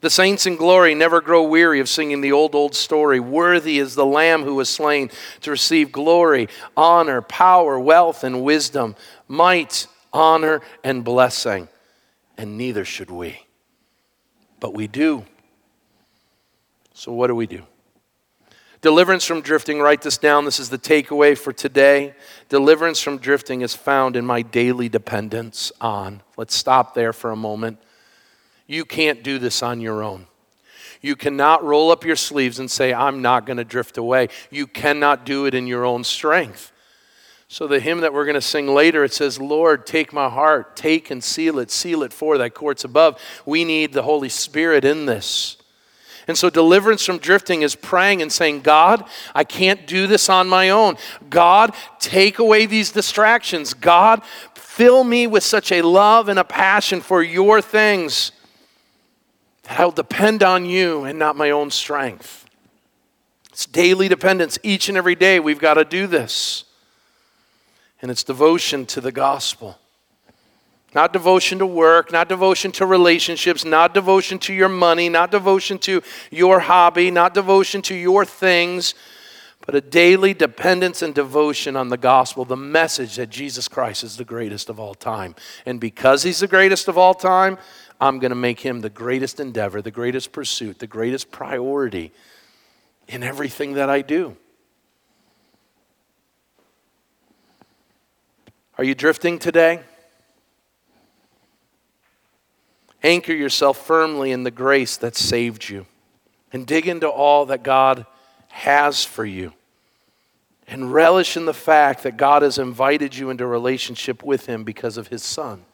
The 0.00 0.10
saints 0.10 0.46
in 0.46 0.56
glory 0.56 0.94
never 0.94 1.20
grow 1.20 1.42
weary 1.42 1.80
of 1.80 1.88
singing 1.88 2.20
the 2.20 2.32
old, 2.32 2.54
old 2.54 2.74
story. 2.74 3.20
Worthy 3.20 3.78
is 3.78 3.94
the 3.94 4.04
Lamb 4.04 4.42
who 4.42 4.54
was 4.54 4.68
slain 4.68 5.10
to 5.40 5.50
receive 5.50 5.92
glory, 5.92 6.48
honor, 6.76 7.22
power, 7.22 7.78
wealth, 7.78 8.22
and 8.22 8.42
wisdom, 8.42 8.96
might, 9.28 9.86
honor, 10.12 10.60
and 10.82 11.04
blessing. 11.04 11.68
And 12.36 12.58
neither 12.58 12.84
should 12.84 13.10
we. 13.10 13.43
But 14.64 14.72
we 14.72 14.86
do. 14.86 15.26
So, 16.94 17.12
what 17.12 17.26
do 17.26 17.34
we 17.34 17.46
do? 17.46 17.64
Deliverance 18.80 19.26
from 19.26 19.42
drifting, 19.42 19.78
write 19.78 20.00
this 20.00 20.16
down. 20.16 20.46
This 20.46 20.58
is 20.58 20.70
the 20.70 20.78
takeaway 20.78 21.36
for 21.36 21.52
today. 21.52 22.14
Deliverance 22.48 22.98
from 22.98 23.18
drifting 23.18 23.60
is 23.60 23.74
found 23.74 24.16
in 24.16 24.24
my 24.24 24.40
daily 24.40 24.88
dependence 24.88 25.70
on. 25.82 26.22
Let's 26.38 26.56
stop 26.56 26.94
there 26.94 27.12
for 27.12 27.30
a 27.30 27.36
moment. 27.36 27.76
You 28.66 28.86
can't 28.86 29.22
do 29.22 29.38
this 29.38 29.62
on 29.62 29.82
your 29.82 30.02
own. 30.02 30.28
You 31.02 31.14
cannot 31.14 31.62
roll 31.62 31.90
up 31.90 32.02
your 32.02 32.16
sleeves 32.16 32.58
and 32.58 32.70
say, 32.70 32.94
I'm 32.94 33.20
not 33.20 33.44
going 33.44 33.58
to 33.58 33.64
drift 33.64 33.98
away. 33.98 34.28
You 34.50 34.66
cannot 34.66 35.26
do 35.26 35.44
it 35.44 35.54
in 35.54 35.66
your 35.66 35.84
own 35.84 36.04
strength. 36.04 36.72
So, 37.54 37.68
the 37.68 37.78
hymn 37.78 38.00
that 38.00 38.12
we're 38.12 38.24
going 38.24 38.34
to 38.34 38.40
sing 38.40 38.66
later, 38.66 39.04
it 39.04 39.12
says, 39.12 39.38
Lord, 39.38 39.86
take 39.86 40.12
my 40.12 40.28
heart, 40.28 40.74
take 40.74 41.12
and 41.12 41.22
seal 41.22 41.60
it, 41.60 41.70
seal 41.70 42.02
it 42.02 42.12
for 42.12 42.36
thy 42.36 42.48
courts 42.48 42.82
above. 42.82 43.16
We 43.46 43.64
need 43.64 43.92
the 43.92 44.02
Holy 44.02 44.28
Spirit 44.28 44.84
in 44.84 45.06
this. 45.06 45.56
And 46.26 46.36
so, 46.36 46.50
deliverance 46.50 47.06
from 47.06 47.18
drifting 47.18 47.62
is 47.62 47.76
praying 47.76 48.22
and 48.22 48.32
saying, 48.32 48.62
God, 48.62 49.04
I 49.36 49.44
can't 49.44 49.86
do 49.86 50.08
this 50.08 50.28
on 50.28 50.48
my 50.48 50.70
own. 50.70 50.96
God, 51.30 51.76
take 52.00 52.40
away 52.40 52.66
these 52.66 52.90
distractions. 52.90 53.72
God, 53.72 54.24
fill 54.56 55.04
me 55.04 55.28
with 55.28 55.44
such 55.44 55.70
a 55.70 55.82
love 55.82 56.28
and 56.28 56.40
a 56.40 56.44
passion 56.44 57.00
for 57.00 57.22
your 57.22 57.62
things 57.62 58.32
that 59.62 59.78
I'll 59.78 59.92
depend 59.92 60.42
on 60.42 60.66
you 60.66 61.04
and 61.04 61.20
not 61.20 61.36
my 61.36 61.50
own 61.50 61.70
strength. 61.70 62.46
It's 63.52 63.66
daily 63.66 64.08
dependence. 64.08 64.58
Each 64.64 64.88
and 64.88 64.98
every 64.98 65.14
day, 65.14 65.38
we've 65.38 65.60
got 65.60 65.74
to 65.74 65.84
do 65.84 66.08
this. 66.08 66.64
And 68.02 68.10
it's 68.10 68.24
devotion 68.24 68.86
to 68.86 69.00
the 69.00 69.12
gospel. 69.12 69.78
Not 70.94 71.12
devotion 71.12 71.58
to 71.58 71.66
work, 71.66 72.12
not 72.12 72.28
devotion 72.28 72.70
to 72.72 72.86
relationships, 72.86 73.64
not 73.64 73.94
devotion 73.94 74.38
to 74.40 74.54
your 74.54 74.68
money, 74.68 75.08
not 75.08 75.32
devotion 75.32 75.78
to 75.78 76.02
your 76.30 76.60
hobby, 76.60 77.10
not 77.10 77.34
devotion 77.34 77.82
to 77.82 77.94
your 77.94 78.24
things, 78.24 78.94
but 79.66 79.74
a 79.74 79.80
daily 79.80 80.34
dependence 80.34 81.02
and 81.02 81.14
devotion 81.14 81.74
on 81.74 81.88
the 81.88 81.96
gospel, 81.96 82.44
the 82.44 82.56
message 82.56 83.16
that 83.16 83.30
Jesus 83.30 83.66
Christ 83.66 84.04
is 84.04 84.16
the 84.16 84.24
greatest 84.24 84.68
of 84.68 84.78
all 84.78 84.94
time. 84.94 85.34
And 85.66 85.80
because 85.80 86.22
he's 86.22 86.40
the 86.40 86.46
greatest 86.46 86.86
of 86.86 86.96
all 86.96 87.14
time, 87.14 87.58
I'm 88.00 88.18
going 88.18 88.30
to 88.30 88.36
make 88.36 88.60
him 88.60 88.80
the 88.80 88.90
greatest 88.90 89.40
endeavor, 89.40 89.82
the 89.82 89.90
greatest 89.90 90.30
pursuit, 90.30 90.78
the 90.78 90.86
greatest 90.86 91.32
priority 91.32 92.12
in 93.08 93.22
everything 93.22 93.74
that 93.74 93.88
I 93.88 94.02
do. 94.02 94.36
Are 98.76 98.84
you 98.84 98.94
drifting 98.94 99.38
today? 99.38 99.80
Anchor 103.02 103.34
yourself 103.34 103.86
firmly 103.86 104.32
in 104.32 104.42
the 104.42 104.50
grace 104.50 104.96
that 104.96 105.14
saved 105.14 105.68
you 105.68 105.86
and 106.52 106.66
dig 106.66 106.88
into 106.88 107.08
all 107.08 107.46
that 107.46 107.62
God 107.62 108.06
has 108.48 109.04
for 109.04 109.24
you. 109.24 109.52
And 110.66 110.92
relish 110.92 111.36
in 111.36 111.44
the 111.44 111.52
fact 111.52 112.02
that 112.04 112.16
God 112.16 112.42
has 112.42 112.58
invited 112.58 113.14
you 113.14 113.28
into 113.28 113.46
relationship 113.46 114.24
with 114.24 114.46
Him 114.46 114.64
because 114.64 114.96
of 114.96 115.08
His 115.08 115.22
Son. 115.22 115.64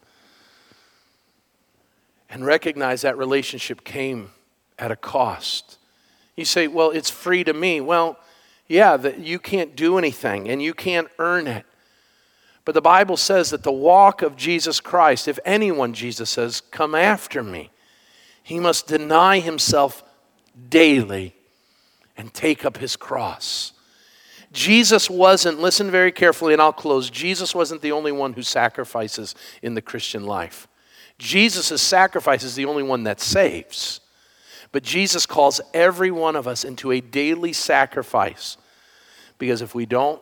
And 2.29 2.45
recognize 2.45 3.03
that 3.03 3.17
relationship 3.17 3.85
came 3.85 4.31
at 4.79 4.91
a 4.91 4.97
cost. 4.97 5.79
You 6.37 6.45
say, 6.45 6.67
well, 6.67 6.91
it's 6.91 7.11
free 7.11 7.45
to 7.45 7.53
me. 7.53 7.81
Well, 7.81 8.19
yeah, 8.67 8.97
that 8.97 9.21
you 9.21 9.39
can't 9.39 9.77
do 9.77 9.97
anything 9.97 10.49
and 10.49 10.61
you 10.61 10.75
can't 10.75 11.09
earn 11.19 11.47
it. 11.47 11.67
But 12.65 12.75
the 12.75 12.81
Bible 12.81 13.17
says 13.17 13.51
that 13.51 13.63
the 13.63 13.73
walk 13.73 14.23
of 14.23 14.37
Jesus 14.37 14.81
Christ, 14.81 15.29
if 15.29 15.39
anyone, 15.45 15.93
Jesus 15.93 16.31
says, 16.31 16.61
come 16.61 16.95
after 16.95 17.43
me, 17.43 17.71
he 18.43 18.61
must 18.61 18.87
deny 18.87 19.39
himself 19.41 20.03
daily 20.69 21.35
and 22.17 22.33
take 22.35 22.65
up 22.65 22.77
his 22.77 22.97
cross. 22.97 23.73
Jesus 24.53 25.09
wasn't, 25.09 25.61
listen 25.61 25.91
very 25.91 26.13
carefully 26.13 26.53
and 26.53 26.61
I'll 26.61 26.73
close. 26.73 27.09
Jesus 27.09 27.55
wasn't 27.55 27.83
the 27.83 27.93
only 27.93 28.13
one 28.13 28.33
who 28.33 28.43
sacrifices 28.43 29.35
in 29.63 29.75
the 29.75 29.83
Christian 29.83 30.27
life. 30.27 30.67
Jesus' 31.19 31.81
sacrifice 31.81 32.43
is 32.43 32.57
the 32.57 32.65
only 32.65 32.83
one 32.83 33.05
that 33.05 33.21
saves. 33.21 34.01
But 34.73 34.83
Jesus 34.83 35.27
calls 35.27 35.61
every 35.73 36.11
one 36.11 36.37
of 36.37 36.47
us 36.47 36.65
into 36.65 36.93
a 36.93 37.01
daily 37.01 37.53
sacrifice 37.53 38.57
because 39.39 39.63
if 39.63 39.75
we 39.75 39.87
don't, 39.87 40.21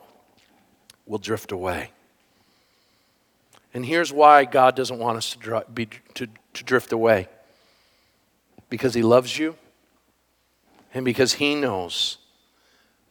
we'll 1.05 1.19
drift 1.19 1.51
away. 1.51 1.91
And 3.73 3.85
here's 3.85 4.11
why 4.11 4.45
God 4.45 4.75
doesn't 4.75 4.97
want 4.97 5.17
us 5.17 5.31
to, 5.31 5.39
dr- 5.39 5.73
be, 5.73 5.87
to, 6.15 6.27
to 6.53 6.63
drift 6.63 6.91
away 6.91 7.27
because 8.69 8.93
He 8.93 9.03
loves 9.03 9.37
you 9.37 9.55
and 10.93 11.05
because 11.05 11.33
He 11.33 11.55
knows 11.55 12.17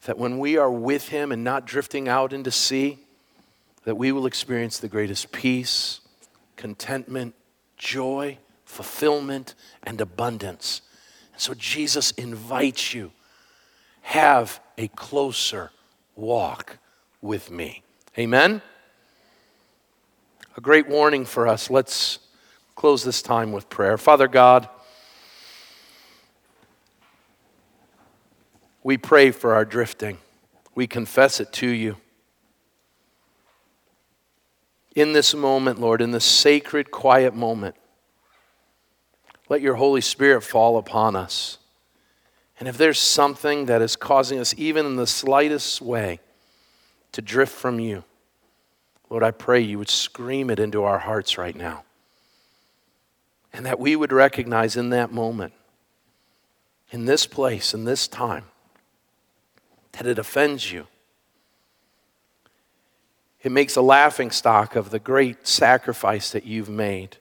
that 0.03 0.17
when 0.17 0.39
we 0.39 0.57
are 0.57 0.71
with 0.71 1.09
Him 1.09 1.31
and 1.31 1.43
not 1.43 1.65
drifting 1.65 2.07
out 2.07 2.33
into 2.33 2.51
sea, 2.51 2.99
that 3.83 3.95
we 3.95 4.11
will 4.11 4.25
experience 4.25 4.79
the 4.79 4.87
greatest 4.87 5.31
peace, 5.31 6.01
contentment, 6.55 7.35
joy, 7.77 8.37
fulfillment, 8.65 9.55
and 9.83 9.99
abundance. 10.01 10.81
And 11.33 11.41
so 11.41 11.53
Jesus 11.53 12.11
invites 12.11 12.93
you 12.93 13.11
have 14.01 14.59
a 14.77 14.89
closer 14.89 15.71
walk 16.15 16.77
with 17.21 17.49
me. 17.49 17.83
Amen? 18.17 18.61
A 20.59 20.61
great 20.61 20.89
warning 20.89 21.23
for 21.23 21.47
us. 21.47 21.69
Let's 21.69 22.19
close 22.75 23.01
this 23.01 23.21
time 23.21 23.53
with 23.53 23.69
prayer. 23.69 23.97
Father 23.97 24.27
God, 24.27 24.67
We 28.83 28.97
pray 28.97 29.31
for 29.31 29.53
our 29.53 29.63
drifting. 29.63 30.17
We 30.75 30.85
confess 30.85 31.39
it 31.39 31.53
to 31.53 31.67
you. 31.67 31.95
In 34.95 35.13
this 35.13 35.33
moment, 35.33 35.79
Lord, 35.79 36.01
in 36.01 36.11
this 36.11 36.25
sacred, 36.25 36.91
quiet 36.91 37.33
moment, 37.33 37.75
let 39.47 39.61
your 39.61 39.75
Holy 39.75 40.01
Spirit 40.01 40.41
fall 40.41 40.77
upon 40.77 41.15
us. 41.15 41.57
And 42.59 42.67
if 42.67 42.77
there's 42.77 42.99
something 42.99 43.67
that 43.67 43.81
is 43.81 43.95
causing 43.95 44.39
us, 44.39 44.53
even 44.57 44.85
in 44.85 44.97
the 44.97 45.07
slightest 45.07 45.81
way, 45.81 46.19
to 47.13 47.21
drift 47.21 47.53
from 47.53 47.79
you, 47.79 48.03
Lord, 49.09 49.23
I 49.23 49.31
pray 49.31 49.59
you 49.59 49.79
would 49.79 49.89
scream 49.89 50.49
it 50.49 50.59
into 50.59 50.83
our 50.83 50.99
hearts 50.99 51.37
right 51.37 51.55
now. 51.55 51.83
And 53.51 53.65
that 53.65 53.79
we 53.79 53.95
would 53.95 54.11
recognize 54.11 54.77
in 54.77 54.91
that 54.91 55.11
moment, 55.11 55.53
in 56.91 57.05
this 57.05 57.25
place, 57.25 57.73
in 57.73 57.85
this 57.85 58.07
time, 58.07 58.45
that 59.93 60.05
it 60.05 60.19
offends 60.19 60.71
you. 60.71 60.85
It 63.41 63.51
makes 63.51 63.75
a 63.75 63.81
laughing 63.81 64.31
stock 64.31 64.75
of 64.75 64.89
the 64.91 64.99
great 64.99 65.47
sacrifice 65.47 66.29
that 66.31 66.45
you've 66.45 66.69
made. 66.69 67.17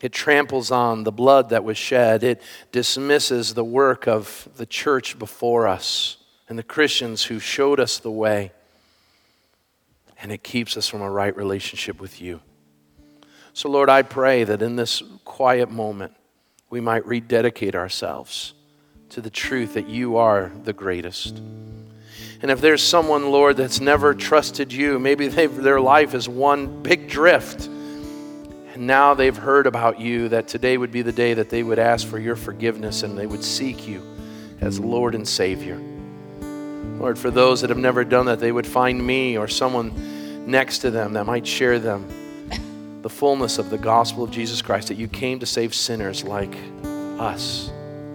It 0.00 0.12
tramples 0.12 0.70
on 0.70 1.04
the 1.04 1.12
blood 1.12 1.50
that 1.50 1.64
was 1.64 1.76
shed. 1.76 2.22
It 2.22 2.40
dismisses 2.72 3.54
the 3.54 3.64
work 3.64 4.06
of 4.06 4.48
the 4.56 4.66
church 4.66 5.18
before 5.18 5.68
us 5.68 6.16
and 6.48 6.58
the 6.58 6.62
Christians 6.62 7.24
who 7.24 7.38
showed 7.38 7.78
us 7.78 7.98
the 7.98 8.10
way. 8.10 8.52
And 10.20 10.32
it 10.32 10.42
keeps 10.42 10.76
us 10.76 10.88
from 10.88 11.00
a 11.00 11.10
right 11.10 11.36
relationship 11.36 12.00
with 12.00 12.20
you. 12.20 12.40
So, 13.52 13.68
Lord, 13.68 13.88
I 13.88 14.02
pray 14.02 14.44
that 14.44 14.62
in 14.62 14.76
this 14.76 15.02
quiet 15.24 15.70
moment, 15.70 16.14
we 16.70 16.80
might 16.80 17.06
rededicate 17.06 17.74
ourselves 17.74 18.54
to 19.10 19.20
the 19.20 19.30
truth 19.30 19.74
that 19.74 19.88
you 19.88 20.16
are 20.16 20.52
the 20.64 20.72
greatest. 20.72 21.38
And 22.40 22.50
if 22.50 22.60
there's 22.60 22.82
someone, 22.82 23.30
Lord, 23.30 23.56
that's 23.56 23.80
never 23.80 24.14
trusted 24.14 24.72
you, 24.72 24.98
maybe 24.98 25.28
their 25.28 25.80
life 25.80 26.14
is 26.14 26.28
one 26.28 26.82
big 26.82 27.08
drift, 27.08 27.66
and 27.66 28.86
now 28.86 29.14
they've 29.14 29.36
heard 29.36 29.66
about 29.66 29.98
you, 29.98 30.28
that 30.28 30.46
today 30.46 30.76
would 30.76 30.92
be 30.92 31.02
the 31.02 31.10
day 31.10 31.34
that 31.34 31.50
they 31.50 31.62
would 31.62 31.80
ask 31.80 32.06
for 32.06 32.18
your 32.18 32.36
forgiveness 32.36 33.02
and 33.02 33.18
they 33.18 33.26
would 33.26 33.42
seek 33.42 33.88
you 33.88 34.02
as 34.60 34.78
Lord 34.78 35.16
and 35.16 35.26
Savior. 35.26 35.80
Lord, 36.98 37.18
for 37.18 37.30
those 37.30 37.60
that 37.60 37.70
have 37.70 37.78
never 37.78 38.04
done 38.04 38.26
that, 38.26 38.40
they 38.40 38.52
would 38.52 38.66
find 38.66 39.04
me 39.04 39.36
or 39.38 39.48
someone 39.48 40.50
next 40.50 40.78
to 40.78 40.90
them 40.90 41.12
that 41.12 41.26
might 41.26 41.46
share 41.46 41.78
them 41.78 42.08
the 43.02 43.10
fullness 43.10 43.58
of 43.58 43.70
the 43.70 43.78
gospel 43.78 44.24
of 44.24 44.30
Jesus 44.30 44.60
Christ, 44.60 44.88
that 44.88 44.96
you 44.96 45.08
came 45.08 45.38
to 45.38 45.46
save 45.46 45.74
sinners 45.74 46.24
like 46.24 46.54
us 47.18 47.70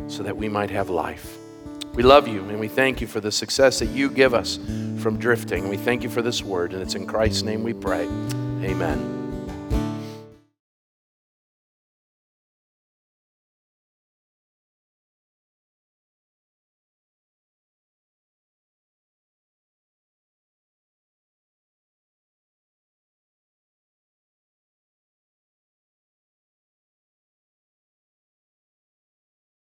so 0.07 0.24
that 0.24 0.36
we 0.36 0.49
might 0.49 0.70
have 0.70 0.89
life. 0.89 1.38
We 1.93 2.03
love 2.03 2.28
you 2.28 2.41
and 2.49 2.59
we 2.59 2.68
thank 2.68 3.01
you 3.01 3.07
for 3.07 3.20
the 3.20 3.32
success 3.32 3.80
that 3.80 3.88
you 3.88 4.09
give 4.09 4.34
us 4.34 4.57
from 4.99 5.18
drifting. 5.18 5.70
We 5.70 5.78
thank 5.78 6.03
you 6.03 6.09
for 6.09 6.22
this 6.22 6.43
word, 6.43 6.74
and 6.74 6.82
it's 6.82 6.95
in 6.95 7.05
Christ's 7.05 7.43
name 7.43 7.64
we 7.64 7.74
pray. 7.74 8.03
Amen. 8.64 9.22